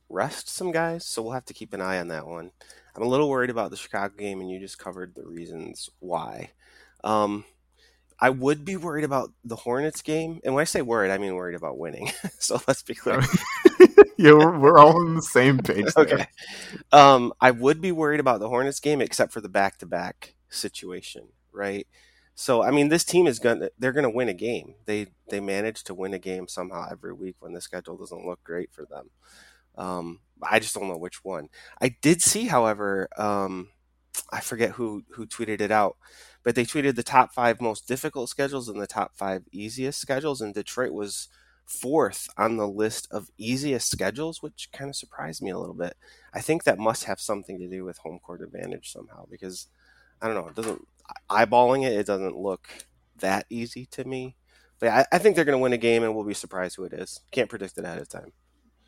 rest 0.10 0.50
some 0.50 0.72
guys, 0.72 1.06
so 1.06 1.22
we'll 1.22 1.34
have 1.34 1.46
to 1.46 1.54
keep 1.54 1.74
an 1.74 1.82
eye 1.82 2.00
on 2.00 2.08
that 2.10 2.28
one. 2.28 2.52
I'm 2.96 3.04
a 3.04 3.08
little 3.08 3.30
worried 3.30 3.50
about 3.50 3.72
the 3.72 3.78
Chicago 3.78 4.14
game, 4.18 4.40
and 4.40 4.50
you 4.50 4.60
just 4.60 4.80
covered 4.80 5.16
the 5.16 5.26
reasons 5.26 5.90
why. 6.00 6.52
Um, 7.04 7.44
I 8.20 8.30
would 8.30 8.64
be 8.64 8.78
worried 8.78 9.04
about 9.04 9.32
the 9.44 9.56
Hornets 9.56 10.02
game, 10.02 10.40
and 10.44 10.54
when 10.54 10.62
I 10.62 10.66
say 10.66 10.82
worried, 10.82 11.12
I 11.12 11.18
mean 11.18 11.36
worried 11.36 11.56
about 11.56 11.78
winning. 11.78 12.12
so 12.40 12.62
let's 12.68 12.82
be 12.82 12.96
clear. 12.96 13.22
yeah, 14.18 14.32
we're, 14.32 14.58
we're, 14.58 14.78
all 14.78 14.96
on 14.96 15.16
the 15.16 15.22
same 15.22 15.60
page. 15.60 15.88
Okay. 15.98 16.28
Um, 16.92 17.34
I 17.42 17.52
would 17.52 17.82
be 17.82 17.92
worried 17.92 18.20
about 18.20 18.40
the 18.40 18.50
Hornets 18.50 18.80
game, 18.80 19.02
except 19.02 19.34
for 19.34 19.42
the 19.42 19.50
back-to-back 19.50 20.36
situation, 20.50 21.28
right? 21.52 21.88
So 22.36 22.62
I 22.62 22.72
mean, 22.72 22.90
this 22.90 23.06
team 23.06 23.28
is 23.28 23.40
gonna 23.40 23.70
they're 23.80 23.94
gonna 23.94 24.10
win 24.10 24.30
a 24.30 24.34
game. 24.34 24.76
They 24.86 25.08
they 25.30 25.40
manage 25.40 25.84
to 25.86 25.94
win 25.94 26.14
a 26.14 26.20
game 26.20 26.48
somehow 26.48 26.88
every 26.92 27.14
week 27.14 27.38
when 27.40 27.54
the 27.54 27.62
schedule 27.62 27.98
doesn't 27.98 28.26
look 28.26 28.44
great 28.44 28.74
for 28.74 28.86
them. 28.86 29.10
Um, 29.78 30.20
I 30.42 30.60
just 30.60 30.74
don't 30.74 30.90
know 30.90 30.98
which 30.98 31.24
one. 31.24 31.48
I 31.82 31.96
did 32.02 32.22
see, 32.22 32.46
however, 32.46 33.08
um, 33.18 33.70
I 34.32 34.42
forget 34.42 34.72
who 34.72 35.04
who 35.12 35.26
tweeted 35.26 35.62
it 35.62 35.72
out, 35.72 35.98
but 36.46 36.54
they 36.54 36.64
tweeted 36.64 36.96
the 36.96 37.04
top 37.04 37.34
five 37.34 37.60
most 37.60 37.88
difficult 37.88 38.30
schedules 38.30 38.70
and 38.70 38.80
the 38.80 38.88
top 38.88 39.18
five 39.18 39.44
easiest 39.52 40.00
schedules, 40.00 40.40
and 40.40 40.54
Detroit 40.54 40.94
was 40.94 41.28
fourth 41.66 42.30
on 42.38 42.56
the 42.56 42.68
list 42.68 43.08
of 43.10 43.32
easiest 43.38 43.90
schedules, 43.90 44.44
which 44.44 44.70
kind 44.72 44.88
of 44.88 44.96
surprised 44.96 45.42
me 45.42 45.50
a 45.50 45.58
little 45.58 45.74
bit. 45.74 45.98
I 46.36 46.42
think 46.42 46.64
that 46.64 46.78
must 46.78 47.06
have 47.06 47.20
something 47.20 47.58
to 47.58 47.68
do 47.68 47.84
with 47.84 47.98
home 47.98 48.20
court 48.20 48.44
advantage 48.44 48.92
somehow, 48.92 49.26
because 49.30 49.68
I 50.22 50.28
don't 50.28 50.36
know, 50.36 50.48
it 50.48 50.56
doesn't 50.56 50.88
eyeballing 51.30 51.84
it, 51.84 51.94
it 51.94 52.06
doesn't 52.06 52.38
look 52.38 52.68
that 53.20 53.48
easy 53.50 53.88
to 53.88 54.06
me. 54.06 54.36
But 54.80 54.90
I, 54.90 55.06
I 55.14 55.18
think 55.18 55.36
they're 55.36 55.46
going 55.46 55.58
to 55.58 55.62
win 55.64 55.74
a 55.74 55.78
game, 55.78 56.04
and 56.04 56.14
we'll 56.14 56.26
be 56.26 56.36
surprised 56.36 56.76
who 56.76 56.84
it 56.84 56.94
is. 56.94 57.22
Can't 57.32 57.50
predict 57.50 57.80
it 57.80 57.86
ahead 57.86 58.02
of 58.02 58.08
time. 58.08 58.34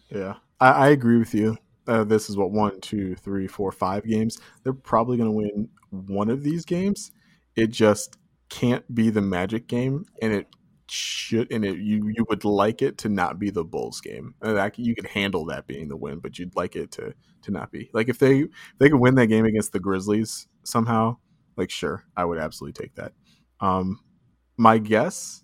Yeah, 0.09 0.35
I, 0.59 0.69
I 0.69 0.87
agree 0.89 1.17
with 1.17 1.33
you. 1.33 1.57
Uh, 1.87 2.03
this 2.03 2.29
is 2.29 2.37
what 2.37 2.51
one, 2.51 2.79
two, 2.81 3.15
three, 3.15 3.47
four, 3.47 3.71
five 3.71 4.05
games. 4.05 4.37
They're 4.63 4.73
probably 4.73 5.17
going 5.17 5.29
to 5.29 5.35
win 5.35 5.69
one 5.89 6.29
of 6.29 6.43
these 6.43 6.63
games. 6.63 7.11
It 7.57 7.71
just 7.71 8.17
can't 8.49 8.95
be 8.95 9.09
the 9.09 9.21
Magic 9.21 9.67
game, 9.67 10.05
and 10.21 10.31
it 10.31 10.47
should 10.89 11.51
and 11.51 11.65
it 11.65 11.77
you 11.79 12.07
you 12.07 12.25
would 12.29 12.45
like 12.45 12.81
it 12.81 12.97
to 12.99 13.09
not 13.09 13.39
be 13.39 13.49
the 13.49 13.63
Bulls 13.63 13.99
game. 13.99 14.35
Like 14.41 14.77
you 14.77 14.95
could 14.95 15.07
handle 15.07 15.45
that 15.47 15.67
being 15.67 15.89
the 15.89 15.97
win, 15.97 16.19
but 16.19 16.39
you'd 16.39 16.55
like 16.55 16.75
it 16.75 16.91
to 16.91 17.13
to 17.41 17.51
not 17.51 17.71
be. 17.71 17.89
Like 17.93 18.09
if 18.09 18.19
they 18.19 18.41
if 18.41 18.49
they 18.79 18.89
could 18.89 18.99
win 18.99 19.15
that 19.15 19.27
game 19.27 19.45
against 19.45 19.73
the 19.73 19.79
Grizzlies 19.79 20.47
somehow, 20.63 21.17
like 21.57 21.69
sure, 21.69 22.05
I 22.15 22.25
would 22.25 22.37
absolutely 22.37 22.81
take 22.81 22.95
that. 22.95 23.13
Um, 23.59 23.99
my 24.57 24.77
guess 24.77 25.43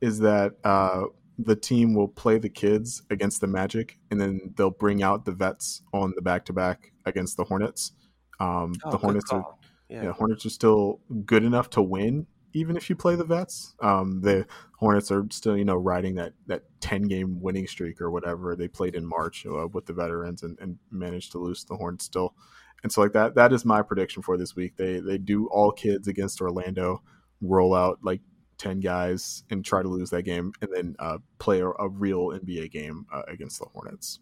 is 0.00 0.18
that 0.18 0.54
uh, 0.64 1.04
the 1.38 1.56
team 1.56 1.94
will 1.94 2.08
play 2.08 2.38
the 2.38 2.48
kids 2.48 3.02
against 3.10 3.40
the 3.40 3.46
Magic, 3.46 3.98
and 4.10 4.20
then 4.20 4.52
they'll 4.56 4.70
bring 4.70 5.02
out 5.02 5.24
the 5.24 5.32
vets 5.32 5.82
on 5.92 6.12
the 6.16 6.22
back 6.22 6.44
to 6.46 6.52
back 6.52 6.92
against 7.06 7.36
the 7.36 7.44
Hornets. 7.44 7.92
Um, 8.40 8.74
oh, 8.84 8.90
the 8.90 8.98
Hornets 8.98 9.32
are 9.32 9.44
yeah. 9.92 10.04
yeah. 10.04 10.12
Hornets 10.12 10.46
are 10.46 10.50
still 10.50 11.00
good 11.24 11.44
enough 11.44 11.70
to 11.70 11.82
win, 11.82 12.26
even 12.52 12.76
if 12.76 12.88
you 12.88 12.96
play 12.96 13.14
the 13.14 13.24
vets. 13.24 13.74
Um, 13.80 14.20
the 14.20 14.46
Hornets 14.78 15.10
are 15.10 15.26
still, 15.30 15.56
you 15.56 15.64
know, 15.64 15.76
riding 15.76 16.14
that 16.16 16.32
that 16.46 16.62
ten 16.80 17.02
game 17.02 17.40
winning 17.40 17.66
streak 17.66 18.00
or 18.00 18.10
whatever 18.10 18.56
they 18.56 18.68
played 18.68 18.94
in 18.94 19.06
March 19.06 19.46
uh, 19.46 19.68
with 19.68 19.86
the 19.86 19.92
veterans 19.92 20.42
and, 20.42 20.58
and 20.60 20.78
managed 20.90 21.32
to 21.32 21.38
lose 21.38 21.64
the 21.64 21.76
Hornets 21.76 22.04
still. 22.04 22.34
And 22.82 22.90
so, 22.90 23.02
like 23.02 23.12
that, 23.12 23.34
that 23.36 23.52
is 23.52 23.64
my 23.64 23.82
prediction 23.82 24.22
for 24.22 24.36
this 24.36 24.56
week. 24.56 24.76
They 24.76 24.98
they 25.00 25.18
do 25.18 25.46
all 25.48 25.70
kids 25.72 26.08
against 26.08 26.40
Orlando, 26.40 27.02
roll 27.40 27.74
out 27.74 27.98
like 28.02 28.20
10 28.58 28.80
guys 28.80 29.42
and 29.50 29.64
try 29.64 29.82
to 29.82 29.88
lose 29.88 30.10
that 30.10 30.22
game 30.22 30.52
and 30.60 30.70
then 30.72 30.94
uh, 31.00 31.18
play 31.38 31.60
a, 31.60 31.68
a, 31.68 31.88
real 31.88 32.28
NBA 32.28 32.70
game 32.70 33.06
uh, 33.12 33.22
against 33.26 33.58
the 33.58 33.66
Hornets. 33.66 34.20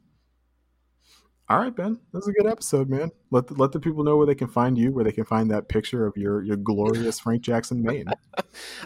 All 1.50 1.58
right, 1.58 1.74
Ben, 1.74 1.98
this 2.12 2.22
is 2.22 2.28
a 2.28 2.32
good 2.32 2.46
episode, 2.46 2.88
man. 2.88 3.10
Let 3.32 3.48
the, 3.48 3.54
let 3.54 3.72
the 3.72 3.80
people 3.80 4.04
know 4.04 4.16
where 4.16 4.24
they 4.24 4.36
can 4.36 4.46
find 4.46 4.78
you, 4.78 4.92
where 4.92 5.02
they 5.02 5.10
can 5.10 5.24
find 5.24 5.50
that 5.50 5.68
picture 5.68 6.06
of 6.06 6.16
your 6.16 6.44
your 6.44 6.56
glorious 6.56 7.18
Frank 7.18 7.42
Jackson 7.42 7.82
mane. 7.82 8.06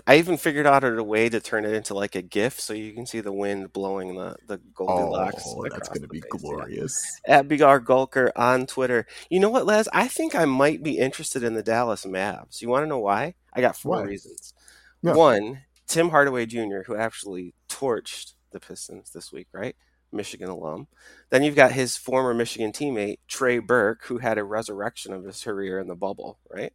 I 0.07 0.17
even 0.17 0.39
figured 0.39 0.67
out 0.67 0.83
a 0.83 1.05
way 1.05 1.29
to 1.29 1.41
turn 1.41 1.67
it 1.67 1.75
into 1.75 1.93
like 1.93 2.15
a 2.15 2.23
GIF, 2.23 2.59
so 2.59 2.73
you 2.73 2.95
can 2.95 3.05
see 3.05 3.21
the 3.21 3.35
wind 3.35 3.75
blowing 3.75 4.17
the 4.17 4.37
the 4.47 4.57
Goldilocks. 4.75 5.45
Oh, 5.47 5.67
that's 5.71 5.91
going 5.91 6.01
to 6.01 6.09
be 6.09 6.23
face, 6.23 6.31
glorious. 6.31 7.21
Yeah. 7.29 7.41
At 7.41 7.49
Bigar 7.49 7.85
Gulker 7.85 8.31
on 8.35 8.65
Twitter. 8.65 9.07
You 9.29 9.41
know 9.41 9.51
what, 9.51 9.67
Les? 9.67 9.87
I 9.93 10.09
think 10.09 10.35
I 10.35 10.47
might 10.47 10.83
be 10.83 10.97
interested 10.97 11.43
in 11.43 11.53
the 11.53 11.63
Dallas 11.63 12.07
Mavs. 12.07 12.63
You 12.63 12.71
want 12.71 12.85
to 12.85 12.89
know 12.89 12.99
why? 12.99 13.35
I 13.53 13.61
got 13.61 13.77
four 13.77 13.97
why? 13.97 14.05
reasons. 14.05 14.55
Yeah. 15.03 15.13
One, 15.13 15.65
Tim 15.87 16.09
Hardaway 16.09 16.47
Jr., 16.47 16.81
who 16.87 16.97
actually 16.97 17.53
torched 17.69 18.33
the 18.53 18.61
Pistons 18.61 19.11
this 19.11 19.31
week, 19.31 19.49
right? 19.53 19.77
Michigan 20.15 20.49
alum. 20.49 20.87
Then 21.31 21.43
you've 21.43 21.57
got 21.57 21.73
his 21.73 21.97
former 21.97 22.33
Michigan 22.33 22.73
teammate, 22.73 23.19
Trey 23.29 23.59
Burke, 23.59 24.05
who 24.05 24.19
had 24.19 24.39
a 24.39 24.45
resurrection 24.45 25.13
of 25.13 25.25
his 25.25 25.43
career 25.43 25.79
in 25.79 25.89
the 25.89 25.95
bubble, 25.95 26.39
right? 26.51 26.73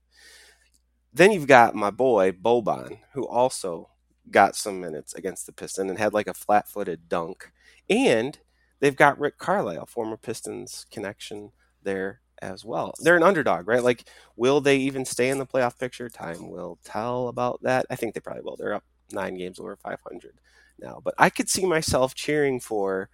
Then 1.13 1.31
you've 1.31 1.47
got 1.47 1.75
my 1.75 1.89
boy, 1.89 2.31
Boban, 2.31 2.99
who 3.13 3.27
also 3.27 3.89
got 4.29 4.55
some 4.55 4.79
minutes 4.79 5.13
against 5.15 5.45
the 5.45 5.51
Pistons 5.51 5.89
and 5.89 5.97
had 5.99 6.13
like 6.13 6.27
a 6.27 6.33
flat 6.33 6.67
footed 6.67 7.09
dunk. 7.09 7.51
And 7.89 8.37
they've 8.79 8.95
got 8.95 9.19
Rick 9.19 9.37
Carlisle, 9.37 9.87
former 9.87 10.17
Pistons 10.17 10.85
connection 10.91 11.51
there 11.81 12.21
as 12.41 12.63
well. 12.63 12.93
They're 12.99 13.17
an 13.17 13.23
underdog, 13.23 13.67
right? 13.67 13.83
Like, 13.83 14.07
will 14.35 14.61
they 14.61 14.77
even 14.77 15.05
stay 15.05 15.29
in 15.29 15.39
the 15.39 15.45
playoff 15.45 15.79
picture? 15.79 16.09
Time 16.09 16.49
will 16.49 16.77
tell 16.83 17.27
about 17.27 17.61
that. 17.63 17.85
I 17.89 17.95
think 17.95 18.13
they 18.13 18.19
probably 18.19 18.43
will. 18.43 18.55
They're 18.55 18.75
up 18.75 18.85
nine 19.11 19.35
games 19.35 19.59
over 19.59 19.75
500 19.75 20.39
now. 20.81 21.01
But 21.03 21.13
I 21.17 21.29
could 21.29 21.49
see 21.49 21.65
myself 21.65 22.15
cheering 22.15 22.59
for 22.59 23.09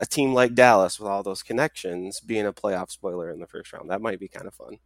a 0.00 0.06
team 0.06 0.34
like 0.34 0.54
Dallas 0.54 1.00
with 1.00 1.08
all 1.08 1.22
those 1.22 1.42
connections 1.42 2.20
being 2.20 2.46
a 2.46 2.52
playoff 2.52 2.90
spoiler 2.90 3.30
in 3.30 3.40
the 3.40 3.46
first 3.46 3.72
round. 3.72 3.90
That 3.90 4.02
might 4.02 4.20
be 4.20 4.28
kind 4.28 4.46
of 4.46 4.54
fun. 4.54 4.78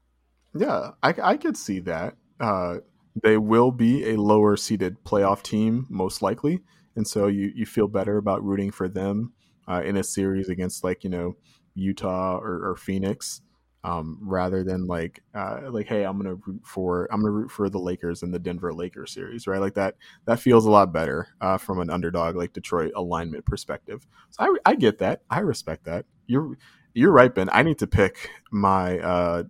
Yeah, 0.55 0.93
I, 1.03 1.15
I 1.23 1.37
could 1.37 1.57
see 1.57 1.81
that. 1.81 2.17
Uh, 2.39 2.79
they 3.23 3.37
will 3.37 3.73
be 3.73 4.11
a 4.11 4.17
lower 4.17 4.57
seeded 4.57 5.03
playoff 5.05 5.43
team, 5.43 5.87
most 5.89 6.23
likely. 6.23 6.61
And 6.97 7.07
so 7.07 7.27
you, 7.27 7.53
you 7.55 7.67
feel 7.67 7.89
better 7.89 8.17
about 8.17 8.45
rooting 8.45 8.71
for 8.71 8.89
them 8.89 9.33
uh, 9.69 9.83
in 9.85 9.97
a 9.97 10.05
series 10.05 10.49
against, 10.49 10.85
like, 10.85 11.05
you 11.05 11.11
know, 11.11 11.37
Utah 11.75 12.39
or, 12.39 12.71
or 12.71 12.77
Phoenix 12.77 13.43
um, 13.83 14.19
rather 14.21 14.63
than 14.63 14.87
like 14.87 15.23
uh, 15.35 15.63
like 15.71 15.87
hey 15.87 16.05
I'm 16.05 16.19
gonna 16.19 16.35
root 16.35 16.63
for 16.65 17.09
I'm 17.11 17.21
gonna 17.21 17.33
root 17.33 17.51
for 17.51 17.71
the 17.71 17.79
Lakers 17.79 18.23
in 18.23 18.31
the 18.31 18.39
Denver 18.39 18.73
Lakers 18.73 19.13
series 19.13 19.47
right? 19.47 19.61
Like 19.61 19.75
that 19.75 19.97
that 20.27 20.41
feels 20.41 20.67
a 20.67 20.71
lot 20.71 20.93
better 20.93 21.29
uh, 21.41 21.59
from 21.59 21.81
an 21.81 21.91
underdog 21.91 22.37
like 22.37 22.53
Detroit 22.53 22.93
alignment 22.95 23.45
perspective. 23.47 24.07
So 24.31 24.45
I, 24.45 24.71
I 24.71 24.75
get 24.75 24.99
that. 24.99 25.23
I 25.31 25.41
respect 25.41 25.85
that. 25.85 26.05
You're 26.27 26.59
you're 26.93 27.13
right 27.13 27.35
Ben. 27.35 27.49
I 27.53 27.63
need 27.63 27.79
to 27.79 27.87
pick 27.87 28.31
my 28.51 28.99
uh, 28.99 29.45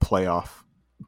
playoff 0.00 0.50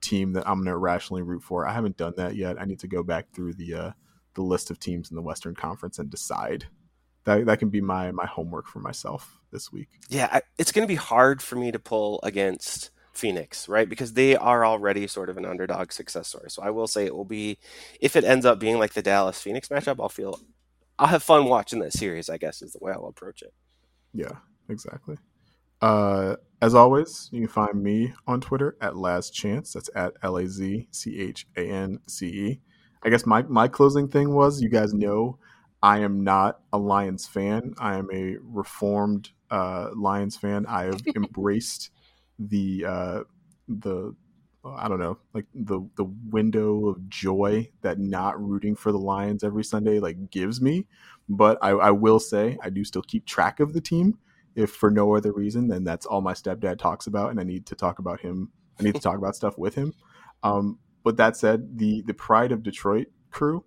team 0.01 0.32
that 0.32 0.49
I'm 0.49 0.59
gonna 0.59 0.76
rationally 0.76 1.22
root 1.22 1.42
for. 1.42 1.66
I 1.66 1.72
haven't 1.74 1.99
done 1.99 2.14
that 2.16 2.34
yet. 2.34 2.61
I 2.61 2.64
need 2.64 2.80
to 2.80 2.88
go 2.88 3.03
back 3.03 3.30
through 3.32 3.55
the 3.55 3.74
uh, 3.74 3.90
the 4.34 4.42
list 4.42 4.70
of 4.70 4.78
teams 4.78 5.11
in 5.11 5.16
the 5.16 5.22
Western 5.22 5.55
Conference 5.55 5.99
and 5.99 6.09
decide. 6.11 6.66
That 7.24 7.44
that 7.44 7.59
can 7.59 7.68
be 7.68 7.82
my 7.82 8.11
my 8.11 8.24
homework 8.24 8.68
for 8.68 8.78
myself 8.78 9.38
this 9.53 9.72
week. 9.72 9.88
Yeah, 10.09 10.28
I, 10.30 10.42
it's 10.59 10.72
going 10.72 10.86
to 10.86 10.90
be 10.90 10.96
hard 10.96 11.42
for 11.42 11.57
me 11.57 11.72
to 11.72 11.78
pull 11.78 12.20
against 12.22 12.90
Phoenix, 13.12 13.68
right? 13.68 13.88
Because 13.88 14.12
they 14.12 14.36
are 14.36 14.64
already 14.64 15.07
sort 15.07 15.28
of 15.28 15.36
an 15.36 15.44
underdog 15.44 15.92
success 15.92 16.28
story. 16.28 16.51
So 16.51 16.62
I 16.62 16.70
will 16.70 16.86
say 16.86 17.05
it 17.05 17.14
will 17.14 17.24
be, 17.24 17.59
if 18.01 18.16
it 18.16 18.24
ends 18.24 18.46
up 18.46 18.59
being 18.59 18.78
like 18.78 18.92
the 18.92 19.03
Dallas 19.03 19.40
Phoenix 19.40 19.68
matchup, 19.68 20.01
I'll 20.01 20.09
feel, 20.09 20.40
I'll 20.99 21.09
have 21.09 21.22
fun 21.22 21.46
watching 21.46 21.80
that 21.80 21.92
series. 21.92 22.28
I 22.28 22.38
guess 22.38 22.62
is 22.62 22.72
the 22.72 22.78
way 22.80 22.92
I'll 22.92 23.07
approach 23.07 23.42
it. 23.42 23.53
Yeah, 24.12 24.36
exactly. 24.68 25.16
Uh, 25.80 26.36
as 26.61 26.74
always, 26.74 27.28
you 27.32 27.40
can 27.40 27.49
find 27.49 27.82
me 27.82 28.12
on 28.26 28.40
Twitter 28.40 28.76
at 28.80 28.96
Last 28.96 29.30
Chance. 29.30 29.72
That's 29.72 29.90
at 29.94 30.14
L 30.22 30.36
A 30.36 30.46
Z 30.46 30.88
C 30.90 31.20
H 31.20 31.46
A 31.57 31.68
N 31.70 32.01
C 32.09 32.26
E. 32.26 32.61
I 33.03 33.11
guess 33.11 33.26
my 33.26 33.42
my 33.42 33.68
closing 33.68 34.09
thing 34.09 34.34
was 34.34 34.61
you 34.61 34.68
guys 34.68 34.92
know 34.92 35.38
I 35.82 36.01
am 36.01 36.24
not 36.24 36.61
a 36.72 36.78
Lions 36.78 37.26
fan. 37.26 37.74
I 37.78 37.96
am 37.96 38.09
a 38.12 38.36
reformed 38.42 39.30
uh, 39.51 39.90
Lions 39.94 40.36
fan. 40.36 40.66
I 40.66 40.84
have 40.84 41.03
embraced 41.16 41.90
the 42.38 42.84
uh, 42.86 43.20
the 43.68 44.14
I 44.64 44.88
don't 44.88 44.99
know, 44.99 45.18
like 45.34 45.46
the 45.55 45.80
the 45.96 46.05
window 46.05 46.88
of 46.88 47.09
joy 47.09 47.70
that 47.82 47.99
not 47.99 48.40
rooting 48.42 48.76
for 48.76 48.92
the 48.92 48.99
Lions 48.99 49.44
every 49.44 49.64
Sunday 49.64 50.01
like 50.01 50.30
gives 50.30 50.61
me. 50.61 50.86
But 51.28 51.59
I, 51.61 51.70
I 51.70 51.90
will 51.90 52.18
say 52.20 52.59
I 52.62 52.70
do 52.70 52.84
still 52.84 53.03
keep 53.03 53.26
track 53.26 53.61
of 53.61 53.72
the 53.72 53.80
team, 53.80 54.18
if 54.55 54.70
for 54.70 54.90
no 54.90 55.14
other 55.14 55.32
reason 55.32 55.68
than 55.68 55.84
that's 55.84 56.07
all 56.07 56.20
my 56.20 56.32
stepdad 56.32 56.78
talks 56.78 57.07
about, 57.07 57.30
and 57.30 57.40
I 57.40 57.44
need 57.44 57.66
to 57.66 57.74
talk 57.74 57.99
about 57.99 58.20
him. 58.20 58.51
I 58.80 58.82
need 58.82 58.94
to 58.94 59.01
talk 59.01 59.18
about 59.18 59.36
stuff 59.36 59.59
with 59.59 59.74
him. 59.74 59.92
Um, 60.42 60.78
but 61.05 61.16
that 61.16 61.36
said, 61.36 61.78
the 61.78 62.03
the 62.03 62.14
Pride 62.14 62.53
of 62.53 62.62
Detroit 62.62 63.09
crew 63.30 63.64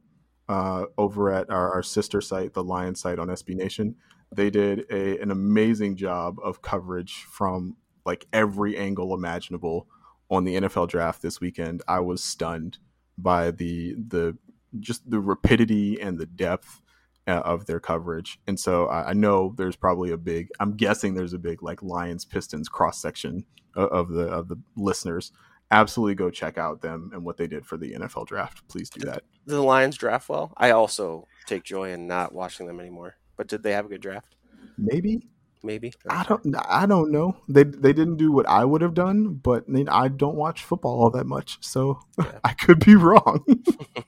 uh, 0.50 0.86
over 0.98 1.32
at 1.32 1.50
our, 1.50 1.72
our, 1.72 1.84
sister 1.84 2.20
site, 2.20 2.54
the 2.54 2.64
Lion 2.64 2.94
site 2.96 3.20
on 3.20 3.30
SB 3.30 3.56
Nation, 3.56 3.96
they 4.34 4.50
did 4.50 4.86
a, 4.90 5.20
an 5.20 5.32
amazing 5.32 5.96
job 5.96 6.38
of 6.44 6.62
coverage 6.62 7.26
from 7.30 7.76
like 8.06 8.28
every 8.34 8.78
angle 8.78 9.14
imaginable 9.14 9.88
on 10.30 10.46
the 10.46 10.56
NFL 10.56 10.88
draft 10.88 11.22
this 11.22 11.42
weekend. 11.42 11.82
I 11.88 12.00
was 12.00 12.24
stunned 12.24 12.78
by 13.18 13.52
the 13.52 13.96
the 13.96 14.38
just 14.80 15.10
the 15.10 15.20
rapidity 15.20 16.00
and 16.00 16.18
the 16.18 16.26
depth 16.26 16.82
uh, 17.28 17.42
of 17.44 17.66
their 17.66 17.80
coverage. 17.80 18.40
And 18.48 18.60
so 18.60 18.88
I, 18.88 19.10
I, 19.10 19.14
know 19.14 19.54
there's 19.58 19.76
probably 19.76 20.12
a 20.12 20.18
big. 20.18 20.50
I'm 20.60 20.76
guessing 20.76 21.14
there's 21.14 21.34
a 21.34 21.40
big 21.40 21.62
like 21.62 21.84
Lions 21.84 22.26
Pistons 22.26 22.70
cross 22.70 23.02
section 23.02 23.46
of, 23.76 23.90
of 23.90 24.10
the 24.10 24.24
of 24.24 24.48
the 24.48 24.58
listeners. 24.78 25.32
Absolutely 25.70 26.16
go 26.16 26.30
check 26.30 26.58
out 26.58 26.82
them 26.82 27.12
and 27.14 27.24
what 27.24 27.38
they 27.38 27.48
did 27.48 27.66
for 27.66 27.78
the 27.78 27.94
NFL 27.94 28.28
draft. 28.28 28.68
Please 28.68 28.90
do 28.90 29.06
that. 29.06 29.24
The 29.46 29.62
Lions 29.62 29.98
draft 29.98 30.28
well. 30.28 30.54
I 30.58 30.72
also 30.72 31.28
take 31.46 31.64
joy 31.64 31.92
in 31.92 32.08
not 32.08 32.34
watching 32.34 32.68
them 32.68 32.80
anymore. 32.80 33.16
But 33.42 33.48
did 33.48 33.64
they 33.64 33.72
have 33.72 33.88
a 33.88 33.90
good 33.90 34.02
draft? 34.02 34.36
Maybe 34.78 35.28
maybe. 35.64 35.92
I 36.08 36.24
don't. 36.26 36.56
I 36.70 36.86
don't 36.86 37.10
know. 37.10 37.36
They 37.50 37.64
they 37.64 37.92
didn't 37.92 38.18
do 38.18 38.32
what 38.32 38.48
I 38.48 38.66
would 38.66 38.84
have 38.84 38.94
done, 38.94 39.34
but 39.34 39.66
I 39.90 40.10
don't 40.10 40.36
watch 40.36 40.64
football 40.64 41.02
all 41.02 41.10
that 41.10 41.26
much, 41.26 41.58
so 41.60 42.02
yeah. 42.20 42.38
I 42.44 42.54
could 42.54 42.86
be 42.86 42.94
wrong. 42.94 43.44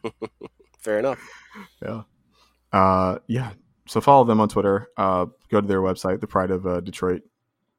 Fair 0.77 0.99
enough. 0.99 1.19
Yeah. 1.81 2.03
Uh, 2.71 3.17
yeah. 3.25 3.53
So 3.87 4.01
follow 4.01 4.23
them 4.23 4.39
on 4.39 4.49
Twitter. 4.49 4.89
Uh, 4.97 5.25
go 5.49 5.61
to 5.61 5.67
their 5.67 5.81
website, 5.81 6.21
the 6.21 6.27
Pride 6.27 6.51
of 6.51 6.67
uh, 6.67 6.81
Detroit, 6.81 7.23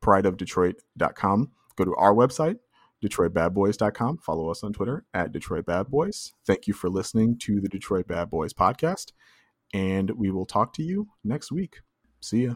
prideofdetroit.com. 0.03 1.53
Go 1.77 1.85
to 1.85 1.95
our 1.95 2.13
website, 2.13 2.59
DetroitBadBoys.com. 3.01 4.19
Follow 4.19 4.51
us 4.51 4.65
on 4.65 4.73
Twitter 4.73 5.05
at 5.15 5.31
Detroit 5.31 5.67
Bad 5.67 5.87
Boys. 5.87 6.33
Thank 6.45 6.67
you 6.67 6.75
for 6.75 6.91
listening 6.91 7.39
to 7.43 7.61
the 7.61 7.69
Detroit 7.69 8.09
Bad 8.09 8.29
Boys 8.29 8.53
podcast, 8.53 9.13
and 9.73 10.11
we 10.11 10.31
will 10.31 10.47
talk 10.47 10.73
to 10.75 10.83
you 10.83 11.09
next 11.25 11.51
week. 11.51 11.77
See 12.21 12.45
ya. 12.45 12.55